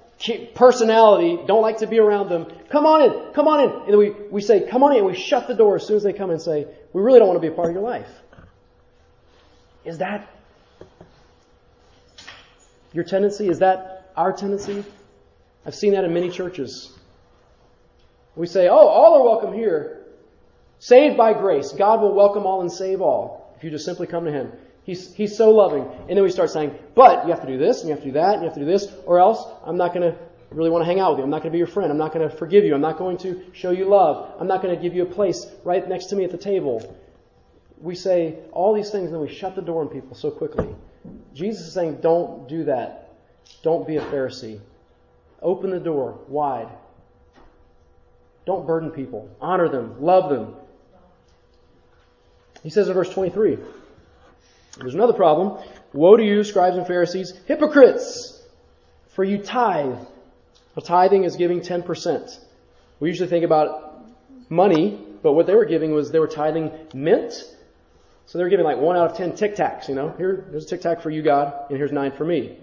personality, 0.54 1.38
don't 1.46 1.60
like 1.60 1.78
to 1.78 1.86
be 1.86 1.98
around 1.98 2.30
them. 2.30 2.46
Come 2.70 2.86
on 2.86 3.02
in, 3.02 3.34
come 3.34 3.46
on 3.46 3.60
in. 3.60 3.88
And 3.88 3.98
we, 3.98 4.10
we 4.30 4.40
say, 4.40 4.66
come 4.66 4.82
on 4.82 4.92
in, 4.92 4.98
and 4.98 5.06
we 5.06 5.14
shut 5.14 5.46
the 5.48 5.54
door 5.54 5.76
as 5.76 5.86
soon 5.86 5.98
as 5.98 6.02
they 6.02 6.14
come 6.14 6.30
and 6.30 6.40
say, 6.40 6.66
we 6.94 7.02
really 7.02 7.18
don't 7.18 7.28
want 7.28 7.36
to 7.36 7.46
be 7.46 7.52
a 7.52 7.54
part 7.54 7.68
of 7.68 7.74
your 7.74 7.84
life. 7.84 8.08
Is 9.84 9.98
that 9.98 10.26
your 12.94 13.04
tendency? 13.04 13.50
Is 13.50 13.58
that 13.58 14.12
our 14.16 14.32
tendency? 14.32 14.82
I've 15.66 15.74
seen 15.74 15.92
that 15.92 16.04
in 16.04 16.14
many 16.14 16.30
churches. 16.30 16.90
We 18.34 18.46
say, 18.46 18.68
oh, 18.68 18.76
all 18.76 19.20
are 19.20 19.24
welcome 19.24 19.52
here. 19.52 19.97
Saved 20.78 21.16
by 21.16 21.32
grace. 21.32 21.72
God 21.72 22.00
will 22.00 22.14
welcome 22.14 22.46
all 22.46 22.60
and 22.60 22.70
save 22.70 23.00
all 23.00 23.52
if 23.56 23.64
you 23.64 23.70
just 23.70 23.84
simply 23.84 24.06
come 24.06 24.24
to 24.24 24.32
Him. 24.32 24.52
He's, 24.84 25.12
he's 25.12 25.36
so 25.36 25.50
loving. 25.50 25.82
And 25.82 26.16
then 26.16 26.22
we 26.22 26.30
start 26.30 26.50
saying, 26.50 26.74
but 26.94 27.26
you 27.26 27.32
have 27.32 27.42
to 27.42 27.46
do 27.46 27.58
this, 27.58 27.80
and 27.80 27.88
you 27.88 27.94
have 27.94 28.02
to 28.02 28.08
do 28.08 28.12
that, 28.12 28.34
and 28.34 28.42
you 28.42 28.48
have 28.48 28.54
to 28.54 28.60
do 28.60 28.66
this, 28.66 28.86
or 29.04 29.18
else 29.18 29.44
I'm 29.66 29.76
not 29.76 29.92
going 29.92 30.10
to 30.10 30.18
really 30.50 30.70
want 30.70 30.82
to 30.82 30.86
hang 30.86 30.98
out 30.98 31.10
with 31.10 31.18
you. 31.18 31.24
I'm 31.24 31.30
not 31.30 31.42
going 31.42 31.50
to 31.50 31.54
be 31.54 31.58
your 31.58 31.66
friend. 31.66 31.90
I'm 31.90 31.98
not 31.98 32.14
going 32.14 32.26
to 32.26 32.34
forgive 32.34 32.64
you. 32.64 32.74
I'm 32.74 32.80
not 32.80 32.96
going 32.96 33.18
to 33.18 33.44
show 33.52 33.70
you 33.70 33.84
love. 33.84 34.34
I'm 34.40 34.46
not 34.46 34.62
going 34.62 34.74
to 34.74 34.80
give 34.80 34.94
you 34.94 35.02
a 35.02 35.06
place 35.06 35.46
right 35.62 35.86
next 35.86 36.06
to 36.06 36.16
me 36.16 36.24
at 36.24 36.30
the 36.30 36.38
table. 36.38 36.96
We 37.80 37.94
say 37.94 38.38
all 38.52 38.74
these 38.74 38.90
things, 38.90 39.06
and 39.06 39.14
then 39.14 39.20
we 39.20 39.28
shut 39.28 39.56
the 39.56 39.62
door 39.62 39.82
on 39.82 39.88
people 39.88 40.16
so 40.16 40.30
quickly. 40.30 40.74
Jesus 41.34 41.66
is 41.66 41.74
saying, 41.74 41.98
don't 42.00 42.48
do 42.48 42.64
that. 42.64 43.12
Don't 43.62 43.86
be 43.86 43.96
a 43.96 44.00
Pharisee. 44.00 44.60
Open 45.42 45.70
the 45.70 45.80
door 45.80 46.18
wide. 46.28 46.68
Don't 48.46 48.66
burden 48.66 48.90
people. 48.90 49.28
Honor 49.40 49.68
them. 49.68 50.02
Love 50.02 50.30
them. 50.30 50.56
He 52.62 52.70
says 52.70 52.88
in 52.88 52.94
verse 52.94 53.12
23, 53.12 53.58
There's 54.78 54.94
another 54.94 55.12
problem. 55.12 55.62
Woe 55.92 56.16
to 56.16 56.22
you, 56.22 56.44
scribes 56.44 56.76
and 56.76 56.86
Pharisees, 56.86 57.32
hypocrites! 57.46 58.34
For 59.14 59.24
you 59.24 59.38
tithe. 59.38 59.98
Well, 60.74 60.84
tithing 60.84 61.24
is 61.24 61.36
giving 61.36 61.60
10%. 61.60 62.38
We 63.00 63.08
usually 63.08 63.28
think 63.28 63.44
about 63.44 64.04
money, 64.48 64.98
but 65.22 65.32
what 65.32 65.46
they 65.46 65.54
were 65.54 65.64
giving 65.64 65.92
was 65.92 66.10
they 66.10 66.18
were 66.18 66.28
tithing 66.28 66.70
mint. 66.94 67.32
So 68.26 68.38
they 68.38 68.44
were 68.44 68.50
giving 68.50 68.64
like 68.64 68.78
one 68.78 68.96
out 68.96 69.10
of 69.10 69.16
ten 69.16 69.34
tic 69.34 69.56
tacs, 69.56 69.88
you 69.88 69.94
know. 69.94 70.14
Here, 70.18 70.46
here's 70.50 70.66
a 70.66 70.68
tic 70.68 70.82
tac 70.82 71.00
for 71.00 71.10
you, 71.10 71.22
God, 71.22 71.52
and 71.68 71.78
here's 71.78 71.92
nine 71.92 72.12
for 72.12 72.24
me. 72.24 72.58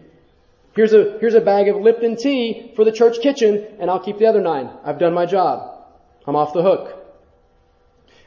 Here's 0.75 0.93
a, 0.93 1.17
here's 1.19 1.33
a 1.33 1.41
bag 1.41 1.69
of 1.69 1.77
Lipton 1.77 2.17
tea 2.17 2.73
for 2.75 2.83
the 2.83 2.91
church 2.91 3.21
kitchen, 3.21 3.65
and 3.79 3.89
I'll 3.89 4.03
keep 4.03 4.17
the 4.17 4.27
other 4.27 4.41
nine. 4.41 4.69
I've 4.83 4.99
done 4.99 5.13
my 5.13 5.25
job. 5.25 5.83
I'm 6.27 6.35
off 6.35 6.53
the 6.53 6.61
hook. 6.61 7.04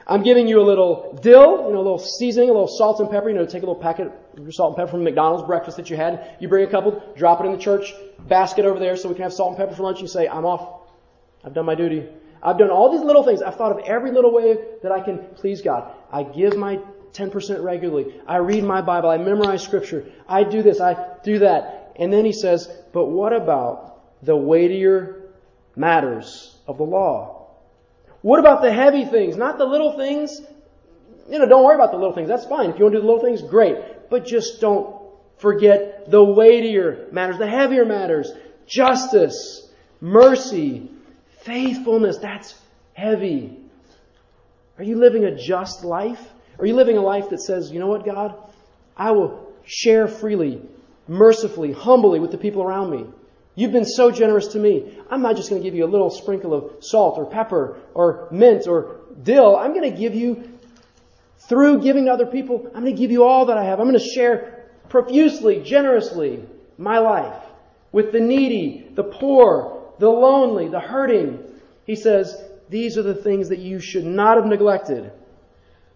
I'm 0.09 0.23
giving 0.23 0.49
you 0.49 0.61
a 0.61 0.65
little 0.65 1.19
dill, 1.23 1.67
you 1.67 1.73
know, 1.73 1.77
a 1.77 1.85
little 1.85 1.99
seasoning, 1.99 2.49
a 2.49 2.53
little 2.53 2.67
salt 2.67 2.99
and 3.01 3.11
pepper. 3.11 3.29
You 3.29 3.37
know, 3.37 3.45
take 3.45 3.63
a 3.63 3.67
little 3.67 3.75
packet 3.75 4.11
of 4.39 4.55
salt 4.55 4.71
and 4.71 4.77
pepper 4.77 4.93
from 4.93 5.05
McDonald's 5.05 5.47
breakfast 5.47 5.77
that 5.77 5.91
you 5.91 5.97
had. 5.97 6.37
You 6.41 6.49
bring 6.49 6.67
a 6.67 6.71
couple, 6.71 7.03
drop 7.15 7.41
it 7.41 7.45
in 7.45 7.53
the 7.53 7.59
church 7.59 7.93
basket 8.27 8.65
over 8.65 8.79
there 8.79 8.97
so 8.97 9.11
we 9.11 9.15
can 9.15 9.25
have 9.25 9.35
salt 9.35 9.51
and 9.51 9.59
pepper 9.59 9.75
for 9.75 9.83
lunch. 9.83 10.01
You 10.01 10.09
say, 10.09 10.27
I'm 10.27 10.47
off. 10.47 10.89
I've 11.45 11.53
done 11.53 11.67
my 11.67 11.75
duty. 11.75 12.09
I've 12.43 12.57
done 12.57 12.71
all 12.71 12.91
these 12.91 13.05
little 13.05 13.23
things. 13.23 13.43
I've 13.43 13.57
thought 13.57 13.73
of 13.73 13.85
every 13.85 14.13
little 14.13 14.33
way 14.33 14.57
that 14.83 14.93
I 14.93 15.01
can 15.01 15.19
please 15.35 15.61
God. 15.61 15.93
I 16.11 16.23
give 16.23 16.57
my 16.57 16.81
10% 17.13 17.63
regularly. 17.63 18.15
I 18.27 18.37
read 18.37 18.65
my 18.65 18.81
Bible. 18.81 19.11
I 19.11 19.19
memorize 19.19 19.63
scripture. 19.63 20.07
I 20.27 20.45
do 20.45 20.63
this. 20.63 20.81
I 20.81 21.17
do 21.23 21.41
that. 21.41 21.93
And 21.97 22.13
then 22.13 22.25
he 22.25 22.33
says, 22.33 22.71
but 22.93 23.07
what 23.07 23.33
about 23.33 24.25
the 24.25 24.37
weightier 24.37 25.33
matters 25.77 26.57
of 26.67 26.79
the 26.79 26.85
law? 26.85 27.38
What 28.23 28.41
about 28.41 28.63
the 28.63 28.73
heavy 28.73 29.05
things? 29.05 29.37
Not 29.37 29.59
the 29.59 29.65
little 29.65 29.97
things. 29.97 30.41
You 31.29 31.39
know, 31.39 31.47
don't 31.47 31.65
worry 31.65 31.75
about 31.75 31.93
the 31.93 31.99
little 31.99 32.15
things. 32.15 32.29
That's 32.29 32.47
fine. 32.47 32.71
If 32.71 32.79
you 32.79 32.85
want 32.85 32.95
to 32.95 33.01
do 33.01 33.07
the 33.07 33.13
little 33.13 33.23
things, 33.23 33.43
great. 33.43 33.77
But 34.11 34.27
just 34.27 34.61
don't 34.61 34.97
forget 35.37 36.11
the 36.11 36.23
weightier 36.23 37.09
matters, 37.13 37.39
the 37.39 37.47
heavier 37.47 37.85
matters. 37.85 38.33
Justice, 38.67 39.71
mercy, 40.01 40.91
faithfulness. 41.41 42.19
That's 42.19 42.55
heavy. 42.95 43.57
Are 44.79 44.85
you 44.85 44.97
living 44.97 45.25
a 45.25 45.35
just 45.35 45.85
life? 45.85 46.21
Are 46.59 46.67
you 46.67 46.75
living 46.75 46.97
a 46.97 47.03
life 47.03 47.31
that 47.31 47.41
says, 47.41 47.71
you 47.71 47.79
know 47.79 47.87
what, 47.87 48.05
God? 48.05 48.35
I 48.97 49.13
will 49.13 49.53
share 49.65 50.09
freely, 50.09 50.61
mercifully, 51.07 51.73
humbly 51.73 52.21
with 52.21 52.33
the 52.33 52.39
people 52.39 52.63
around 52.63 52.91
me. 52.91 53.07
You've 53.59 53.73
been 53.73 53.85
so 53.85 54.13
generous 54.13 54.47
to 54.49 54.59
me. 54.61 54.97
I'm 55.11 55.21
not 55.21 55.35
just 55.35 55.51
going 55.51 55.61
to 55.61 55.69
give 55.69 55.75
you 55.75 55.85
a 55.85 55.91
little 55.91 56.11
sprinkle 56.11 56.55
of 56.55 56.85
salt 56.85 57.19
or 57.19 57.27
pepper 57.27 57.81
or 57.93 58.29
mint 58.31 58.69
or 58.69 59.01
dill. 59.21 59.57
I'm 59.57 59.75
going 59.75 59.91
to 59.91 59.99
give 59.99 60.15
you, 60.15 60.49
through 61.49 61.83
giving 61.83 62.05
to 62.05 62.13
other 62.13 62.27
people, 62.27 62.71
I'm 62.73 62.83
going 62.85 62.95
to 62.95 63.03
give 63.03 63.11
you 63.11 63.25
all 63.25 63.47
that 63.47 63.59
I 63.59 63.65
have. 63.65 63.81
I'm 63.81 63.89
going 63.89 63.99
to 63.99 64.11
share 64.15 64.71
profusely, 64.89 65.61
generously 65.65 66.45
my 66.77 67.01
life 67.01 67.43
with 67.91 68.13
the 68.13 68.21
needy, 68.21 68.93
the 68.95 69.03
poor, 69.03 69.93
the 69.99 70.09
lonely, 70.09 70.69
the 70.69 70.79
hurting. 70.79 71.43
He 71.85 71.97
says, 71.97 72.41
these 72.69 72.97
are 72.97 73.03
the 73.03 73.17
things 73.17 73.49
that 73.49 73.59
you 73.59 73.81
should 73.81 74.05
not 74.05 74.37
have 74.37 74.47
neglected. 74.47 75.11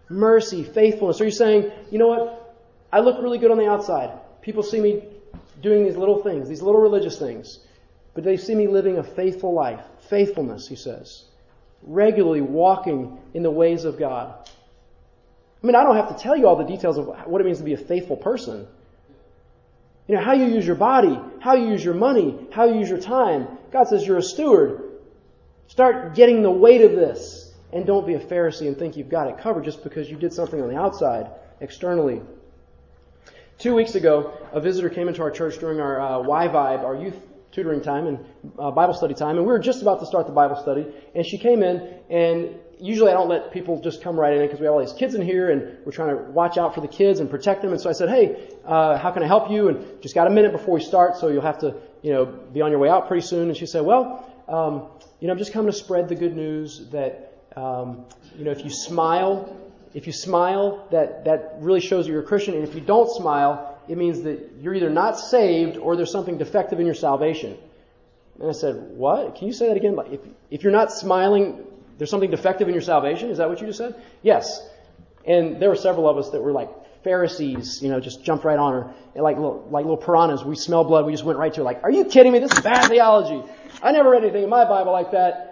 Mercy, 0.09 0.65
faithfulness. 0.65 1.21
Are 1.21 1.25
you 1.25 1.31
saying, 1.31 1.71
you 1.91 1.97
know 1.97 2.07
what? 2.07 2.57
I 2.91 2.99
look 2.99 3.21
really 3.21 3.37
good 3.37 3.51
on 3.51 3.57
the 3.57 3.69
outside. 3.69 4.19
People 4.41 4.63
see 4.63 4.81
me 4.81 5.12
doing 5.63 5.85
these 5.85 5.95
little 5.95 6.21
things, 6.21 6.47
these 6.47 6.61
little 6.61 6.81
religious 6.81 7.17
things, 7.17 7.59
but 8.13 8.23
they 8.23 8.37
see 8.37 8.53
me 8.53 8.67
living 8.67 8.99
a 8.99 9.03
faithful 9.03 9.53
life. 9.53 9.81
Faithfulness, 10.09 10.67
he 10.67 10.75
says. 10.75 11.23
Regularly 11.81 12.41
walking 12.41 13.17
in 13.33 13.41
the 13.41 13.49
ways 13.49 13.85
of 13.85 13.97
God. 13.97 14.35
I 15.63 15.65
mean, 15.65 15.75
I 15.75 15.83
don't 15.83 15.95
have 15.95 16.15
to 16.15 16.21
tell 16.21 16.35
you 16.35 16.47
all 16.47 16.57
the 16.57 16.65
details 16.65 16.97
of 16.97 17.07
what 17.25 17.41
it 17.41 17.45
means 17.45 17.57
to 17.57 17.63
be 17.63 17.73
a 17.73 17.77
faithful 17.77 18.17
person. 18.17 18.67
You 20.07 20.15
know, 20.15 20.21
how 20.21 20.33
you 20.33 20.45
use 20.45 20.67
your 20.67 20.75
body, 20.75 21.17
how 21.39 21.55
you 21.55 21.69
use 21.69 21.83
your 21.83 21.93
money, 21.93 22.47
how 22.51 22.65
you 22.65 22.79
use 22.79 22.89
your 22.89 22.99
time. 22.99 23.47
God 23.71 23.87
says 23.87 24.05
you're 24.05 24.17
a 24.17 24.23
steward. 24.23 24.83
Start 25.67 26.13
getting 26.13 26.43
the 26.43 26.51
weight 26.51 26.81
of 26.81 26.91
this. 26.91 27.53
And 27.71 27.87
don't 27.87 28.05
be 28.05 28.13
a 28.13 28.19
Pharisee 28.19 28.67
and 28.67 28.77
think 28.77 28.97
you've 28.97 29.09
got 29.09 29.29
it 29.29 29.39
covered 29.39 29.63
just 29.63 29.83
because 29.83 30.09
you 30.09 30.17
did 30.17 30.33
something 30.33 30.61
on 30.61 30.67
the 30.67 30.77
outside, 30.77 31.31
externally. 31.61 32.21
Two 33.59 33.75
weeks 33.75 33.95
ago, 33.95 34.33
a 34.51 34.59
visitor 34.59 34.89
came 34.89 35.07
into 35.07 35.21
our 35.21 35.31
church 35.31 35.59
during 35.59 35.79
our 35.79 35.99
uh, 36.01 36.19
Y 36.19 36.47
Vibe, 36.47 36.83
our 36.83 36.95
youth 36.95 37.15
tutoring 37.51 37.81
time 37.81 38.07
and 38.07 38.19
uh, 38.57 38.71
Bible 38.71 38.95
study 38.95 39.13
time, 39.13 39.37
and 39.37 39.45
we 39.45 39.51
were 39.51 39.59
just 39.59 39.83
about 39.83 39.99
to 39.99 40.05
start 40.05 40.25
the 40.25 40.33
Bible 40.33 40.55
study. 40.55 40.87
And 41.13 41.25
she 41.25 41.37
came 41.37 41.61
in, 41.61 41.99
and 42.09 42.55
usually 42.79 43.11
I 43.11 43.13
don't 43.13 43.29
let 43.29 43.51
people 43.51 43.79
just 43.79 44.01
come 44.01 44.19
right 44.19 44.33
in 44.33 44.41
because 44.41 44.59
we 44.59 44.65
have 44.65 44.73
all 44.73 44.81
these 44.81 44.93
kids 44.93 45.13
in 45.13 45.21
here, 45.21 45.51
and 45.51 45.77
we're 45.85 45.91
trying 45.91 46.17
to 46.17 46.23
watch 46.31 46.57
out 46.57 46.73
for 46.73 46.81
the 46.81 46.87
kids 46.87 47.19
and 47.19 47.29
protect 47.29 47.61
them. 47.61 47.71
And 47.71 47.79
so 47.79 47.89
I 47.89 47.93
said, 47.93 48.09
"Hey, 48.09 48.49
uh, 48.65 48.97
how 48.97 49.11
can 49.11 49.21
I 49.21 49.27
help 49.27 49.51
you?" 49.51 49.69
And 49.69 50.01
just 50.01 50.15
got 50.15 50.25
a 50.25 50.31
minute 50.31 50.51
before 50.51 50.73
we 50.73 50.81
start, 50.81 51.17
so 51.17 51.27
you'll 51.27 51.41
have 51.43 51.59
to, 51.59 51.75
you 52.01 52.11
know, 52.11 52.25
be 52.25 52.61
on 52.61 52.71
your 52.71 52.79
way 52.79 52.89
out 52.89 53.07
pretty 53.07 53.25
soon. 53.25 53.49
And 53.49 53.55
she 53.55 53.67
said, 53.67 53.85
"Well, 53.85 54.25
um, 54.47 54.87
you 55.19 55.27
know, 55.27 55.33
I'm 55.33 55.39
just 55.39 55.53
coming 55.53 55.71
to 55.71 55.77
spread 55.77 56.09
the 56.09 56.15
good 56.15 56.35
news 56.35 56.89
that, 56.89 57.43
um, 57.55 58.05
you 58.35 58.45
know, 58.45 58.51
if 58.51 58.63
you 58.65 58.71
smile." 58.71 59.55
If 59.93 60.07
you 60.07 60.13
smile, 60.13 60.87
that, 60.91 61.25
that 61.25 61.57
really 61.59 61.81
shows 61.81 62.05
that 62.05 62.11
you're 62.11 62.23
a 62.23 62.25
Christian. 62.25 62.55
And 62.55 62.63
if 62.63 62.73
you 62.73 62.81
don't 62.81 63.09
smile, 63.09 63.77
it 63.87 63.97
means 63.97 64.23
that 64.23 64.51
you're 64.59 64.73
either 64.73 64.89
not 64.89 65.19
saved 65.19 65.77
or 65.77 65.95
there's 65.95 66.11
something 66.11 66.37
defective 66.37 66.79
in 66.79 66.85
your 66.85 66.95
salvation. 66.95 67.57
And 68.39 68.49
I 68.49 68.53
said, 68.53 68.75
What? 68.75 69.35
Can 69.35 69.47
you 69.47 69.53
say 69.53 69.67
that 69.67 69.77
again? 69.77 69.97
If, 70.11 70.21
if 70.49 70.63
you're 70.63 70.71
not 70.71 70.91
smiling, 70.91 71.65
there's 71.97 72.09
something 72.09 72.31
defective 72.31 72.67
in 72.67 72.73
your 72.73 72.81
salvation? 72.81 73.29
Is 73.29 73.37
that 73.37 73.49
what 73.49 73.61
you 73.61 73.67
just 73.67 73.77
said? 73.77 73.95
Yes. 74.23 74.67
And 75.25 75.61
there 75.61 75.69
were 75.69 75.75
several 75.75 76.09
of 76.09 76.17
us 76.17 76.31
that 76.31 76.41
were 76.41 76.51
like 76.51 76.69
Pharisees, 77.03 77.81
you 77.81 77.89
know, 77.89 77.99
just 77.99 78.23
jumped 78.23 78.45
right 78.45 78.57
on 78.57 78.73
her. 78.73 78.93
And 79.13 79.23
like 79.23 79.35
little, 79.35 79.67
like 79.69 79.85
little 79.85 79.97
piranhas. 79.97 80.43
We 80.43 80.55
smell 80.55 80.83
blood. 80.83 81.05
We 81.05 81.11
just 81.11 81.23
went 81.23 81.37
right 81.37 81.53
to 81.53 81.57
her. 81.59 81.63
Like, 81.63 81.83
are 81.83 81.91
you 81.91 82.05
kidding 82.05 82.31
me? 82.31 82.39
This 82.39 82.51
is 82.51 82.61
bad 82.61 82.87
theology. 82.87 83.47
I 83.81 83.91
never 83.91 84.09
read 84.09 84.23
anything 84.23 84.43
in 84.43 84.49
my 84.49 84.65
Bible 84.65 84.91
like 84.91 85.11
that. 85.11 85.49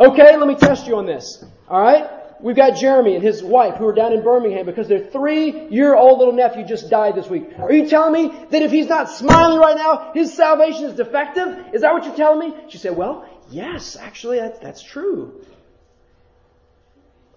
Okay, 0.00 0.36
let 0.36 0.48
me 0.48 0.54
test 0.54 0.86
you 0.86 0.96
on 0.96 1.06
this. 1.06 1.44
All 1.68 1.80
right? 1.80 2.19
We've 2.42 2.56
got 2.56 2.76
Jeremy 2.76 3.14
and 3.16 3.22
his 3.22 3.42
wife 3.42 3.76
who 3.76 3.86
are 3.86 3.92
down 3.92 4.12
in 4.12 4.22
Birmingham 4.22 4.64
because 4.64 4.88
their 4.88 5.04
three-year-old 5.04 6.18
little 6.18 6.34
nephew 6.34 6.64
just 6.64 6.88
died 6.88 7.14
this 7.14 7.28
week. 7.28 7.50
Are 7.58 7.72
you 7.72 7.88
telling 7.88 8.12
me 8.12 8.34
that 8.50 8.62
if 8.62 8.70
he's 8.70 8.88
not 8.88 9.10
smiling 9.10 9.58
right 9.58 9.76
now, 9.76 10.12
his 10.14 10.32
salvation 10.32 10.84
is 10.86 10.94
defective? 10.94 11.74
Is 11.74 11.82
that 11.82 11.92
what 11.92 12.04
you're 12.04 12.16
telling 12.16 12.50
me? 12.50 12.56
She 12.68 12.78
said, 12.78 12.96
well, 12.96 13.28
yes, 13.50 13.96
actually, 13.96 14.38
that, 14.38 14.62
that's 14.62 14.82
true. 14.82 15.44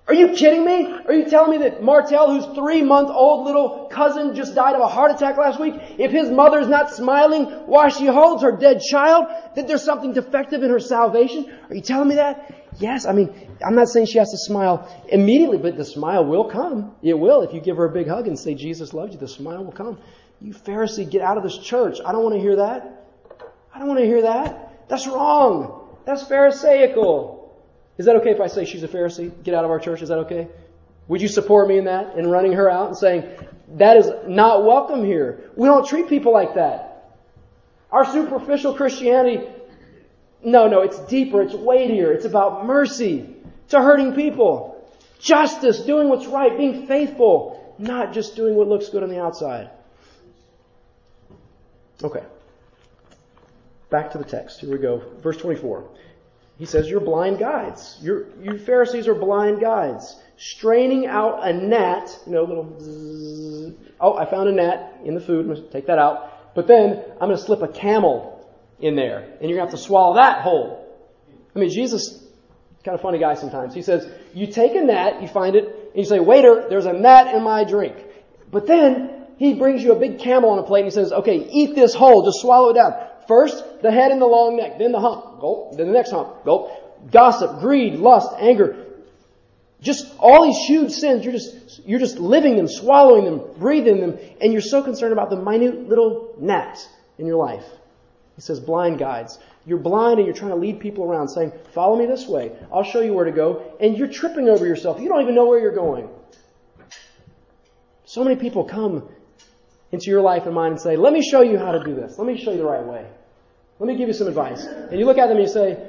Are 0.05 0.13
you 0.13 0.33
kidding 0.33 0.65
me? 0.65 0.93
Are 1.07 1.13
you 1.13 1.29
telling 1.29 1.51
me 1.51 1.69
that 1.69 1.81
Martel, 1.81 2.33
whose 2.33 2.55
three-month-old 2.57 3.45
little 3.45 3.87
cousin 3.89 4.35
just 4.35 4.53
died 4.53 4.75
of 4.75 4.81
a 4.81 4.87
heart 4.87 5.11
attack 5.11 5.37
last 5.37 5.61
week, 5.61 5.75
if 5.97 6.11
his 6.11 6.29
mother's 6.29 6.67
not 6.67 6.91
smiling 6.91 7.45
while 7.67 7.89
she 7.89 8.07
holds 8.07 8.43
her 8.43 8.51
dead 8.51 8.81
child, 8.81 9.27
that 9.55 9.65
there's 9.65 9.83
something 9.83 10.11
defective 10.11 10.61
in 10.61 10.69
her 10.71 10.79
salvation? 10.79 11.49
Are 11.69 11.75
you 11.75 11.81
telling 11.81 12.09
me 12.09 12.15
that? 12.15 12.53
Yes, 12.79 13.05
I 13.05 13.13
mean, 13.13 13.33
I'm 13.65 13.75
not 13.75 13.87
saying 13.87 14.07
she 14.07 14.17
has 14.17 14.29
to 14.31 14.37
smile 14.37 14.89
immediately, 15.07 15.57
but 15.57 15.77
the 15.77 15.85
smile 15.85 16.25
will 16.25 16.49
come. 16.49 16.95
It 17.01 17.17
will. 17.17 17.41
If 17.41 17.53
you 17.53 17.61
give 17.61 17.77
her 17.77 17.85
a 17.85 17.91
big 17.91 18.07
hug 18.07 18.27
and 18.27 18.37
say, 18.37 18.55
Jesus 18.55 18.93
loves 18.93 19.13
you, 19.13 19.19
the 19.19 19.27
smile 19.27 19.63
will 19.63 19.71
come. 19.71 19.99
You 20.41 20.53
Pharisee, 20.53 21.09
get 21.09 21.21
out 21.21 21.37
of 21.37 21.43
this 21.43 21.57
church. 21.57 21.99
I 22.05 22.11
don't 22.11 22.23
want 22.23 22.35
to 22.35 22.41
hear 22.41 22.57
that. 22.57 23.05
I 23.73 23.79
don't 23.79 23.87
want 23.87 24.01
to 24.01 24.05
hear 24.05 24.23
that. 24.23 24.89
That's 24.89 25.07
wrong. 25.07 25.97
That's 26.05 26.23
Pharisaical. 26.23 27.32
Is 28.03 28.07
that 28.07 28.17
okay 28.17 28.31
if 28.31 28.41
I 28.41 28.47
say 28.47 28.65
she's 28.65 28.83
a 28.83 28.87
Pharisee? 28.87 29.31
Get 29.43 29.53
out 29.53 29.63
of 29.63 29.71
our 29.71 29.79
church. 29.79 30.01
Is 30.01 30.09
that 30.09 30.17
okay? 30.19 30.49
Would 31.07 31.21
you 31.21 31.29
support 31.29 31.67
me 31.67 31.77
in 31.77 31.85
that 31.85 32.17
In 32.17 32.27
running 32.27 32.53
her 32.53 32.69
out 32.69 32.87
and 32.87 32.97
saying, 32.97 33.23
that 33.75 33.95
is 33.97 34.09
not 34.27 34.65
welcome 34.65 35.05
here? 35.05 35.49
We 35.55 35.67
don't 35.67 35.87
treat 35.87 36.09
people 36.09 36.33
like 36.33 36.55
that. 36.55 37.19
Our 37.91 38.05
superficial 38.05 38.73
Christianity 38.73 39.47
no, 40.43 40.67
no, 40.67 40.81
it's 40.81 40.99
deeper, 40.99 41.41
it's 41.41 41.53
weightier. 41.53 42.11
It's 42.11 42.25
about 42.25 42.65
mercy 42.65 43.33
to 43.69 43.81
hurting 43.81 44.13
people, 44.13 44.85
justice, 45.19 45.81
doing 45.81 46.09
what's 46.09 46.27
right, 46.27 46.57
being 46.57 46.85
faithful, 46.85 47.73
not 47.79 48.13
just 48.13 48.35
doing 48.35 48.55
what 48.55 48.67
looks 48.67 48.89
good 48.89 49.03
on 49.03 49.09
the 49.09 49.21
outside. 49.21 49.69
Okay. 52.03 52.23
Back 53.89 54.11
to 54.11 54.17
the 54.17 54.25
text. 54.25 54.59
Here 54.59 54.69
we 54.71 54.79
go. 54.79 55.01
Verse 55.21 55.37
24. 55.37 55.87
He 56.63 56.67
says, 56.67 56.89
You're 56.89 57.01
blind 57.01 57.39
guides. 57.39 57.97
You're, 58.01 58.27
you 58.41 58.57
Pharisees 58.57 59.09
are 59.09 59.13
blind 59.13 59.59
guides. 59.59 60.15
Straining 60.37 61.07
out 61.07 61.45
a 61.45 61.51
gnat, 61.51 62.17
you 62.25 62.31
know, 62.31 62.45
little 62.45 62.79
zzz. 62.79 63.75
Oh, 63.99 64.15
I 64.15 64.23
found 64.31 64.47
a 64.47 64.53
gnat 64.53 65.01
in 65.03 65.13
the 65.13 65.19
food. 65.19 65.41
I'm 65.41 65.53
going 65.53 65.61
to 65.61 65.69
take 65.73 65.87
that 65.87 65.99
out. 65.99 66.55
But 66.55 66.67
then 66.67 67.03
I'm 67.19 67.27
going 67.27 67.37
to 67.37 67.43
slip 67.43 67.63
a 67.63 67.67
camel 67.67 68.49
in 68.79 68.95
there, 68.95 69.17
and 69.17 69.49
you're 69.49 69.57
going 69.57 69.67
to 69.67 69.71
have 69.71 69.71
to 69.71 69.77
swallow 69.77 70.15
that 70.15 70.41
whole. 70.41 70.87
I 71.53 71.59
mean, 71.59 71.69
Jesus, 71.69 72.23
kind 72.85 72.95
of 72.95 73.01
funny 73.01 73.19
guy 73.19 73.33
sometimes. 73.33 73.73
He 73.73 73.81
says, 73.81 74.07
you 74.33 74.47
take 74.47 74.73
a 74.73 74.81
gnat, 74.81 75.21
you 75.21 75.27
find 75.27 75.57
it, 75.57 75.65
and 75.65 75.97
you 75.97 76.05
say, 76.05 76.21
waiter, 76.21 76.67
there's 76.69 76.85
a 76.85 76.93
gnat 76.93 77.35
in 77.35 77.43
my 77.43 77.65
drink. 77.65 77.97
But 78.49 78.67
then, 78.67 79.25
he 79.37 79.55
brings 79.55 79.83
you 79.83 79.91
a 79.91 79.99
big 79.99 80.19
camel 80.19 80.51
on 80.51 80.59
a 80.59 80.63
plate 80.63 80.83
and 80.83 80.87
he 80.87 80.95
says, 80.95 81.11
okay, 81.11 81.45
eat 81.51 81.75
this 81.75 81.93
whole, 81.93 82.23
just 82.23 82.39
swallow 82.39 82.69
it 82.69 82.75
down. 82.75 82.93
First, 83.27 83.81
the 83.81 83.91
head 83.91 84.11
and 84.11 84.21
the 84.21 84.25
long 84.25 84.57
neck, 84.57 84.77
then 84.77 84.91
the 84.91 84.99
hump, 84.99 85.39
gulp, 85.39 85.77
then 85.77 85.87
the 85.87 85.93
next 85.93 86.11
hump, 86.11 86.43
gulp. 86.43 87.11
Gossip, 87.11 87.59
greed, 87.59 87.95
lust, 87.95 88.29
anger. 88.39 88.85
Just 89.81 90.13
all 90.17 90.45
these 90.45 90.65
huge 90.65 90.91
sins, 90.91 91.25
you're 91.25 91.33
just, 91.33 91.85
you're 91.85 91.99
just 91.99 92.17
living 92.17 92.55
them, 92.55 92.67
swallowing 92.67 93.25
them, 93.25 93.41
breathing 93.57 93.99
them, 93.99 94.17
and 94.39 94.53
you're 94.53 94.61
so 94.61 94.81
concerned 94.81 95.11
about 95.11 95.29
the 95.29 95.35
minute 95.35 95.89
little 95.89 96.35
gnat 96.39 96.79
in 97.17 97.25
your 97.25 97.35
life. 97.35 97.65
He 98.35 98.41
says 98.41 98.59
blind 98.59 98.97
guides. 98.97 99.37
You're 99.65 99.77
blind 99.77 100.19
and 100.19 100.25
you're 100.25 100.35
trying 100.35 100.51
to 100.51 100.57
lead 100.57 100.79
people 100.79 101.03
around 101.03 101.29
saying, 101.29 101.51
follow 101.73 101.97
me 101.97 102.05
this 102.05 102.27
way. 102.27 102.51
I'll 102.71 102.83
show 102.83 103.01
you 103.01 103.13
where 103.13 103.25
to 103.25 103.31
go. 103.31 103.75
And 103.79 103.97
you're 103.97 104.07
tripping 104.07 104.49
over 104.49 104.65
yourself. 104.65 104.99
You 104.99 105.09
don't 105.09 105.21
even 105.21 105.35
know 105.35 105.45
where 105.45 105.59
you're 105.59 105.75
going. 105.75 106.09
So 108.05 108.23
many 108.23 108.35
people 108.35 108.63
come 108.63 109.09
into 109.93 110.09
your 110.09 110.21
life 110.21 110.47
and 110.47 110.55
mine 110.55 110.71
and 110.71 110.81
say, 110.81 110.97
let 110.97 111.13
me 111.13 111.21
show 111.21 111.41
you 111.41 111.59
how 111.59 111.71
to 111.71 111.83
do 111.83 111.93
this. 111.93 112.17
Let 112.17 112.25
me 112.25 112.35
show 112.35 112.51
you 112.51 112.57
the 112.57 112.65
right 112.65 112.83
way. 112.83 113.05
Let 113.77 113.87
me 113.87 113.95
give 113.95 114.07
you 114.07 114.13
some 114.13 114.27
advice. 114.27 114.65
And 114.65 114.99
you 114.99 115.05
look 115.05 115.19
at 115.19 115.27
them 115.27 115.37
and 115.37 115.47
you 115.47 115.53
say, 115.53 115.87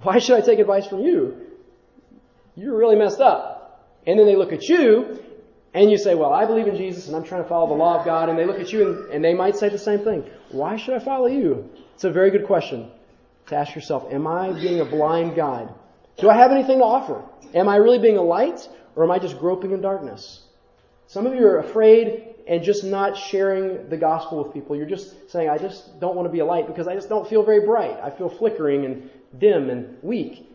why 0.00 0.18
should 0.18 0.38
I 0.38 0.40
take 0.40 0.58
advice 0.58 0.86
from 0.86 1.00
you? 1.00 1.36
You're 2.56 2.76
really 2.76 2.96
messed 2.96 3.20
up. 3.20 4.00
And 4.06 4.18
then 4.18 4.26
they 4.26 4.36
look 4.36 4.52
at 4.52 4.62
you 4.70 5.22
and 5.74 5.90
you 5.90 5.98
say, 5.98 6.14
well, 6.14 6.32
I 6.32 6.46
believe 6.46 6.66
in 6.66 6.76
Jesus 6.76 7.06
and 7.06 7.14
I'm 7.14 7.24
trying 7.24 7.42
to 7.42 7.48
follow 7.48 7.68
the 7.68 7.74
law 7.74 7.98
of 7.98 8.06
God. 8.06 8.30
And 8.30 8.38
they 8.38 8.46
look 8.46 8.58
at 8.58 8.72
you 8.72 8.88
and, 8.88 9.10
and 9.12 9.24
they 9.24 9.34
might 9.34 9.56
say 9.56 9.68
the 9.68 9.78
same 9.78 10.00
thing. 10.00 10.24
Why 10.50 10.76
should 10.76 10.94
I 10.94 10.98
follow 10.98 11.26
you? 11.26 11.68
It's 11.94 12.04
a 12.04 12.10
very 12.10 12.30
good 12.30 12.46
question 12.46 12.90
to 13.48 13.56
ask 13.56 13.74
yourself. 13.74 14.10
Am 14.10 14.26
I 14.26 14.52
being 14.52 14.80
a 14.80 14.86
blind 14.86 15.36
guide? 15.36 15.68
Do 16.16 16.30
I 16.30 16.36
have 16.38 16.52
anything 16.52 16.78
to 16.78 16.84
offer? 16.84 17.22
Am 17.54 17.68
I 17.68 17.76
really 17.76 17.98
being 17.98 18.16
a 18.16 18.22
light 18.22 18.66
or 18.96 19.04
am 19.04 19.10
I 19.10 19.18
just 19.18 19.38
groping 19.38 19.72
in 19.72 19.82
darkness? 19.82 20.40
Some 21.06 21.26
of 21.26 21.34
you 21.34 21.46
are 21.46 21.58
afraid 21.58 22.34
and 22.46 22.62
just 22.62 22.84
not 22.84 23.16
sharing 23.16 23.88
the 23.88 23.96
gospel 23.96 24.42
with 24.42 24.52
people. 24.52 24.76
You're 24.76 24.86
just 24.86 25.30
saying, 25.30 25.48
I 25.48 25.58
just 25.58 25.98
don't 26.00 26.14
want 26.14 26.26
to 26.26 26.32
be 26.32 26.40
a 26.40 26.44
light 26.44 26.66
because 26.66 26.88
I 26.88 26.94
just 26.94 27.08
don't 27.08 27.28
feel 27.28 27.42
very 27.42 27.64
bright. 27.64 27.98
I 28.02 28.10
feel 28.10 28.28
flickering 28.28 28.84
and 28.84 29.10
dim 29.38 29.70
and 29.70 29.96
weak. 30.02 30.46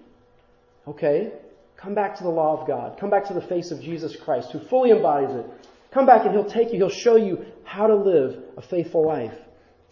Okay, 0.88 1.32
come 1.78 1.93
back 1.93 2.18
to 2.18 2.24
the 2.24 2.30
law 2.30 2.60
of 2.60 2.68
God. 2.68 2.97
Come 3.00 3.10
back 3.10 3.26
to 3.28 3.34
the 3.34 3.41
face 3.41 3.72
of 3.72 3.82
Jesus 3.82 4.16
Christ 4.16 4.52
who 4.52 4.60
fully 4.60 4.91
embodies 4.91 5.36
it. 5.36 5.45
Come 5.91 6.06
back 6.06 6.26
and 6.26 6.32
He'll 6.32 6.45
take 6.45 6.72
you, 6.72 6.78
He'll 6.78 6.89
show 6.89 7.16
you 7.16 7.45
how 7.64 7.88
to 7.88 7.95
live 7.95 8.43
a 8.58 8.62
faithful 8.62 9.06
life 9.06 9.38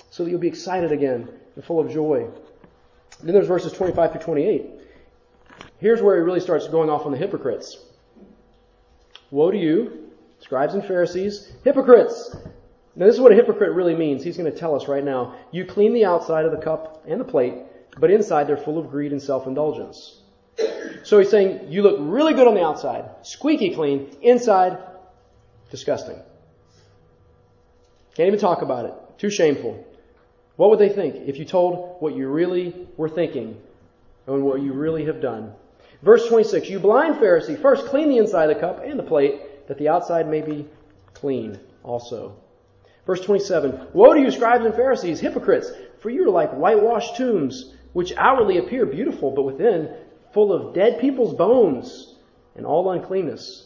so 0.10 0.24
that 0.24 0.30
you'll 0.30 0.40
be 0.40 0.48
excited 0.48 0.92
again 0.92 1.30
and 1.56 1.64
full 1.64 1.80
of 1.80 1.92
joy. 1.92 2.28
Then 3.22 3.34
there's 3.34 3.48
verses 3.48 3.74
25 3.74 4.12
through 4.12 4.22
28. 4.22 4.66
Here's 5.80 6.02
where 6.02 6.16
he 6.16 6.22
really 6.22 6.40
starts 6.40 6.68
going 6.68 6.90
off 6.90 7.06
on 7.06 7.12
the 7.12 7.18
hypocrites. 7.18 7.78
Woe 9.32 9.52
to 9.52 9.58
you, 9.58 10.07
scribes 10.40 10.74
and 10.74 10.84
Pharisees, 10.84 11.52
hypocrites! 11.64 12.36
Now 12.96 13.06
this 13.06 13.16
is 13.16 13.22
what 13.22 13.32
a 13.32 13.36
hypocrite 13.36 13.74
really 13.74 13.96
means. 13.96 14.24
He's 14.24 14.38
going 14.38 14.52
to 14.52 14.58
tell 14.58 14.76
us 14.76 14.88
right 14.88 15.04
now. 15.04 15.36
You 15.52 15.66
clean 15.66 15.94
the 15.94 16.06
outside 16.06 16.46
of 16.46 16.52
the 16.52 16.58
cup 16.58 17.04
and 17.08 17.20
the 17.20 17.26
plate, 17.26 17.54
but 18.00 18.10
inside 18.10 18.48
they're 18.48 18.58
full 18.58 18.80
of 18.80 18.90
greed 18.90 19.12
and 19.12 19.22
self-indulgence. 19.22 20.22
So 21.04 21.20
he's 21.20 21.30
saying, 21.30 21.72
you 21.72 21.84
look 21.84 21.98
really 22.00 22.34
good 22.34 22.48
on 22.48 22.56
the 22.56 22.64
outside, 22.64 23.06
squeaky 23.22 23.76
clean, 23.76 24.16
inside, 24.22 24.80
disgusting. 25.70 26.20
Can't 28.16 28.28
even 28.28 28.40
talk 28.40 28.64
about 28.64 28.86
it. 28.86 28.94
Too 29.20 29.30
shameful. 29.30 29.86
What 30.56 30.72
would 30.72 30.80
they 30.80 30.90
think 30.90 31.28
if 31.28 31.38
you 31.38 31.46
told 31.46 31.98
what 32.02 32.16
you 32.16 32.28
really 32.28 32.88
were 32.98 33.10
thinking 33.10 33.62
and 34.26 34.44
what 34.44 34.62
you 34.62 34.74
really 34.74 35.06
have 35.06 35.22
done? 35.22 35.54
Verse 36.02 36.28
26, 36.28 36.68
you 36.70 36.80
blind 36.80 37.16
Pharisee, 37.16 37.62
first 37.62 37.86
clean 37.86 38.10
the 38.10 38.18
inside 38.18 38.50
of 38.50 38.56
the 38.56 38.62
cup 38.62 38.84
and 38.84 38.98
the 38.98 39.04
plate, 39.04 39.40
that 39.68 39.78
the 39.78 39.90
outside 39.90 40.28
may 40.28 40.42
be 40.42 40.68
clean 41.14 41.60
also. 41.84 42.36
Verse 43.06 43.22
27, 43.22 43.88
woe 43.94 44.14
to 44.14 44.20
you 44.20 44.32
scribes 44.32 44.66
and 44.66 44.76
Pharisees, 44.76 45.20
hypocrites, 45.20 45.72
for 46.02 46.10
you 46.10 46.28
are 46.28 46.32
like 46.32 46.52
whitewashed 46.52 47.16
tombs, 47.16 47.74
which 47.94 48.14
outwardly 48.18 48.58
appear 48.58 48.86
beautiful, 48.86 49.32
but 49.32 49.44
within 49.44 49.96
full 50.34 50.52
of 50.52 50.74
dead 50.74 51.00
people's 51.00 51.34
bones 51.34 52.16
and 52.56 52.66
all 52.66 52.92
uncleanness. 52.92 53.64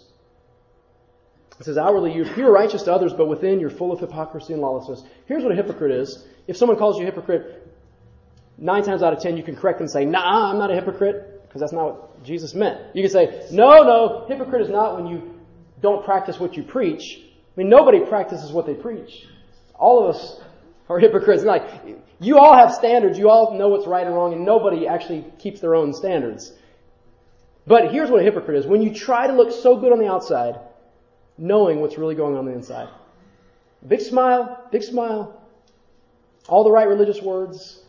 It 1.60 1.66
says, 1.66 1.78
outwardly 1.78 2.14
you 2.14 2.24
appear 2.24 2.52
righteous 2.52 2.84
to 2.84 2.94
others, 2.94 3.14
but 3.14 3.28
within 3.28 3.60
you're 3.60 3.70
full 3.70 3.92
of 3.92 4.00
hypocrisy 4.00 4.54
and 4.54 4.62
lawlessness. 4.62 5.04
Here's 5.26 5.44
what 5.44 5.52
a 5.52 5.56
hypocrite 5.56 5.92
is. 5.92 6.26
If 6.48 6.58
someone 6.58 6.78
calls 6.78 6.98
you 6.98 7.04
a 7.04 7.06
hypocrite, 7.06 7.68
nine 8.58 8.84
times 8.84 9.04
out 9.04 9.14
of 9.14 9.20
ten 9.20 9.38
you 9.38 9.44
can 9.44 9.56
correct 9.56 9.80
them 9.80 9.86
and 9.86 9.92
say, 9.92 10.06
nah, 10.06 10.52
I'm 10.52 10.58
not 10.58 10.72
a 10.72 10.76
hypocrite, 10.76 11.44
because 11.44 11.62
that's 11.62 11.74
not 11.74 11.84
what 11.84 12.24
Jesus 12.24 12.54
meant. 12.54 12.80
You 12.96 13.04
can 13.04 13.12
say, 13.12 13.48
no, 13.52 13.84
no, 13.84 14.26
hypocrite 14.28 14.62
is 14.62 14.70
not 14.70 14.96
when 14.96 15.08
you 15.08 15.31
don't 15.82 16.06
practice 16.06 16.40
what 16.40 16.56
you 16.56 16.64
preach. 16.64 17.20
I 17.20 17.60
mean, 17.60 17.70
nobody 17.70 18.00
practices 18.00 18.52
what 18.52 18.66
they 18.66 18.74
preach. 18.74 19.26
All 19.76 20.04
of 20.08 20.16
us 20.16 20.40
are 20.90 21.00
hypocrites. 21.08 21.44
Like, 21.44 21.64
you 22.20 22.38
all 22.38 22.56
have 22.56 22.74
standards, 22.74 23.18
you 23.18 23.30
all 23.30 23.58
know 23.58 23.70
what's 23.70 23.88
right 23.88 24.06
and 24.06 24.16
wrong, 24.16 24.34
and 24.34 24.46
nobody 24.46 24.88
actually 24.88 25.26
keeps 25.40 25.60
their 25.60 25.76
own 25.76 25.94
standards. 25.94 26.54
But 27.68 27.92
here's 27.92 28.10
what 28.10 28.22
a 28.22 28.24
hypocrite 28.24 28.58
is. 28.58 28.66
When 28.66 28.82
you 28.82 28.94
try 28.94 29.28
to 29.28 29.34
look 29.34 29.52
so 29.52 29.76
good 29.78 29.92
on 29.92 30.00
the 30.00 30.08
outside, 30.08 30.60
knowing 31.38 31.80
what's 31.82 31.98
really 31.98 32.16
going 32.16 32.36
on, 32.36 32.46
the 32.46 32.54
inside. 32.54 32.90
Big 33.88 34.02
smile, 34.02 34.68
big 34.72 34.84
smile, 34.84 35.42
all 36.48 36.64
the 36.64 36.72
right 36.72 36.88
religious 36.88 37.22
words, 37.22 37.84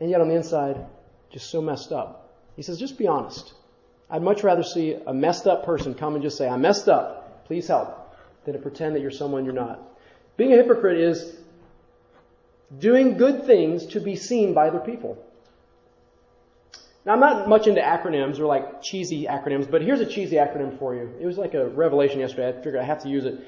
and 0.00 0.10
yet 0.10 0.20
on 0.20 0.28
the 0.28 0.34
inside, 0.34 0.86
just 1.30 1.50
so 1.50 1.60
messed 1.60 1.92
up. 1.92 2.34
He 2.54 2.62
says, 2.62 2.78
just 2.78 2.96
be 2.98 3.06
honest. 3.06 3.54
I'd 4.08 4.22
much 4.22 4.44
rather 4.44 4.62
see 4.62 4.94
a 5.06 5.12
messed 5.12 5.46
up 5.46 5.64
person 5.64 5.94
come 5.94 6.14
and 6.14 6.22
just 6.22 6.38
say, 6.38 6.48
I 6.48 6.56
messed 6.56 6.88
up, 6.88 7.46
please 7.46 7.66
help, 7.66 8.16
than 8.44 8.54
to 8.54 8.60
pretend 8.60 8.94
that 8.94 9.00
you're 9.00 9.10
someone 9.10 9.44
you're 9.44 9.54
not. 9.54 9.80
Being 10.36 10.52
a 10.52 10.56
hypocrite 10.56 10.98
is 10.98 11.36
doing 12.78 13.16
good 13.16 13.46
things 13.46 13.86
to 13.86 14.00
be 14.00 14.16
seen 14.16 14.54
by 14.54 14.68
other 14.68 14.80
people. 14.80 15.22
Now, 17.04 17.12
I'm 17.12 17.20
not 17.20 17.48
much 17.48 17.68
into 17.68 17.80
acronyms 17.80 18.40
or 18.40 18.46
like 18.46 18.82
cheesy 18.82 19.26
acronyms, 19.26 19.70
but 19.70 19.82
here's 19.82 20.00
a 20.00 20.06
cheesy 20.06 20.36
acronym 20.36 20.78
for 20.78 20.94
you. 20.94 21.14
It 21.20 21.26
was 21.26 21.38
like 21.38 21.54
a 21.54 21.68
revelation 21.68 22.18
yesterday. 22.18 22.48
I 22.48 22.52
figured 22.52 22.76
I 22.76 22.84
have 22.84 23.02
to 23.02 23.08
use 23.08 23.24
it. 23.24 23.46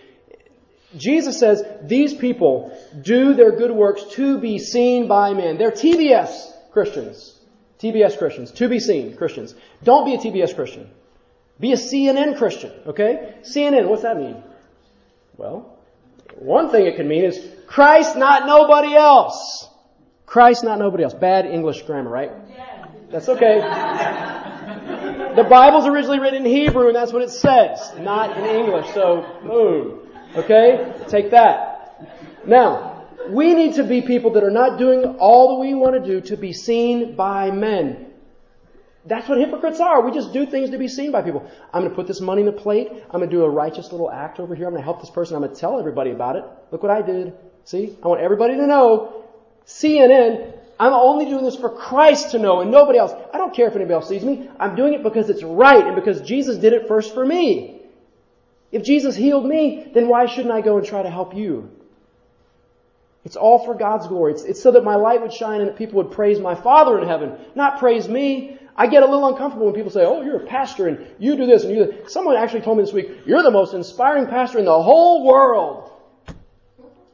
Jesus 0.96 1.38
says 1.38 1.64
these 1.82 2.14
people 2.14 2.76
do 3.02 3.34
their 3.34 3.52
good 3.52 3.72
works 3.72 4.04
to 4.12 4.38
be 4.38 4.59
seen 4.59 5.06
by 5.06 5.34
men. 5.34 5.59
They're 5.59 5.70
TBS 5.70 6.70
Christians. 6.70 7.38
TBS 7.80 8.18
Christians. 8.18 8.50
To 8.52 8.68
be 8.68 8.80
seen 8.80 9.16
Christians. 9.16 9.54
Don't 9.82 10.04
be 10.04 10.14
a 10.14 10.18
TBS 10.18 10.54
Christian. 10.54 10.90
Be 11.60 11.72
a 11.72 11.76
CNN 11.76 12.38
Christian, 12.38 12.72
okay? 12.86 13.34
CNN, 13.42 13.88
what's 13.88 14.02
that 14.02 14.16
mean? 14.16 14.42
Well, 15.36 15.76
one 16.36 16.70
thing 16.70 16.86
it 16.86 16.96
could 16.96 17.06
mean 17.06 17.24
is 17.24 17.44
Christ, 17.66 18.16
not 18.16 18.46
nobody 18.46 18.94
else. 18.94 19.68
Christ, 20.24 20.62
not 20.62 20.78
nobody 20.78 21.02
else. 21.04 21.14
Bad 21.14 21.46
English 21.46 21.82
grammar, 21.82 22.10
right? 22.10 22.30
That's 23.10 23.28
okay. 23.28 23.60
The 25.34 25.44
Bible's 25.44 25.86
originally 25.86 26.20
written 26.20 26.44
in 26.44 26.50
Hebrew 26.50 26.88
and 26.88 26.96
that's 26.96 27.12
what 27.12 27.22
it 27.22 27.30
says, 27.30 27.92
not 27.98 28.36
in 28.36 28.44
English. 28.44 28.92
So, 28.94 29.26
boom. 29.42 30.08
Okay? 30.36 30.92
Take 31.08 31.30
that. 31.30 32.06
Now, 32.46 32.88
we 33.28 33.54
need 33.54 33.74
to 33.74 33.84
be 33.84 34.02
people 34.02 34.32
that 34.32 34.44
are 34.44 34.50
not 34.50 34.78
doing 34.78 35.04
all 35.18 35.56
that 35.56 35.60
we 35.60 35.74
want 35.74 35.94
to 35.94 36.00
do 36.00 36.20
to 36.28 36.36
be 36.36 36.52
seen 36.52 37.16
by 37.16 37.50
men. 37.50 38.06
That's 39.04 39.28
what 39.28 39.38
hypocrites 39.38 39.80
are. 39.80 40.02
We 40.02 40.12
just 40.12 40.32
do 40.32 40.44
things 40.46 40.70
to 40.70 40.78
be 40.78 40.88
seen 40.88 41.12
by 41.12 41.22
people. 41.22 41.48
I'm 41.72 41.82
going 41.82 41.90
to 41.90 41.96
put 41.96 42.06
this 42.06 42.20
money 42.20 42.42
in 42.42 42.46
the 42.46 42.52
plate. 42.52 42.88
I'm 42.92 43.20
going 43.20 43.30
to 43.30 43.34
do 43.34 43.42
a 43.42 43.48
righteous 43.48 43.90
little 43.90 44.10
act 44.10 44.38
over 44.38 44.54
here. 44.54 44.66
I'm 44.66 44.72
going 44.72 44.82
to 44.82 44.84
help 44.84 45.00
this 45.00 45.10
person. 45.10 45.34
I'm 45.34 45.42
going 45.42 45.54
to 45.54 45.60
tell 45.60 45.78
everybody 45.78 46.10
about 46.10 46.36
it. 46.36 46.44
Look 46.70 46.82
what 46.82 46.92
I 46.92 47.00
did. 47.02 47.32
See? 47.64 47.96
I 48.02 48.08
want 48.08 48.20
everybody 48.20 48.56
to 48.56 48.66
know. 48.66 49.24
CNN, 49.66 50.58
I'm 50.78 50.92
only 50.92 51.24
doing 51.26 51.44
this 51.44 51.56
for 51.56 51.70
Christ 51.70 52.32
to 52.32 52.38
know 52.38 52.60
and 52.60 52.70
nobody 52.70 52.98
else. 52.98 53.12
I 53.32 53.38
don't 53.38 53.54
care 53.54 53.66
if 53.66 53.74
anybody 53.74 53.94
else 53.94 54.08
sees 54.08 54.24
me. 54.24 54.48
I'm 54.60 54.76
doing 54.76 54.94
it 54.94 55.02
because 55.02 55.30
it's 55.30 55.42
right 55.42 55.86
and 55.86 55.94
because 55.94 56.20
Jesus 56.20 56.58
did 56.58 56.72
it 56.72 56.86
first 56.86 57.14
for 57.14 57.24
me. 57.24 57.82
If 58.70 58.82
Jesus 58.82 59.16
healed 59.16 59.46
me, 59.46 59.90
then 59.94 60.08
why 60.08 60.26
shouldn't 60.26 60.52
I 60.52 60.60
go 60.60 60.76
and 60.76 60.86
try 60.86 61.02
to 61.02 61.10
help 61.10 61.34
you? 61.34 61.70
It's 63.28 63.36
all 63.36 63.62
for 63.62 63.74
God's 63.74 64.06
glory. 64.06 64.32
It's, 64.32 64.42
it's 64.44 64.62
so 64.62 64.70
that 64.70 64.84
my 64.84 64.94
light 64.94 65.20
would 65.20 65.34
shine 65.34 65.60
and 65.60 65.68
that 65.68 65.76
people 65.76 66.02
would 66.02 66.12
praise 66.12 66.40
my 66.40 66.54
Father 66.54 66.98
in 66.98 67.06
heaven, 67.06 67.36
not 67.54 67.78
praise 67.78 68.08
me. 68.08 68.58
I 68.74 68.86
get 68.86 69.02
a 69.02 69.06
little 69.06 69.28
uncomfortable 69.28 69.66
when 69.66 69.74
people 69.74 69.90
say, 69.90 70.02
oh, 70.02 70.22
you're 70.22 70.38
a 70.38 70.46
pastor 70.46 70.88
and 70.88 71.06
you 71.18 71.36
do 71.36 71.44
this 71.44 71.62
and 71.62 71.76
you 71.76 71.84
do 71.84 71.92
that. 71.92 72.10
Someone 72.10 72.36
actually 72.36 72.62
told 72.62 72.78
me 72.78 72.84
this 72.84 72.92
week, 72.94 73.10
you're 73.26 73.42
the 73.42 73.50
most 73.50 73.74
inspiring 73.74 74.28
pastor 74.28 74.58
in 74.58 74.64
the 74.64 74.82
whole 74.82 75.26
world. 75.26 75.92
I 76.26 76.32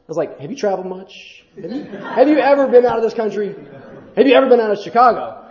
was 0.07 0.15
like, 0.15 0.39
have 0.39 0.49
you 0.49 0.55
traveled 0.55 0.87
much? 0.87 1.43
Have 1.61 1.69
you, 1.69 1.83
have 1.83 2.29
you 2.29 2.37
ever 2.39 2.69
been 2.69 2.85
out 2.85 2.95
of 2.95 3.03
this 3.03 3.13
country? 3.13 3.53
Have 4.15 4.25
you 4.25 4.35
ever 4.35 4.47
been 4.47 4.61
out 4.61 4.71
of 4.71 4.79
Chicago? 4.79 5.49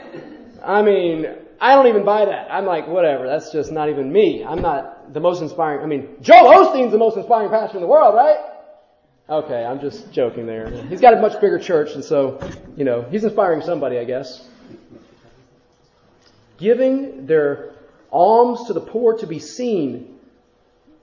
I 0.64 0.80
mean, 0.80 1.26
I 1.60 1.74
don't 1.74 1.88
even 1.88 2.06
buy 2.06 2.24
that. 2.24 2.50
I'm 2.50 2.64
like, 2.64 2.88
whatever, 2.88 3.26
that's 3.26 3.52
just 3.52 3.70
not 3.70 3.90
even 3.90 4.10
me. 4.10 4.42
I'm 4.42 4.62
not 4.62 5.12
the 5.12 5.20
most 5.20 5.42
inspiring. 5.42 5.82
I 5.82 5.86
mean, 5.86 6.16
Joel 6.22 6.64
Osteen's 6.64 6.92
the 6.92 6.96
most 6.96 7.18
inspiring 7.18 7.50
pastor 7.50 7.76
in 7.76 7.82
the 7.82 7.86
world, 7.86 8.14
right? 8.14 8.38
Okay, 9.28 9.64
I'm 9.64 9.80
just 9.80 10.12
joking 10.12 10.46
there. 10.46 10.68
He's 10.88 11.00
got 11.00 11.14
a 11.14 11.20
much 11.20 11.40
bigger 11.40 11.58
church, 11.58 11.94
and 11.94 12.04
so, 12.04 12.38
you 12.76 12.84
know, 12.84 13.02
he's 13.10 13.24
inspiring 13.24 13.62
somebody, 13.62 13.98
I 13.98 14.04
guess. 14.04 14.46
Giving 16.58 17.26
their 17.26 17.72
alms 18.12 18.66
to 18.66 18.74
the 18.74 18.82
poor 18.82 19.16
to 19.18 19.26
be 19.26 19.38
seen. 19.38 20.18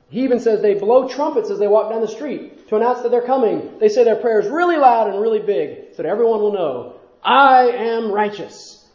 He 0.09 0.23
even 0.23 0.39
says 0.39 0.61
they 0.61 0.75
blow 0.75 1.07
trumpets 1.07 1.49
as 1.49 1.57
they 1.57 1.67
walk 1.67 1.89
down 1.89 2.01
the 2.01 2.07
street 2.07 2.67
to 2.69 2.75
announce 2.75 3.01
that 3.01 3.09
they're 3.09 3.25
coming. 3.25 3.79
They 3.79 3.89
say 3.89 4.03
their 4.03 4.17
prayers 4.17 4.47
really 4.47 4.77
loud 4.77 5.09
and 5.09 5.19
really 5.19 5.39
big 5.39 5.95
so 5.95 6.03
that 6.03 6.05
everyone 6.05 6.41
will 6.41 6.53
know, 6.53 6.99
I 7.23 7.69
am 7.69 8.11
righteous. 8.11 8.87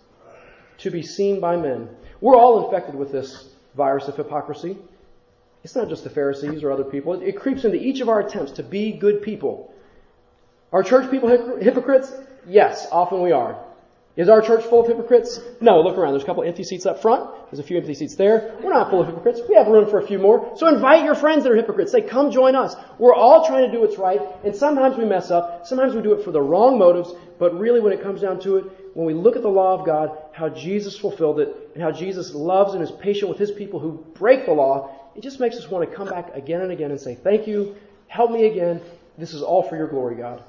To 0.79 0.91
be 0.91 1.03
seen 1.03 1.41
by 1.41 1.57
men. 1.57 1.89
We're 2.21 2.37
all 2.37 2.67
infected 2.67 2.95
with 2.95 3.11
this 3.11 3.49
virus 3.75 4.09
of 4.09 4.17
hypocrisy. 4.17 4.77
It's 5.67 5.75
not 5.75 5.89
just 5.89 6.05
the 6.05 6.11
Pharisees 6.11 6.63
or 6.63 6.71
other 6.71 6.85
people. 6.85 7.21
It, 7.21 7.41
creeps 7.41 7.65
into 7.65 7.77
each 7.77 8.01
of 8.01 8.09
our 8.09 8.21
attempts 8.21 8.53
to 8.53 8.63
be 8.63 8.93
good 8.93 9.21
people. 9.21 9.75
Are 10.73 10.85
church 10.85 11.11
people 11.11 11.29
hypocrites? 11.61 12.13
Yes, 12.47 12.87
often 12.93 13.21
we 13.21 13.33
are. 13.33 13.61
Is 14.17 14.29
our 14.29 14.41
church 14.41 14.65
full 14.65 14.83
of 14.83 14.87
hypocrites? 14.87 15.41
No, 15.61 15.81
look 15.81 15.99
around. 15.99 16.13
There's 16.13 16.23
a 16.23 16.27
couple 16.27 16.45
empty 16.45 16.63
seats 16.63 16.87
up 16.87 17.03
front. 17.03 17.29
There's 17.51 17.59
a 17.59 17.65
few 17.65 17.79
empty 17.79 17.95
seats 17.95 18.15
there. 18.15 18.57
We're 18.63 18.73
not 18.73 18.91
full 18.91 19.01
of 19.01 19.09
hypocrites. 19.09 19.41
We 19.49 19.57
have 19.57 19.67
room 19.67 19.91
for 19.91 19.99
a 19.99 20.07
few 20.07 20.21
more. 20.21 20.53
So 20.57 20.69
invite 20.69 21.05
your 21.05 21.17
friends 21.17 21.43
that 21.43 21.51
are 21.51 21.57
hypocrites. 21.57 21.91
Say, 21.91 22.03
come 22.03 22.31
join 22.31 22.55
us. 22.55 22.77
We're 23.01 23.15
all 23.15 23.45
trying 23.45 23.67
to 23.67 23.73
do 23.73 23.81
what's 23.81 23.99
right, 23.99 24.21
and 24.45 24.55
sometimes 24.55 24.97
we 24.97 25.05
mess 25.05 25.33
up. 25.33 25.67
Sometimes 25.67 25.95
we 25.95 26.01
do 26.01 26.15
it 26.15 26.25
for 26.25 26.31
the 26.31 26.41
wrong 26.41 26.79
motives, 26.79 27.13
but 27.39 27.59
really 27.59 27.81
when 27.81 27.93
it 27.93 28.03
comes 28.03 28.23
down 28.23 28.39
to 28.41 28.57
it, 28.57 28.65
when 28.95 29.05
we 29.05 29.13
look 29.13 29.37
at 29.37 29.43
the 29.43 29.49
law 29.49 29.79
of 29.79 29.85
God, 29.85 30.17
how 30.33 30.49
Jesus 30.49 30.97
fulfilled 30.97 31.41
it, 31.41 31.73
and 31.75 31.83
how 31.83 31.91
Jesus 31.91 32.33
loves 32.33 32.73
and 32.73 32.83
is 32.83 32.91
patient 32.91 33.29
with 33.29 33.39
his 33.39 33.51
people 33.51 33.81
who 33.81 34.03
break 34.15 34.47
the 34.47 34.53
law, 34.53 34.96
it 35.17 35.23
just 35.23 35.41
makes 35.41 35.57
us 35.57 35.69
want 35.69 35.89
to 35.89 35.97
come 35.97 36.09
back 36.09 36.35
again 36.35 36.61
and 36.61 36.71
again 36.71 36.91
and 36.91 37.01
say, 37.01 37.15
thank 37.15 37.47
you, 37.47 37.77
help 38.09 38.31
me 38.31 38.47
again. 38.47 38.81
This 39.17 39.33
is 39.33 39.43
all 39.43 39.63
for 39.63 39.77
your 39.77 39.89
glory, 39.89 40.17
God. 40.17 40.43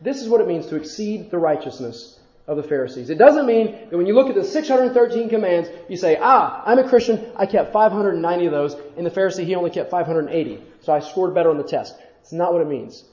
This 0.00 0.22
is 0.22 0.28
what 0.28 0.40
it 0.40 0.48
means 0.48 0.66
to 0.66 0.76
exceed 0.76 1.30
the 1.30 1.38
righteousness 1.38 2.18
of 2.46 2.56
the 2.56 2.62
Pharisees. 2.62 3.10
It 3.10 3.18
doesn't 3.18 3.46
mean 3.46 3.72
that 3.90 3.96
when 3.96 4.06
you 4.06 4.14
look 4.14 4.28
at 4.28 4.34
the 4.34 4.44
613 4.44 5.28
commands, 5.28 5.68
you 5.88 5.96
say, 5.96 6.18
ah, 6.20 6.62
I'm 6.66 6.78
a 6.78 6.88
Christian, 6.88 7.32
I 7.36 7.46
kept 7.46 7.72
590 7.72 8.46
of 8.46 8.52
those, 8.52 8.76
and 8.96 9.06
the 9.06 9.10
Pharisee, 9.10 9.44
he 9.44 9.54
only 9.54 9.70
kept 9.70 9.90
580. 9.90 10.62
So 10.82 10.92
I 10.92 11.00
scored 11.00 11.34
better 11.34 11.50
on 11.50 11.58
the 11.58 11.64
test. 11.64 11.94
It's 12.20 12.32
not 12.32 12.52
what 12.52 12.62
it 12.62 12.68
means. 12.68 13.04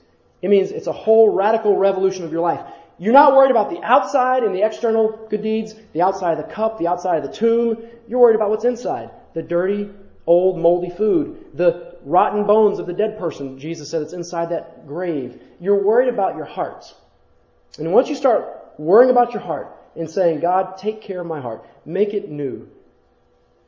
It 0.41 0.49
means 0.49 0.71
it's 0.71 0.87
a 0.87 0.93
whole 0.93 1.29
radical 1.29 1.77
revolution 1.77 2.23
of 2.23 2.31
your 2.31 2.41
life. 2.41 2.61
You're 2.99 3.13
not 3.13 3.35
worried 3.35 3.51
about 3.51 3.69
the 3.69 3.81
outside 3.83 4.43
and 4.43 4.55
the 4.55 4.65
external 4.65 5.27
good 5.29 5.43
deeds, 5.43 5.75
the 5.93 6.01
outside 6.01 6.37
of 6.39 6.47
the 6.47 6.51
cup, 6.51 6.79
the 6.79 6.87
outside 6.87 7.23
of 7.23 7.29
the 7.29 7.35
tomb. 7.35 7.77
You're 8.07 8.19
worried 8.19 8.35
about 8.35 8.49
what's 8.49 8.65
inside. 8.65 9.11
The 9.33 9.43
dirty, 9.43 9.89
old, 10.27 10.59
moldy 10.59 10.89
food, 10.89 11.45
the 11.53 11.95
rotten 12.03 12.45
bones 12.45 12.79
of 12.79 12.85
the 12.85 12.93
dead 12.93 13.17
person. 13.17 13.57
Jesus 13.57 13.89
said 13.89 14.01
it's 14.01 14.13
inside 14.13 14.49
that 14.49 14.85
grave. 14.85 15.41
You're 15.59 15.83
worried 15.83 16.13
about 16.13 16.35
your 16.35 16.45
heart. 16.45 16.93
And 17.79 17.91
once 17.93 18.09
you 18.09 18.15
start 18.15 18.45
worrying 18.77 19.09
about 19.09 19.33
your 19.33 19.41
heart 19.41 19.75
and 19.95 20.09
saying, 20.09 20.41
God, 20.41 20.77
take 20.77 21.01
care 21.01 21.21
of 21.21 21.27
my 21.27 21.39
heart. 21.39 21.65
Make 21.85 22.13
it 22.13 22.29
new. 22.29 22.67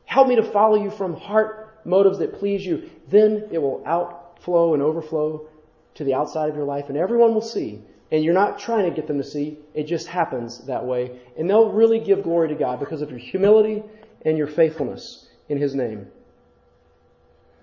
Help 0.04 0.28
me 0.28 0.36
to 0.36 0.42
follow 0.42 0.82
you 0.82 0.90
from 0.90 1.14
heart 1.14 1.80
motives 1.84 2.18
that 2.18 2.38
please 2.38 2.64
you. 2.64 2.90
Then 3.08 3.48
it 3.50 3.58
will 3.58 3.82
outflow 3.86 4.74
and 4.74 4.82
overflow 4.82 5.48
to 5.94 6.04
the 6.04 6.14
outside 6.14 6.50
of 6.50 6.56
your 6.56 6.64
life 6.64 6.88
and 6.88 6.96
everyone 6.96 7.34
will 7.34 7.40
see. 7.40 7.82
And 8.12 8.24
you're 8.24 8.34
not 8.34 8.58
trying 8.58 8.88
to 8.88 8.94
get 8.94 9.06
them 9.06 9.18
to 9.18 9.24
see. 9.24 9.58
It 9.72 9.84
just 9.84 10.08
happens 10.08 10.66
that 10.66 10.84
way. 10.84 11.20
And 11.38 11.48
they'll 11.48 11.70
really 11.70 12.00
give 12.00 12.24
glory 12.24 12.48
to 12.48 12.54
God 12.54 12.80
because 12.80 13.02
of 13.02 13.10
your 13.10 13.20
humility 13.20 13.82
and 14.24 14.36
your 14.36 14.48
faithfulness 14.48 15.28
in 15.48 15.58
His 15.58 15.74
name. 15.74 16.08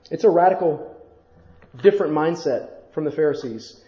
It's 0.09 0.23
a 0.23 0.29
radical, 0.29 0.95
different 1.81 2.13
mindset 2.13 2.69
from 2.93 3.05
the 3.05 3.11
Pharisees. 3.11 3.81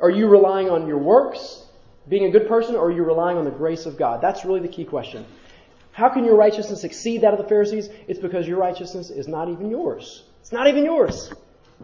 Are 0.00 0.10
you 0.10 0.28
relying 0.28 0.70
on 0.70 0.86
your 0.86 0.98
works 0.98 1.64
being 2.08 2.24
a 2.24 2.30
good 2.30 2.48
person, 2.48 2.76
or 2.76 2.86
are 2.86 2.90
you 2.90 3.04
relying 3.04 3.36
on 3.36 3.44
the 3.44 3.50
grace 3.50 3.86
of 3.86 3.98
God? 3.98 4.20
That's 4.22 4.44
really 4.44 4.60
the 4.60 4.68
key 4.68 4.84
question. 4.84 5.26
How 5.92 6.08
can 6.08 6.24
your 6.24 6.36
righteousness 6.36 6.84
exceed 6.84 7.22
that 7.22 7.32
of 7.32 7.38
the 7.38 7.48
Pharisees? 7.48 7.88
It's 8.06 8.20
because 8.20 8.46
your 8.46 8.58
righteousness 8.58 9.10
is 9.10 9.26
not 9.26 9.48
even 9.48 9.68
yours. 9.70 10.24
It's 10.40 10.52
not 10.52 10.68
even 10.68 10.84
yours. 10.84 11.32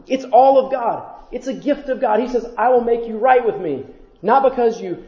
It's 0.06 0.24
all 0.24 0.64
of 0.64 0.70
God. 0.70 1.12
It's 1.32 1.48
a 1.48 1.54
gift 1.54 1.88
of 1.88 2.00
God. 2.00 2.20
He 2.20 2.28
says, 2.28 2.46
I 2.56 2.68
will 2.68 2.82
make 2.82 3.06
you 3.08 3.18
right 3.18 3.44
with 3.44 3.60
me. 3.60 3.84
Not 4.22 4.48
because 4.48 4.80
you 4.80 5.04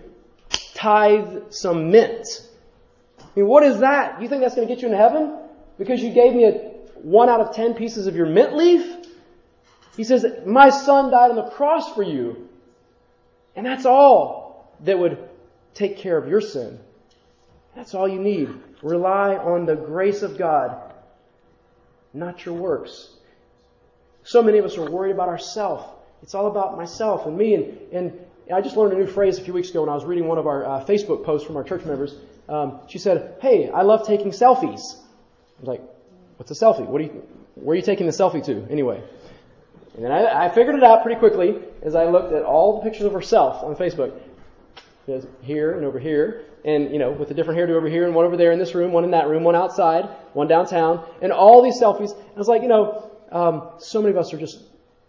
tithe 0.75 1.51
some 1.51 1.91
mint. 1.91 2.27
I 3.21 3.25
mean, 3.37 3.47
what 3.47 3.63
is 3.63 3.79
that? 3.79 4.21
You 4.21 4.29
think 4.29 4.43
that's 4.43 4.55
going 4.55 4.67
to 4.67 4.75
get 4.75 4.83
you 4.83 4.89
into 4.89 4.99
heaven? 4.99 5.39
Because 5.79 6.03
you 6.03 6.13
gave 6.13 6.35
me 6.35 6.45
a 6.45 6.76
one 7.03 7.29
out 7.29 7.41
of 7.41 7.55
ten 7.55 7.75
pieces 7.75 8.07
of 8.07 8.17
your 8.17 8.27
mint 8.27 8.57
leaf? 8.57 9.07
He 9.97 10.05
says, 10.05 10.27
my 10.45 10.71
son 10.71 11.11
died 11.11 11.31
on 11.31 11.37
the 11.37 11.51
cross 11.51 11.95
for 11.95 12.03
you. 12.03 12.49
And 13.55 13.65
that's 13.65 13.87
all 13.87 14.75
that 14.85 14.99
would 14.99 15.19
take 15.73 15.97
care 15.97 16.19
of 16.19 16.29
your 16.29 16.41
sin. 16.41 16.79
That's 17.75 17.95
all 17.95 18.07
you 18.07 18.21
need. 18.21 18.51
Rely 18.83 19.37
on 19.37 19.65
the 19.65 19.75
grace 19.75 20.23
of 20.23 20.37
God, 20.37 20.93
not 22.13 22.45
your 22.45 22.55
works. 22.55 23.09
So 24.25 24.43
many 24.43 24.59
of 24.59 24.65
us 24.65 24.77
are 24.77 24.91
worried 24.91 25.13
about 25.13 25.29
ourselves. 25.29 25.85
It's 26.23 26.35
all 26.35 26.47
about 26.47 26.77
myself 26.77 27.27
and 27.27 27.37
me. 27.37 27.55
And, 27.55 27.79
and 27.93 28.21
I 28.53 28.61
just 28.61 28.77
learned 28.77 28.93
a 28.93 28.97
new 28.97 29.07
phrase 29.07 29.39
a 29.39 29.43
few 29.43 29.55
weeks 29.55 29.71
ago 29.71 29.81
when 29.81 29.89
I 29.89 29.95
was 29.95 30.05
reading 30.05 30.27
one 30.27 30.39
of 30.39 30.47
our 30.47 30.65
uh, 30.65 30.85
Facebook 30.85 31.25
posts 31.25 31.47
from 31.47 31.57
our 31.57 31.65
church 31.65 31.85
members. 31.85 32.15
Um, 32.49 32.81
she 32.89 32.99
said, 32.99 33.37
"Hey, 33.41 33.71
I 33.71 33.83
love 33.83 34.07
taking 34.07 34.31
selfies." 34.31 34.95
I 34.95 35.61
was 35.61 35.69
like, 35.69 35.83
"What's 36.37 36.51
a 36.51 36.55
selfie? 36.55 36.87
What 36.87 37.01
are 37.01 37.05
you? 37.05 37.23
Where 37.55 37.73
are 37.73 37.77
you 37.77 37.83
taking 37.83 38.07
the 38.07 38.13
selfie 38.13 38.45
to 38.45 38.67
anyway?" 38.71 39.03
And 39.95 40.05
then 40.05 40.13
I, 40.13 40.47
I 40.47 40.49
figured 40.51 40.77
it 40.77 40.85
out 40.85 41.03
pretty 41.03 41.19
quickly 41.19 41.59
as 41.83 41.95
I 41.95 42.05
looked 42.05 42.33
at 42.33 42.45
all 42.45 42.77
the 42.77 42.83
pictures 42.83 43.07
of 43.07 43.13
herself 43.13 43.65
on 43.65 43.75
Facebook 43.77 44.13
here 45.43 45.77
and 45.77 45.85
over 45.85 45.99
here, 45.99 46.45
and 46.65 46.91
you 46.91 46.99
know, 46.99 47.13
with 47.13 47.31
a 47.31 47.35
different 47.35 47.59
hairdo 47.59 47.77
over 47.77 47.89
here 47.89 48.05
and 48.05 48.15
one 48.15 48.27
over 48.27 48.37
there 48.37 48.53
in 48.53 48.59
this 48.59 48.75
room, 48.75 48.93
one 48.93 49.05
in 49.05 49.13
that 49.13 49.29
room, 49.29 49.45
one 49.45 49.55
outside, 49.55 50.05
one 50.35 50.49
downtown, 50.49 51.05
and 51.23 51.33
all 51.33 51.63
these 51.63 51.81
selfies. 51.81 52.13
And 52.13 52.35
I 52.35 52.39
was 52.39 52.49
like, 52.49 52.63
you 52.63 52.69
know, 52.69 53.11
um, 53.33 53.71
so 53.79 54.03
many 54.03 54.11
of 54.11 54.19
us 54.19 54.35
are 54.35 54.39
just 54.39 54.61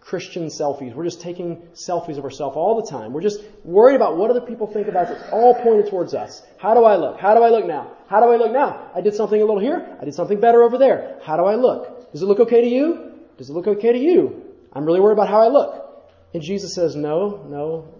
Christian 0.08 0.45
selfies. 0.45 0.95
We're 0.95 1.03
just 1.03 1.20
taking 1.20 1.58
selfies 1.74 2.18
of 2.18 2.24
ourselves 2.24 2.55
all 2.55 2.82
the 2.82 2.89
time. 2.89 3.12
We're 3.12 3.22
just 3.22 3.43
worried 3.66 3.97
about 3.97 4.16
what 4.16 4.30
other 4.30 4.39
people 4.39 4.66
think 4.66 4.88
about 4.88 5.08
us. 5.08 5.20
It's 5.20 5.30
all 5.34 5.53
pointed 5.53 5.89
towards 5.89 6.14
us. 6.14 6.43
How 6.58 6.74
do 6.74 6.86
I 6.86 6.95
look? 6.95 7.20
How 7.20 7.36
do 7.36 7.43
I 7.43 7.49
look 7.49 7.66
now? 7.66 7.91
How 8.08 8.22
do 8.22 8.28
I 8.28 8.38
look 8.38 8.53
now? 8.53 8.89
I 8.95 9.01
did 9.01 9.16
something 9.16 9.41
a 9.41 9.43
little 9.43 9.60
here. 9.60 9.97
I 10.01 10.05
did 10.05 10.16
something 10.16 10.39
better 10.39 10.64
over 10.64 10.78
there. 10.78 11.20
How 11.24 11.36
do 11.36 11.43
I 11.43 11.55
look? 11.55 12.10
Does 12.14 12.22
it 12.22 12.26
look 12.26 12.39
okay 12.39 12.62
to 12.62 12.68
you? 12.68 13.16
Does 13.38 13.49
it 13.49 13.53
look 13.53 13.68
okay 13.68 13.91
to 13.91 13.97
you? 13.97 14.45
I'm 14.72 14.86
really 14.86 15.01
worried 15.01 15.12
about 15.20 15.28
how 15.28 15.41
I 15.41 15.49
look. 15.49 16.08
And 16.34 16.41
Jesus 16.41 16.74
says, 16.74 16.95
no, 16.95 17.43
no, 17.45 17.93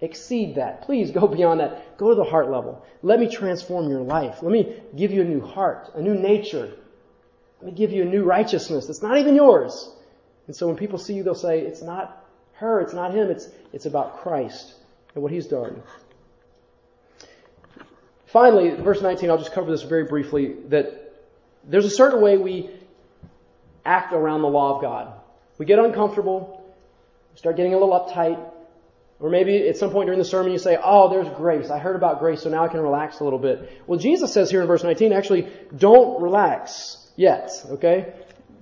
exceed 0.00 0.54
that. 0.54 0.82
Please 0.82 1.10
go 1.10 1.26
beyond 1.36 1.58
that. 1.58 1.98
Go 1.98 2.10
to 2.10 2.14
the 2.14 2.22
heart 2.22 2.52
level. 2.52 2.86
Let 3.02 3.18
me 3.18 3.28
transform 3.28 3.90
your 3.90 4.02
life. 4.02 4.42
Let 4.42 4.52
me 4.52 4.80
give 4.96 5.10
you 5.10 5.22
a 5.22 5.24
new 5.24 5.40
heart, 5.40 5.90
a 5.96 6.00
new 6.00 6.14
nature. 6.14 6.72
Let 7.60 7.72
me 7.72 7.76
give 7.76 7.90
you 7.90 8.02
a 8.02 8.08
new 8.08 8.22
righteousness 8.22 8.86
that's 8.86 9.02
not 9.02 9.18
even 9.18 9.34
yours. 9.34 9.92
And 10.46 10.56
so 10.56 10.66
when 10.66 10.76
people 10.76 10.98
see 10.98 11.14
you, 11.14 11.22
they'll 11.22 11.34
say, 11.34 11.60
it's 11.60 11.82
not 11.82 12.26
her, 12.54 12.80
it's 12.80 12.94
not 12.94 13.14
him, 13.14 13.30
it's, 13.30 13.48
it's 13.72 13.86
about 13.86 14.18
Christ 14.18 14.74
and 15.14 15.22
what 15.22 15.32
he's 15.32 15.46
done. 15.46 15.82
Finally, 18.26 18.70
verse 18.82 19.02
19, 19.02 19.30
I'll 19.30 19.38
just 19.38 19.52
cover 19.52 19.70
this 19.70 19.82
very 19.82 20.04
briefly, 20.04 20.54
that 20.68 21.12
there's 21.64 21.84
a 21.84 21.90
certain 21.90 22.20
way 22.22 22.38
we 22.38 22.70
act 23.84 24.12
around 24.12 24.42
the 24.42 24.48
law 24.48 24.76
of 24.76 24.82
God. 24.82 25.12
We 25.58 25.66
get 25.66 25.78
uncomfortable, 25.78 26.64
start 27.34 27.56
getting 27.56 27.74
a 27.74 27.78
little 27.78 27.98
uptight, 27.98 28.42
or 29.20 29.30
maybe 29.30 29.68
at 29.68 29.76
some 29.76 29.90
point 29.90 30.06
during 30.06 30.18
the 30.18 30.24
sermon 30.24 30.50
you 30.50 30.58
say, 30.58 30.78
oh, 30.82 31.10
there's 31.10 31.28
grace. 31.36 31.70
I 31.70 31.78
heard 31.78 31.94
about 31.94 32.18
grace, 32.18 32.42
so 32.42 32.50
now 32.50 32.64
I 32.64 32.68
can 32.68 32.80
relax 32.80 33.20
a 33.20 33.24
little 33.24 33.38
bit. 33.38 33.82
Well, 33.86 33.98
Jesus 33.98 34.32
says 34.32 34.50
here 34.50 34.62
in 34.62 34.66
verse 34.66 34.82
19, 34.82 35.12
actually, 35.12 35.48
don't 35.76 36.20
relax 36.20 37.10
yet, 37.16 37.50
okay? 37.70 38.14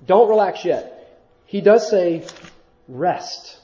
Don't 0.07 0.29
relax 0.29 0.65
yet. 0.65 1.00
He 1.51 1.61
does 1.61 1.91
say, 1.91 2.25
rest, 2.87 3.59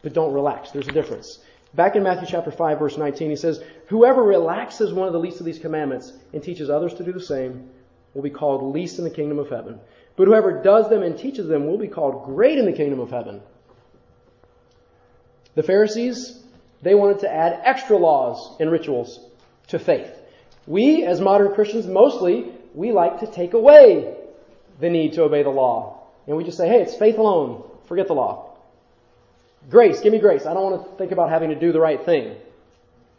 but 0.00 0.12
don't 0.12 0.32
relax. 0.32 0.70
There's 0.70 0.86
a 0.86 0.92
difference. 0.92 1.40
Back 1.74 1.96
in 1.96 2.04
Matthew 2.04 2.28
chapter 2.30 2.52
5 2.52 2.78
verse 2.78 2.96
19, 2.96 3.30
he 3.30 3.34
says, 3.34 3.64
whoever 3.88 4.22
relaxes 4.22 4.92
one 4.92 5.08
of 5.08 5.12
the 5.12 5.18
least 5.18 5.40
of 5.40 5.46
these 5.46 5.58
commandments 5.58 6.12
and 6.32 6.40
teaches 6.40 6.70
others 6.70 6.94
to 6.94 7.02
do 7.02 7.12
the 7.12 7.20
same 7.20 7.68
will 8.14 8.22
be 8.22 8.30
called 8.30 8.72
least 8.72 8.98
in 8.98 9.04
the 9.04 9.10
kingdom 9.10 9.40
of 9.40 9.50
heaven. 9.50 9.80
But 10.14 10.28
whoever 10.28 10.62
does 10.62 10.88
them 10.88 11.02
and 11.02 11.18
teaches 11.18 11.48
them 11.48 11.66
will 11.66 11.78
be 11.78 11.88
called 11.88 12.26
great 12.26 12.58
in 12.58 12.64
the 12.64 12.72
kingdom 12.72 13.00
of 13.00 13.10
heaven. 13.10 13.40
The 15.56 15.64
Pharisees, 15.64 16.44
they 16.80 16.94
wanted 16.94 17.18
to 17.20 17.34
add 17.34 17.60
extra 17.64 17.96
laws 17.96 18.56
and 18.60 18.70
rituals 18.70 19.18
to 19.66 19.80
faith. 19.80 20.16
We, 20.68 21.04
as 21.04 21.20
modern 21.20 21.52
Christians, 21.54 21.88
mostly, 21.88 22.52
we 22.72 22.92
like 22.92 23.18
to 23.18 23.26
take 23.26 23.54
away 23.54 24.14
the 24.78 24.90
need 24.90 25.14
to 25.14 25.24
obey 25.24 25.42
the 25.42 25.50
law. 25.50 26.01
And 26.26 26.36
we 26.36 26.44
just 26.44 26.56
say, 26.56 26.68
hey, 26.68 26.82
it's 26.82 26.94
faith 26.94 27.18
alone. 27.18 27.64
Forget 27.86 28.06
the 28.06 28.14
law. 28.14 28.56
Grace, 29.70 30.00
give 30.00 30.12
me 30.12 30.18
grace. 30.18 30.46
I 30.46 30.54
don't 30.54 30.70
want 30.70 30.90
to 30.90 30.96
think 30.98 31.12
about 31.12 31.30
having 31.30 31.50
to 31.50 31.58
do 31.58 31.72
the 31.72 31.80
right 31.80 32.04
thing 32.04 32.36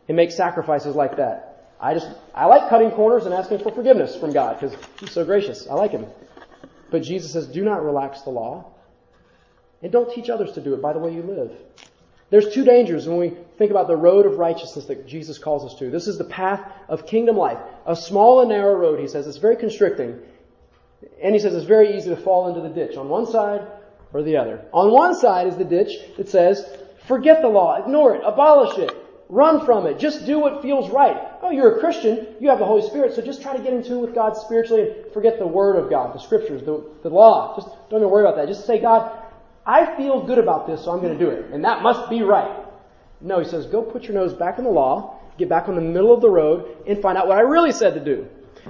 and 0.08 0.18
make 0.18 0.32
sacrifices 0.32 0.96
like 0.96 1.18
that. 1.18 1.72
I 1.80 1.94
just, 1.94 2.08
I 2.34 2.46
like 2.46 2.70
cutting 2.70 2.92
corners 2.92 3.26
and 3.26 3.34
asking 3.34 3.60
for 3.60 3.72
forgiveness 3.72 4.16
from 4.16 4.32
God 4.32 4.60
because 4.60 4.78
He's 5.00 5.12
so 5.12 5.26
gracious. 5.26 5.68
I 5.68 5.74
like 5.74 5.92
Him. 5.92 6.06
But 6.92 7.04
Jesus 7.04 7.34
says, 7.34 7.48
do 7.48 7.64
not 7.64 7.84
relax 7.84 8.22
the 8.22 8.30
law. 8.30 8.72
And 9.82 9.92
don't 9.92 10.14
teach 10.14 10.30
others 10.30 10.54
to 10.54 10.62
do 10.62 10.74
it 10.74 10.82
by 10.82 10.94
the 10.94 11.00
way 11.00 11.14
you 11.14 11.22
live. 11.22 11.52
There's 12.30 12.54
two 12.54 12.64
dangers 12.64 13.08
when 13.08 13.18
we 13.18 13.34
think 13.58 13.70
about 13.70 13.88
the 13.88 13.96
road 13.96 14.26
of 14.26 14.40
righteousness 14.40 14.86
that 14.86 15.08
Jesus 15.08 15.38
calls 15.38 15.72
us 15.72 15.78
to. 15.80 15.90
This 15.92 16.08
is 16.08 16.18
the 16.18 16.24
path 16.24 16.62
of 16.88 17.06
kingdom 17.06 17.36
life. 17.38 17.60
A 17.86 17.96
small 17.96 18.40
and 18.40 18.50
narrow 18.50 18.76
road, 18.76 19.00
he 19.00 19.08
says. 19.08 19.28
It's 19.28 19.38
very 19.38 19.58
constricting. 19.58 20.20
And 21.22 21.34
he 21.34 21.40
says 21.40 21.56
it's 21.56 21.66
very 21.66 21.98
easy 21.98 22.10
to 22.10 22.18
fall 22.18 22.48
into 22.50 22.62
the 22.62 22.70
ditch 22.70 22.98
on 22.98 23.10
one 23.10 23.26
side 23.26 23.68
or 24.14 24.24
the 24.24 24.38
other. 24.38 24.66
On 24.74 24.92
one 24.92 25.16
side 25.16 25.48
is 25.48 25.58
the 25.58 25.64
ditch 25.64 25.92
that 26.18 26.30
says, 26.30 26.66
forget 27.08 27.42
the 27.42 27.48
law, 27.48 27.82
ignore 27.82 28.16
it, 28.16 28.22
abolish 28.26 28.78
it, 28.78 28.92
run 29.30 29.66
from 29.66 29.88
it. 29.88 30.00
Just 30.00 30.26
do 30.26 30.40
what 30.40 30.62
feels 30.62 30.90
right. 30.92 31.18
Oh, 31.42 31.50
you're 31.50 31.78
a 31.78 31.80
Christian. 31.80 32.36
You 32.40 32.50
have 32.50 32.60
the 32.60 32.66
Holy 32.66 32.88
Spirit. 32.88 33.14
So 33.14 33.22
just 33.22 33.42
try 33.42 33.56
to 33.56 33.64
get 33.64 33.74
in 33.74 33.84
tune 33.84 34.02
with 34.02 34.14
God 34.14 34.38
spiritually 34.38 34.84
and 34.84 35.14
forget 35.14 35.40
the 35.40 35.48
Word 35.48 35.78
of 35.78 35.90
God, 35.90 36.14
the 36.14 36.20
Scriptures, 36.20 36.62
the, 36.64 36.84
the 37.02 37.10
law. 37.10 37.56
Just 37.56 37.68
don't 37.90 38.00
even 38.00 38.12
worry 38.12 38.26
about 38.26 38.36
that. 38.38 38.48
Just 38.48 38.66
say, 38.66 38.80
God, 38.80 39.12
I 39.66 39.96
feel 39.98 40.26
good 40.26 40.38
about 40.38 40.68
this, 40.68 40.84
so 40.84 40.92
I'm 40.92 41.02
going 41.02 41.18
to 41.18 41.26
do 41.26 41.32
it. 41.32 41.52
And 41.52 41.64
that 41.66 41.82
must 41.82 42.10
be 42.10 42.22
right. 42.22 42.66
No, 43.22 43.40
he 43.40 43.46
says, 43.46 43.66
go 43.66 43.82
put 43.82 44.04
your 44.04 44.14
nose 44.14 44.34
back 44.34 44.58
in 44.58 44.66
the 44.66 44.70
law, 44.70 45.20
get 45.38 45.48
back 45.50 45.70
on 45.70 45.76
the 45.76 45.82
middle 45.82 46.14
of 46.14 46.22
the 46.22 46.30
road, 46.30 46.78
and 46.86 47.02
find 47.02 47.18
out 47.18 47.28
what 47.28 47.38
I 47.38 47.42
really 47.42 47.72
said 47.72 47.94
to 47.94 48.04
do. 48.04 48.28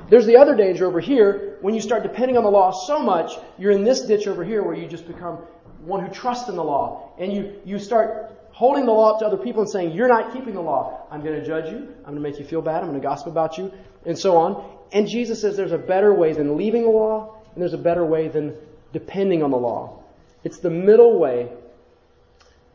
There's 0.10 0.26
the 0.26 0.38
other 0.38 0.56
danger 0.56 0.86
over 0.86 1.00
here. 1.00 1.58
When 1.62 1.74
you 1.74 1.82
start 1.82 2.04
depending 2.04 2.38
on 2.38 2.44
the 2.44 2.50
law 2.50 2.72
so 2.72 3.00
much, 3.00 3.32
you're 3.58 3.72
in 3.72 3.84
this 3.84 4.02
ditch 4.02 4.28
over 4.28 4.44
here 4.44 4.64
where 4.64 4.76
you 4.76 4.88
just 4.88 5.08
become 5.08 5.40
one 5.86 6.06
who 6.06 6.12
trusts 6.12 6.50
in 6.50 6.56
the 6.56 6.64
law. 6.64 7.14
And 7.20 7.32
you, 7.32 7.60
you 7.66 7.80
start 7.80 8.32
holding 8.52 8.86
the 8.86 8.92
law 8.92 9.14
up 9.14 9.20
to 9.20 9.26
other 9.26 9.38
people 9.38 9.62
and 9.62 9.70
saying, 9.70 9.94
You're 9.94 10.08
not 10.08 10.34
keeping 10.34 10.54
the 10.54 10.62
law. 10.62 11.08
I'm 11.12 11.22
going 11.22 11.40
to 11.40 11.46
judge 11.46 11.72
you. 11.72 11.78
I'm 11.78 12.14
going 12.14 12.16
to 12.16 12.22
make 12.22 12.40
you 12.40 12.46
feel 12.46 12.62
bad. 12.62 12.82
I'm 12.82 12.90
going 12.90 13.00
to 13.00 13.06
gossip 13.06 13.28
about 13.28 13.58
you. 13.58 13.72
And 14.06 14.18
so 14.18 14.38
on. 14.38 14.70
And 14.92 15.08
Jesus 15.08 15.42
says 15.42 15.58
there's 15.58 15.72
a 15.72 15.78
better 15.78 16.14
way 16.14 16.34
than 16.34 16.56
leaving 16.56 16.84
the 16.84 16.90
law, 16.90 17.42
and 17.54 17.62
there's 17.62 17.74
a 17.74 17.80
better 17.80 18.06
way 18.06 18.28
than 18.28 18.56
depending 18.94 19.42
on 19.42 19.50
the 19.50 19.58
law. 19.58 20.04
It's 20.44 20.60
the 20.60 20.70
middle 20.70 21.18
way 21.20 21.50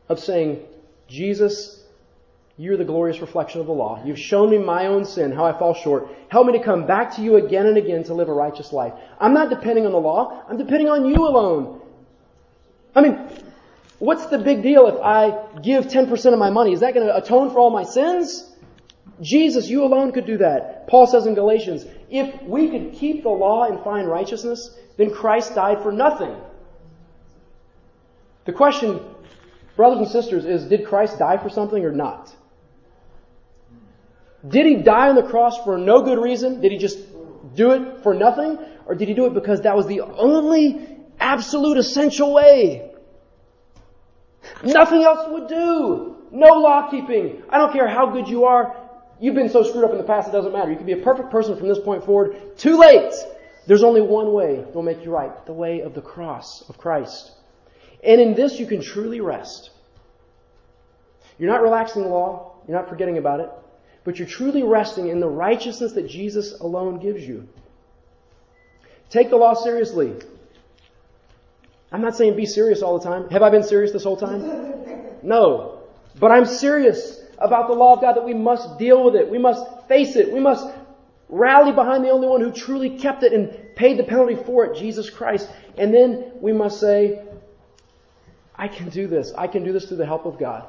of 0.08 0.18
saying, 0.18 0.64
Jesus, 1.06 1.77
you're 2.58 2.76
the 2.76 2.84
glorious 2.84 3.20
reflection 3.20 3.60
of 3.60 3.68
the 3.68 3.72
law. 3.72 4.02
You've 4.04 4.18
shown 4.18 4.50
me 4.50 4.58
my 4.58 4.86
own 4.86 5.04
sin, 5.04 5.30
how 5.30 5.44
I 5.44 5.56
fall 5.56 5.74
short. 5.74 6.08
Help 6.28 6.48
me 6.48 6.58
to 6.58 6.64
come 6.64 6.88
back 6.88 7.14
to 7.14 7.22
you 7.22 7.36
again 7.36 7.66
and 7.66 7.76
again 7.76 8.02
to 8.04 8.14
live 8.14 8.28
a 8.28 8.32
righteous 8.32 8.72
life. 8.72 8.92
I'm 9.20 9.32
not 9.32 9.48
depending 9.48 9.86
on 9.86 9.92
the 9.92 10.00
law. 10.00 10.44
I'm 10.48 10.58
depending 10.58 10.88
on 10.88 11.06
you 11.06 11.24
alone. 11.24 11.80
I 12.96 13.00
mean, 13.00 13.16
what's 14.00 14.26
the 14.26 14.38
big 14.38 14.64
deal 14.64 14.88
if 14.88 15.00
I 15.00 15.60
give 15.62 15.86
10% 15.86 16.32
of 16.32 16.38
my 16.40 16.50
money? 16.50 16.72
Is 16.72 16.80
that 16.80 16.94
going 16.94 17.06
to 17.06 17.16
atone 17.16 17.50
for 17.50 17.60
all 17.60 17.70
my 17.70 17.84
sins? 17.84 18.50
Jesus, 19.20 19.68
you 19.68 19.84
alone 19.84 20.10
could 20.10 20.26
do 20.26 20.38
that. 20.38 20.88
Paul 20.88 21.06
says 21.06 21.26
in 21.26 21.34
Galatians, 21.36 21.86
if 22.10 22.42
we 22.42 22.70
could 22.70 22.92
keep 22.94 23.22
the 23.22 23.28
law 23.28 23.64
and 23.64 23.82
find 23.84 24.08
righteousness, 24.08 24.76
then 24.96 25.14
Christ 25.14 25.54
died 25.54 25.80
for 25.80 25.92
nothing. 25.92 26.34
The 28.46 28.52
question, 28.52 29.00
brothers 29.76 29.98
and 29.98 30.08
sisters, 30.08 30.44
is 30.44 30.68
did 30.68 30.86
Christ 30.86 31.20
die 31.20 31.36
for 31.36 31.50
something 31.50 31.84
or 31.84 31.92
not? 31.92 32.34
Did 34.46 34.66
he 34.66 34.76
die 34.76 35.08
on 35.08 35.16
the 35.16 35.22
cross 35.22 35.62
for 35.64 35.78
no 35.78 36.02
good 36.02 36.18
reason? 36.18 36.60
Did 36.60 36.72
he 36.72 36.78
just 36.78 36.98
do 37.54 37.72
it 37.72 38.02
for 38.02 38.14
nothing? 38.14 38.58
Or 38.86 38.94
did 38.94 39.08
he 39.08 39.14
do 39.14 39.26
it 39.26 39.34
because 39.34 39.62
that 39.62 39.76
was 39.76 39.86
the 39.86 40.02
only 40.02 40.98
absolute 41.18 41.78
essential 41.78 42.32
way? 42.32 42.90
Nothing 44.62 45.02
else 45.02 45.28
would 45.30 45.48
do. 45.48 46.16
No 46.30 46.54
law 46.54 46.90
keeping. 46.90 47.42
I 47.48 47.58
don't 47.58 47.72
care 47.72 47.88
how 47.88 48.10
good 48.10 48.28
you 48.28 48.44
are. 48.44 48.76
You've 49.20 49.34
been 49.34 49.50
so 49.50 49.62
screwed 49.62 49.84
up 49.84 49.90
in 49.90 49.98
the 49.98 50.04
past, 50.04 50.28
it 50.28 50.32
doesn't 50.32 50.52
matter. 50.52 50.70
You 50.70 50.76
can 50.76 50.86
be 50.86 50.92
a 50.92 51.02
perfect 51.02 51.30
person 51.30 51.56
from 51.56 51.68
this 51.68 51.78
point 51.78 52.04
forward. 52.04 52.56
Too 52.56 52.78
late. 52.78 53.12
There's 53.66 53.82
only 53.82 54.00
one 54.00 54.32
way 54.32 54.56
that 54.56 54.74
will 54.74 54.82
make 54.82 55.04
you 55.04 55.10
right. 55.10 55.44
The 55.44 55.52
way 55.52 55.80
of 55.80 55.94
the 55.94 56.00
cross 56.00 56.64
of 56.68 56.78
Christ. 56.78 57.32
And 58.04 58.20
in 58.20 58.34
this 58.34 58.60
you 58.60 58.66
can 58.66 58.80
truly 58.80 59.20
rest. 59.20 59.70
You're 61.38 61.50
not 61.50 61.62
relaxing 61.62 62.02
the 62.02 62.08
law. 62.08 62.56
You're 62.66 62.76
not 62.76 62.88
forgetting 62.88 63.18
about 63.18 63.40
it. 63.40 63.50
But 64.08 64.18
you're 64.18 64.26
truly 64.26 64.62
resting 64.62 65.08
in 65.08 65.20
the 65.20 65.28
righteousness 65.28 65.92
that 65.92 66.08
Jesus 66.08 66.58
alone 66.60 66.98
gives 66.98 67.28
you. 67.28 67.46
Take 69.10 69.28
the 69.28 69.36
law 69.36 69.52
seriously. 69.52 70.14
I'm 71.92 72.00
not 72.00 72.16
saying 72.16 72.34
be 72.34 72.46
serious 72.46 72.80
all 72.80 72.98
the 72.98 73.04
time. 73.04 73.28
Have 73.28 73.42
I 73.42 73.50
been 73.50 73.64
serious 73.64 73.92
this 73.92 74.04
whole 74.04 74.16
time? 74.16 74.40
No. 75.22 75.82
But 76.18 76.30
I'm 76.30 76.46
serious 76.46 77.20
about 77.36 77.68
the 77.68 77.74
law 77.74 77.96
of 77.96 78.00
God 78.00 78.14
that 78.14 78.24
we 78.24 78.32
must 78.32 78.78
deal 78.78 79.04
with 79.04 79.14
it. 79.14 79.30
We 79.30 79.36
must 79.36 79.62
face 79.88 80.16
it. 80.16 80.32
We 80.32 80.40
must 80.40 80.66
rally 81.28 81.72
behind 81.72 82.02
the 82.02 82.08
only 82.08 82.28
one 82.28 82.40
who 82.40 82.50
truly 82.50 82.96
kept 82.96 83.24
it 83.24 83.34
and 83.34 83.76
paid 83.76 83.98
the 83.98 84.04
penalty 84.04 84.36
for 84.36 84.64
it, 84.64 84.78
Jesus 84.78 85.10
Christ. 85.10 85.50
And 85.76 85.92
then 85.92 86.32
we 86.40 86.54
must 86.54 86.80
say, 86.80 87.26
I 88.56 88.68
can 88.68 88.88
do 88.88 89.06
this. 89.06 89.34
I 89.36 89.48
can 89.48 89.64
do 89.64 89.72
this 89.74 89.84
through 89.84 89.98
the 89.98 90.06
help 90.06 90.24
of 90.24 90.38
God, 90.38 90.66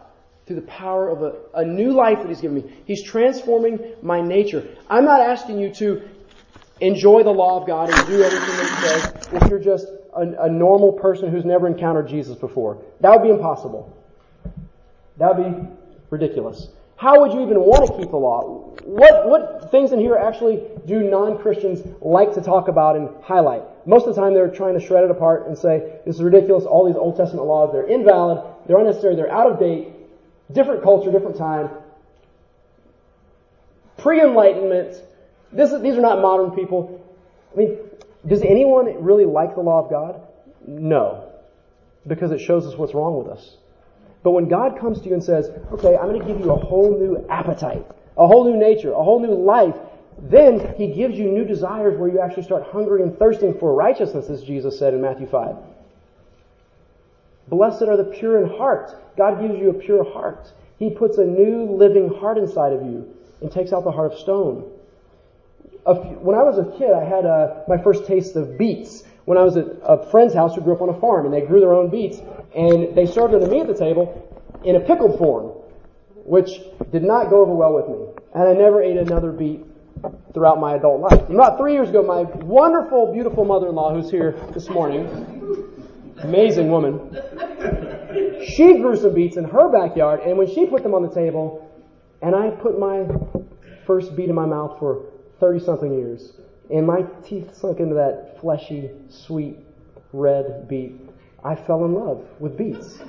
through 0.49 0.55
the 0.55 0.63
power 0.63 1.09
of 1.09 1.21
a, 1.21 1.59
a 1.59 1.63
new 1.63 1.91
life 1.91 2.17
that 2.17 2.27
He's 2.27 2.41
given 2.41 2.57
me. 2.57 2.73
He's 2.85 3.03
transforming 3.03 3.93
my 4.01 4.19
nature. 4.19 4.67
I'm 4.89 5.05
not 5.05 5.21
asking 5.21 5.59
you 5.59 5.71
to 5.75 6.09
enjoy 6.81 7.21
the 7.21 7.29
law 7.29 7.61
of 7.61 7.67
God 7.67 7.91
and 7.91 8.07
do 8.07 8.23
everything 8.23 8.57
that 8.57 8.65
He 8.65 8.87
says 8.87 9.43
if 9.43 9.47
you're 9.47 9.59
just 9.59 9.85
a, 10.15 10.45
a 10.45 10.49
normal 10.49 10.93
person 10.93 11.29
who's 11.29 11.45
never 11.45 11.67
encountered 11.67 12.07
Jesus 12.07 12.35
before. 12.35 12.83
That 13.01 13.11
would 13.11 13.21
be 13.21 13.29
impossible. 13.29 13.95
That 15.17 15.37
would 15.37 15.45
be 15.45 15.67
ridiculous. 16.09 16.69
How 16.95 17.21
would 17.21 17.31
you 17.31 17.43
even 17.43 17.59
want 17.59 17.85
to 17.85 17.95
keep 17.95 18.09
the 18.09 18.17
law? 18.17 18.73
What, 18.83 19.29
what 19.29 19.69
things 19.69 19.91
in 19.91 19.99
here 19.99 20.15
actually 20.15 20.63
do 20.87 21.03
non-Christians 21.03 21.87
like 22.01 22.33
to 22.33 22.41
talk 22.41 22.69
about 22.69 22.95
and 22.95 23.09
highlight? 23.23 23.61
Most 23.85 24.07
of 24.07 24.15
the 24.15 24.19
time 24.19 24.33
they're 24.33 24.49
trying 24.49 24.73
to 24.79 24.83
shred 24.83 25.03
it 25.03 25.11
apart 25.11 25.45
and 25.47 25.55
say, 25.55 25.99
this 26.07 26.15
is 26.15 26.23
ridiculous, 26.23 26.65
all 26.65 26.87
these 26.87 26.95
Old 26.95 27.17
Testament 27.17 27.45
laws, 27.45 27.69
they're 27.71 27.87
invalid, 27.87 28.43
they're 28.65 28.79
unnecessary, 28.79 29.15
they're 29.15 29.31
out 29.31 29.51
of 29.51 29.59
date, 29.59 29.93
different 30.51 30.83
culture, 30.83 31.11
different 31.11 31.37
time. 31.37 31.69
Pre-enlightenment, 33.97 35.01
these 35.51 35.71
are 35.71 36.01
not 36.01 36.21
modern 36.21 36.51
people. 36.51 37.05
I 37.53 37.57
mean, 37.57 37.77
does 38.25 38.41
anyone 38.41 39.03
really 39.03 39.25
like 39.25 39.55
the 39.55 39.61
law 39.61 39.83
of 39.83 39.89
God? 39.89 40.21
No. 40.67 41.31
Because 42.07 42.31
it 42.31 42.39
shows 42.39 42.65
us 42.65 42.75
what's 42.75 42.93
wrong 42.93 43.17
with 43.17 43.27
us. 43.27 43.57
But 44.23 44.31
when 44.31 44.47
God 44.47 44.79
comes 44.79 44.99
to 45.01 45.07
you 45.07 45.13
and 45.13 45.23
says, 45.23 45.49
okay, 45.71 45.95
I'm 45.95 46.09
going 46.09 46.19
to 46.19 46.25
give 46.27 46.39
you 46.39 46.51
a 46.51 46.55
whole 46.55 46.91
new 46.97 47.25
appetite, 47.29 47.85
a 48.17 48.27
whole 48.27 48.51
new 48.51 48.57
nature, 48.57 48.91
a 48.91 49.03
whole 49.03 49.19
new 49.19 49.33
life, 49.33 49.75
then 50.21 50.75
He 50.75 50.87
gives 50.87 51.17
you 51.17 51.31
new 51.31 51.45
desires 51.45 51.97
where 51.97 52.09
you 52.09 52.19
actually 52.19 52.43
start 52.43 52.63
hungering 52.71 53.03
and 53.03 53.17
thirsting 53.17 53.57
for 53.57 53.73
righteousness, 53.73 54.29
as 54.29 54.43
Jesus 54.43 54.77
said 54.77 54.93
in 54.93 55.01
Matthew 55.01 55.27
5. 55.27 55.55
Blessed 57.49 57.83
are 57.83 57.97
the 57.97 58.03
pure 58.03 58.43
in 58.43 58.57
heart. 58.57 59.15
God 59.17 59.41
gives 59.41 59.59
you 59.59 59.69
a 59.71 59.73
pure 59.73 60.03
heart. 60.03 60.51
He 60.77 60.89
puts 60.89 61.17
a 61.17 61.25
new 61.25 61.65
living 61.65 62.13
heart 62.19 62.37
inside 62.37 62.73
of 62.73 62.81
you 62.83 63.13
and 63.41 63.51
takes 63.51 63.73
out 63.73 63.83
the 63.83 63.91
heart 63.91 64.13
of 64.13 64.19
stone. 64.19 64.71
When 65.85 66.35
I 66.35 66.43
was 66.43 66.59
a 66.59 66.77
kid, 66.77 66.91
I 66.91 67.03
had 67.03 67.25
uh, 67.25 67.63
my 67.67 67.77
first 67.77 68.05
taste 68.05 68.35
of 68.35 68.57
beets 68.57 69.03
when 69.25 69.37
I 69.37 69.43
was 69.43 69.57
at 69.57 69.65
a 69.83 70.09
friend's 70.09 70.33
house 70.33 70.55
who 70.55 70.61
grew 70.61 70.75
up 70.75 70.81
on 70.81 70.89
a 70.89 70.99
farm, 70.99 71.25
and 71.25 71.33
they 71.33 71.41
grew 71.41 71.59
their 71.59 71.73
own 71.73 71.89
beets, 71.89 72.19
and 72.55 72.95
they 72.95 73.05
served 73.05 73.33
them 73.33 73.41
to 73.41 73.47
me 73.47 73.61
at 73.61 73.67
the 73.67 73.73
table 73.75 74.27
in 74.63 74.75
a 74.75 74.79
pickled 74.79 75.17
form, 75.17 75.53
which 76.25 76.61
did 76.91 77.03
not 77.03 77.29
go 77.29 77.41
over 77.41 77.53
well 77.53 77.73
with 77.73 77.87
me. 77.87 78.07
And 78.35 78.47
I 78.47 78.53
never 78.53 78.81
ate 78.81 78.97
another 78.97 79.31
beet 79.31 79.65
throughout 80.33 80.59
my 80.59 80.75
adult 80.75 81.01
life. 81.01 81.29
About 81.29 81.57
three 81.57 81.73
years 81.73 81.89
ago, 81.89 82.03
my 82.03 82.21
wonderful, 82.43 83.11
beautiful 83.11 83.45
mother-in-law, 83.45 83.93
who's 83.93 84.11
here 84.11 84.31
this 84.53 84.69
morning, 84.69 85.07
amazing 86.23 86.69
woman, 86.69 87.15
she 88.45 88.77
grew 88.77 88.95
some 88.95 89.13
beets 89.13 89.37
in 89.37 89.43
her 89.43 89.69
backyard, 89.69 90.21
and 90.21 90.37
when 90.37 90.47
she 90.47 90.65
put 90.65 90.83
them 90.83 90.93
on 90.93 91.03
the 91.03 91.13
table, 91.13 91.65
and 92.21 92.35
I 92.35 92.49
put 92.49 92.79
my 92.79 93.07
first 93.85 94.15
beet 94.15 94.29
in 94.29 94.35
my 94.35 94.45
mouth 94.45 94.77
for 94.79 95.05
30 95.39 95.59
something 95.59 95.93
years, 95.93 96.33
and 96.69 96.85
my 96.85 97.03
teeth 97.23 97.55
sunk 97.55 97.79
into 97.79 97.95
that 97.95 98.37
fleshy, 98.39 98.91
sweet, 99.09 99.57
red 100.13 100.67
beet, 100.67 101.09
I 101.43 101.55
fell 101.55 101.85
in 101.85 101.93
love 101.93 102.25
with 102.39 102.57
beets 102.57 102.99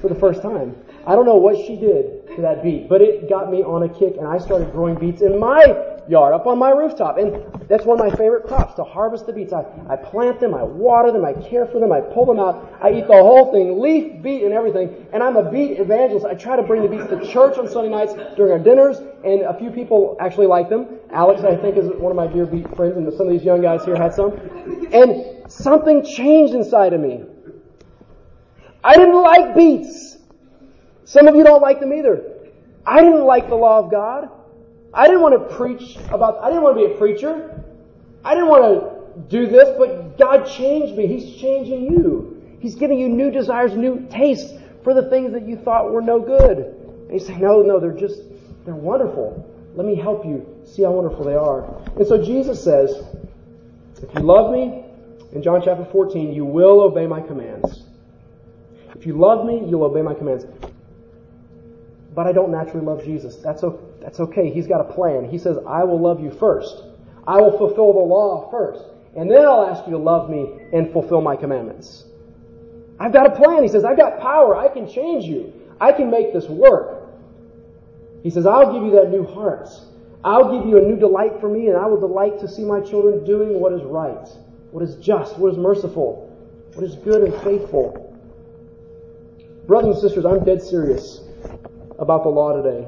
for 0.00 0.08
the 0.08 0.14
first 0.14 0.42
time. 0.42 0.76
I 1.06 1.14
don't 1.14 1.26
know 1.26 1.36
what 1.36 1.56
she 1.56 1.76
did 1.76 2.28
to 2.36 2.42
that 2.42 2.62
beet, 2.62 2.88
but 2.88 3.02
it 3.02 3.28
got 3.28 3.50
me 3.50 3.62
on 3.62 3.82
a 3.82 3.88
kick, 3.88 4.16
and 4.16 4.26
I 4.26 4.38
started 4.38 4.70
growing 4.72 4.94
beets 4.94 5.22
in 5.22 5.38
my 5.38 5.64
yard, 6.08 6.34
up 6.34 6.46
on 6.46 6.58
my 6.58 6.70
rooftop. 6.70 7.18
And 7.18 7.44
that's 7.68 7.84
one 7.84 8.00
of 8.00 8.06
my 8.06 8.14
favorite 8.16 8.46
crops, 8.46 8.74
to 8.74 8.84
harvest 8.84 9.26
the 9.26 9.32
beets. 9.32 9.52
I, 9.52 9.64
I 9.88 9.96
plant 9.96 10.40
them, 10.40 10.54
I 10.54 10.62
water 10.62 11.12
them, 11.12 11.24
I 11.24 11.32
care 11.32 11.66
for 11.66 11.80
them, 11.80 11.92
I 11.92 12.00
pull 12.00 12.26
them 12.26 12.38
out, 12.38 12.78
I 12.82 12.92
eat 12.92 13.06
the 13.06 13.14
whole 13.14 13.52
thing, 13.52 13.80
leaf, 13.80 14.22
beet, 14.22 14.42
and 14.44 14.52
everything. 14.52 15.06
And 15.12 15.22
I'm 15.22 15.36
a 15.36 15.50
beet 15.50 15.78
evangelist. 15.80 16.26
I 16.26 16.34
try 16.34 16.56
to 16.56 16.62
bring 16.62 16.82
the 16.82 16.88
beets 16.88 17.08
to 17.08 17.32
church 17.32 17.58
on 17.58 17.68
Sunday 17.68 17.90
nights 17.90 18.14
during 18.36 18.52
our 18.52 18.58
dinners, 18.58 18.98
and 19.24 19.42
a 19.42 19.58
few 19.58 19.70
people 19.70 20.16
actually 20.20 20.46
like 20.46 20.68
them. 20.68 20.98
Alex, 21.10 21.42
I 21.42 21.56
think, 21.56 21.76
is 21.76 21.86
one 21.86 22.10
of 22.10 22.16
my 22.16 22.26
dear 22.26 22.46
beet 22.46 22.74
friends, 22.76 22.96
and 22.96 23.12
some 23.14 23.26
of 23.26 23.32
these 23.32 23.44
young 23.44 23.62
guys 23.62 23.84
here 23.84 23.96
had 23.96 24.14
some. 24.14 24.32
And 24.92 25.50
something 25.50 26.04
changed 26.04 26.54
inside 26.54 26.92
of 26.92 27.00
me. 27.00 27.24
I 28.82 28.96
didn't 28.96 29.20
like 29.22 29.54
beets. 29.54 30.18
Some 31.04 31.28
of 31.28 31.34
you 31.34 31.44
don't 31.44 31.62
like 31.62 31.80
them 31.80 31.92
either. 31.92 32.22
I 32.86 33.00
didn't 33.00 33.24
like 33.24 33.48
the 33.48 33.54
law 33.54 33.78
of 33.78 33.90
God. 33.90 34.28
I 34.94 35.06
didn't 35.06 35.22
want 35.22 35.48
to 35.48 35.56
preach 35.56 35.96
about, 36.10 36.38
I 36.42 36.48
didn't 36.48 36.62
want 36.62 36.78
to 36.78 36.86
be 36.86 36.94
a 36.94 36.96
preacher. 36.96 37.62
I 38.24 38.34
didn't 38.34 38.48
want 38.48 38.62
to 38.62 39.20
do 39.28 39.46
this, 39.46 39.68
but 39.76 40.16
God 40.18 40.44
changed 40.44 40.96
me. 40.96 41.06
He's 41.06 41.36
changing 41.40 41.84
you. 41.84 42.58
He's 42.60 42.74
giving 42.74 42.98
you 42.98 43.08
new 43.08 43.30
desires, 43.30 43.74
new 43.74 44.06
tastes 44.10 44.52
for 44.82 44.94
the 44.94 45.08
things 45.10 45.32
that 45.32 45.46
you 45.46 45.56
thought 45.56 45.92
were 45.92 46.00
no 46.00 46.20
good. 46.20 46.58
And 46.58 47.10
He's 47.10 47.26
saying, 47.26 47.40
no, 47.40 47.62
no, 47.62 47.80
they're 47.80 47.92
just, 47.92 48.22
they're 48.64 48.74
wonderful. 48.74 49.50
Let 49.74 49.86
me 49.86 49.96
help 49.96 50.24
you 50.24 50.46
see 50.64 50.82
how 50.82 50.92
wonderful 50.92 51.24
they 51.24 51.34
are. 51.34 51.64
And 51.96 52.06
so 52.06 52.22
Jesus 52.22 52.62
says, 52.62 53.02
if 54.02 54.14
you 54.14 54.20
love 54.20 54.52
me, 54.52 54.84
in 55.32 55.42
John 55.42 55.60
chapter 55.64 55.84
14, 55.84 56.32
you 56.32 56.44
will 56.44 56.80
obey 56.80 57.06
my 57.06 57.20
commands. 57.20 57.82
If 58.94 59.04
you 59.04 59.14
love 59.14 59.44
me, 59.44 59.64
you'll 59.68 59.82
obey 59.82 60.02
my 60.02 60.14
commands. 60.14 60.46
but 62.14 62.26
I 62.26 62.32
don't 62.32 62.52
naturally 62.52 62.86
love 62.86 63.04
Jesus. 63.04 63.36
That's, 63.36 63.64
that's 64.04 64.20
okay. 64.20 64.50
He's 64.50 64.66
got 64.66 64.82
a 64.82 64.92
plan. 64.92 65.30
He 65.30 65.38
says, 65.38 65.56
I 65.66 65.82
will 65.82 65.98
love 65.98 66.20
you 66.20 66.30
first. 66.30 66.82
I 67.26 67.40
will 67.40 67.56
fulfill 67.56 67.94
the 67.94 68.00
law 68.00 68.50
first. 68.50 68.84
And 69.16 69.30
then 69.30 69.46
I'll 69.46 69.66
ask 69.66 69.86
you 69.86 69.92
to 69.92 69.98
love 69.98 70.28
me 70.28 70.46
and 70.74 70.92
fulfill 70.92 71.22
my 71.22 71.36
commandments. 71.36 72.04
I've 73.00 73.14
got 73.14 73.26
a 73.26 73.34
plan. 73.34 73.62
He 73.62 73.68
says, 73.68 73.82
I've 73.82 73.96
got 73.96 74.20
power. 74.20 74.54
I 74.54 74.68
can 74.68 74.86
change 74.86 75.24
you. 75.24 75.54
I 75.80 75.90
can 75.92 76.10
make 76.10 76.34
this 76.34 76.48
work. 76.50 77.08
He 78.22 78.28
says, 78.28 78.44
I'll 78.44 78.74
give 78.74 78.82
you 78.82 78.90
that 79.00 79.10
new 79.10 79.24
heart. 79.24 79.70
I'll 80.22 80.58
give 80.58 80.68
you 80.68 80.76
a 80.76 80.82
new 80.82 80.96
delight 80.96 81.40
for 81.40 81.48
me, 81.48 81.68
and 81.68 81.76
I 81.76 81.86
will 81.86 82.00
delight 82.00 82.38
to 82.40 82.48
see 82.48 82.62
my 82.62 82.80
children 82.80 83.24
doing 83.24 83.58
what 83.58 83.72
is 83.72 83.82
right, 83.82 84.28
what 84.70 84.82
is 84.82 84.96
just, 84.96 85.38
what 85.38 85.52
is 85.52 85.58
merciful, 85.58 86.30
what 86.74 86.84
is 86.84 86.94
good 86.96 87.22
and 87.22 87.42
faithful. 87.42 88.00
Brothers 89.66 89.96
and 89.96 90.02
sisters, 90.02 90.24
I'm 90.26 90.44
dead 90.44 90.62
serious 90.62 91.20
about 91.98 92.22
the 92.22 92.28
law 92.28 92.60
today. 92.60 92.86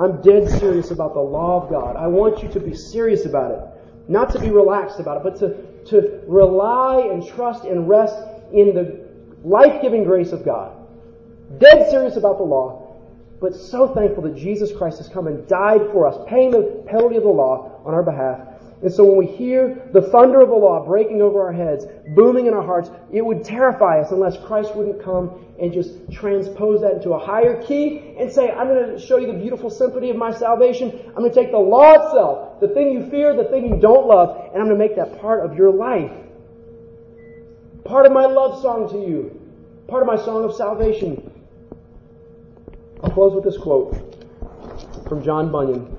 I'm 0.00 0.22
dead 0.22 0.48
serious 0.48 0.90
about 0.92 1.12
the 1.12 1.20
law 1.20 1.62
of 1.62 1.68
God. 1.68 1.94
I 1.96 2.06
want 2.06 2.42
you 2.42 2.48
to 2.48 2.60
be 2.60 2.74
serious 2.74 3.26
about 3.26 3.50
it. 3.52 3.60
Not 4.08 4.32
to 4.32 4.38
be 4.38 4.48
relaxed 4.48 4.98
about 4.98 5.18
it, 5.18 5.22
but 5.22 5.38
to, 5.40 5.90
to 5.90 6.22
rely 6.26 7.00
and 7.00 7.26
trust 7.26 7.64
and 7.64 7.86
rest 7.86 8.16
in 8.50 8.74
the 8.74 9.06
life 9.44 9.82
giving 9.82 10.04
grace 10.04 10.32
of 10.32 10.42
God. 10.42 10.72
Dead 11.58 11.90
serious 11.90 12.16
about 12.16 12.38
the 12.38 12.44
law, 12.44 12.96
but 13.40 13.54
so 13.54 13.92
thankful 13.94 14.22
that 14.22 14.36
Jesus 14.36 14.72
Christ 14.74 14.98
has 14.98 15.08
come 15.08 15.26
and 15.26 15.46
died 15.46 15.82
for 15.92 16.06
us, 16.06 16.16
paying 16.26 16.50
the 16.50 16.82
penalty 16.86 17.16
of 17.16 17.22
the 17.22 17.28
law 17.28 17.80
on 17.84 17.92
our 17.92 18.02
behalf. 18.02 18.38
And 18.82 18.90
so 18.90 19.04
when 19.04 19.16
we 19.16 19.26
hear 19.26 19.88
the 19.92 20.00
thunder 20.00 20.40
of 20.40 20.48
the 20.48 20.54
law 20.54 20.84
breaking 20.86 21.20
over 21.20 21.42
our 21.42 21.52
heads, 21.52 21.84
booming 22.14 22.46
in 22.46 22.54
our 22.54 22.64
hearts, 22.64 22.90
it 23.12 23.24
would 23.24 23.44
terrify 23.44 24.00
us 24.00 24.10
unless 24.10 24.38
Christ 24.46 24.74
wouldn't 24.74 25.02
come 25.02 25.44
and 25.60 25.70
just 25.70 26.10
transpose 26.10 26.80
that 26.80 26.92
into 26.92 27.10
a 27.10 27.18
higher 27.18 27.62
key 27.62 28.14
and 28.18 28.32
say, 28.32 28.50
I'm 28.50 28.68
going 28.68 28.94
to 28.94 28.98
show 28.98 29.18
you 29.18 29.26
the 29.26 29.38
beautiful 29.38 29.68
symphony 29.68 30.08
of 30.08 30.16
my 30.16 30.32
salvation. 30.32 30.98
I'm 31.08 31.16
going 31.16 31.30
to 31.30 31.34
take 31.34 31.50
the 31.50 31.58
law 31.58 31.92
itself, 31.92 32.60
the 32.60 32.68
thing 32.68 32.92
you 32.92 33.10
fear, 33.10 33.36
the 33.36 33.44
thing 33.44 33.68
you 33.68 33.78
don't 33.78 34.06
love, 34.06 34.48
and 34.52 34.62
I'm 34.62 34.68
going 34.68 34.78
to 34.78 34.88
make 34.88 34.96
that 34.96 35.20
part 35.20 35.44
of 35.44 35.58
your 35.58 35.70
life. 35.70 36.12
Part 37.84 38.06
of 38.06 38.12
my 38.12 38.24
love 38.24 38.62
song 38.62 38.88
to 38.92 38.98
you. 38.98 39.38
Part 39.88 40.02
of 40.02 40.06
my 40.06 40.16
song 40.16 40.44
of 40.44 40.54
salvation. 40.54 41.30
I'll 43.02 43.10
close 43.10 43.34
with 43.34 43.44
this 43.44 43.58
quote 43.58 44.16
from 45.06 45.22
John 45.22 45.50
Bunyan, 45.50 45.96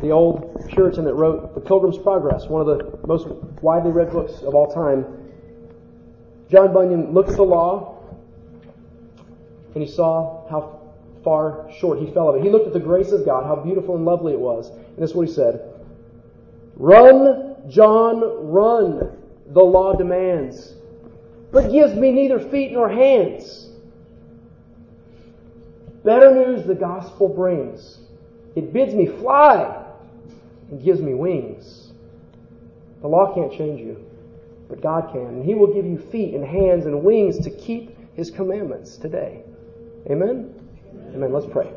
the 0.00 0.10
old 0.10 0.51
Puritan 0.72 1.04
that 1.04 1.14
wrote 1.14 1.54
The 1.54 1.60
Pilgrim's 1.60 1.98
Progress, 1.98 2.46
one 2.46 2.66
of 2.66 2.66
the 2.66 3.06
most 3.06 3.28
widely 3.60 3.92
read 3.92 4.10
books 4.10 4.42
of 4.42 4.54
all 4.54 4.72
time. 4.72 5.04
John 6.50 6.72
Bunyan 6.72 7.12
looked 7.12 7.30
at 7.30 7.36
the 7.36 7.42
law 7.42 8.02
and 9.74 9.82
he 9.82 9.88
saw 9.88 10.48
how 10.48 10.80
far 11.22 11.70
short 11.78 11.98
he 11.98 12.10
fell 12.12 12.30
of 12.30 12.36
it. 12.36 12.42
He 12.42 12.50
looked 12.50 12.66
at 12.66 12.72
the 12.72 12.80
grace 12.80 13.12
of 13.12 13.24
God, 13.24 13.44
how 13.44 13.56
beautiful 13.56 13.96
and 13.96 14.04
lovely 14.04 14.32
it 14.32 14.40
was. 14.40 14.70
And 14.70 14.98
this 14.98 15.10
is 15.10 15.16
what 15.16 15.28
he 15.28 15.32
said 15.32 15.74
Run, 16.76 17.56
John, 17.68 18.50
run, 18.50 19.18
the 19.48 19.60
law 19.60 19.94
demands, 19.94 20.74
but 21.52 21.70
gives 21.70 21.94
me 21.94 22.12
neither 22.12 22.40
feet 22.40 22.72
nor 22.72 22.88
hands. 22.88 23.68
Better 26.02 26.34
news 26.34 26.66
the 26.66 26.74
gospel 26.74 27.28
brings. 27.28 27.98
It 28.56 28.72
bids 28.72 28.94
me 28.94 29.06
fly 29.06 29.81
and 30.72 30.82
gives 30.82 31.02
me 31.02 31.12
wings. 31.12 31.92
The 33.02 33.06
law 33.08 33.34
can't 33.34 33.52
change 33.52 33.80
you, 33.80 34.04
but 34.68 34.80
God 34.80 35.12
can. 35.12 35.26
And 35.26 35.44
He 35.44 35.54
will 35.54 35.72
give 35.72 35.84
you 35.84 35.98
feet 36.10 36.34
and 36.34 36.44
hands 36.44 36.86
and 36.86 37.04
wings 37.04 37.38
to 37.40 37.50
keep 37.50 37.96
His 38.14 38.30
commandments 38.30 38.96
today. 38.96 39.42
Amen? 40.10 40.54
Amen. 40.90 41.12
Amen. 41.14 41.32
Let's 41.32 41.46
pray. 41.46 41.70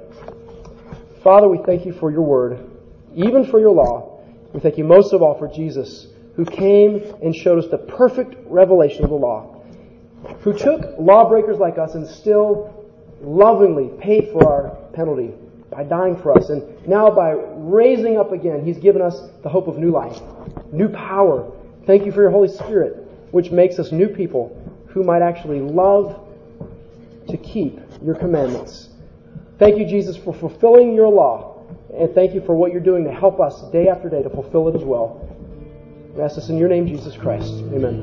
Father, 1.22 1.50
we 1.50 1.60
thank 1.66 1.86
you 1.86 1.92
for 1.92 2.10
your 2.10 2.22
word, 2.22 2.72
even 3.14 3.46
for 3.46 3.60
your 3.60 3.72
law. 3.72 4.24
We 4.54 4.62
thank 4.62 4.78
you 4.78 4.86
most 4.86 5.12
of 5.12 5.22
all 5.22 5.38
for 5.38 5.50
Jesus, 5.50 6.08
who 6.38 6.46
came 6.46 7.04
and 7.22 7.36
showed 7.36 7.62
us 7.62 7.70
the 7.70 7.78
perfect 7.78 8.36
revelation 8.46 9.04
of 9.04 9.10
the 9.10 9.16
law, 9.18 9.62
who 10.40 10.58
took 10.58 10.98
lawbreakers 10.98 11.58
like 11.58 11.78
us 11.78 11.96
and 11.96 12.08
still 12.08 12.86
lovingly 13.20 13.90
paid 14.00 14.30
for 14.32 14.50
our 14.50 14.76
penalty 14.94 15.34
by 15.70 15.84
dying 15.84 16.16
for 16.16 16.38
us. 16.38 16.50
And 16.50 16.88
now 16.88 17.10
by 17.10 17.32
raising 17.32 18.18
up 18.18 18.32
again, 18.32 18.66
He's 18.66 18.78
given 18.78 19.02
us 19.02 19.22
the 19.44 19.50
hope 19.50 19.68
of 19.68 19.78
new 19.78 19.92
life, 19.92 20.20
new 20.72 20.90
power. 20.90 21.52
Thank 21.86 22.06
you 22.06 22.12
for 22.12 22.22
your 22.22 22.32
Holy 22.32 22.48
Spirit, 22.48 23.08
which 23.32 23.52
makes 23.52 23.80
us 23.80 23.92
new 23.92 24.08
people 24.08 24.62
who 24.88 25.04
might 25.04 25.22
actually 25.22 25.60
love 25.60 26.22
to 27.28 27.38
keep 27.38 27.80
your 28.02 28.16
commandments. 28.16 28.90
Thank 29.58 29.78
you, 29.78 29.86
Jesus, 29.86 30.18
for 30.18 30.34
fulfilling 30.34 30.94
your 30.94 31.10
law. 31.10 31.64
And 31.94 32.14
thank 32.14 32.34
you 32.34 32.42
for 32.42 32.56
what 32.56 32.72
you're 32.72 32.82
doing 32.82 33.06
to 33.06 33.12
help 33.12 33.40
us 33.40 33.62
day 33.72 33.88
after 33.88 34.10
day 34.10 34.22
to 34.22 34.30
fulfill 34.30 34.68
it 34.68 34.76
as 34.76 34.84
well. 34.84 35.22
We 36.14 36.22
ask 36.22 36.36
this 36.36 36.50
in 36.50 36.58
your 36.58 36.70
name, 36.70 36.88
Jesus 36.88 37.16
Christ. 37.16 37.52
Amen. 37.74 37.94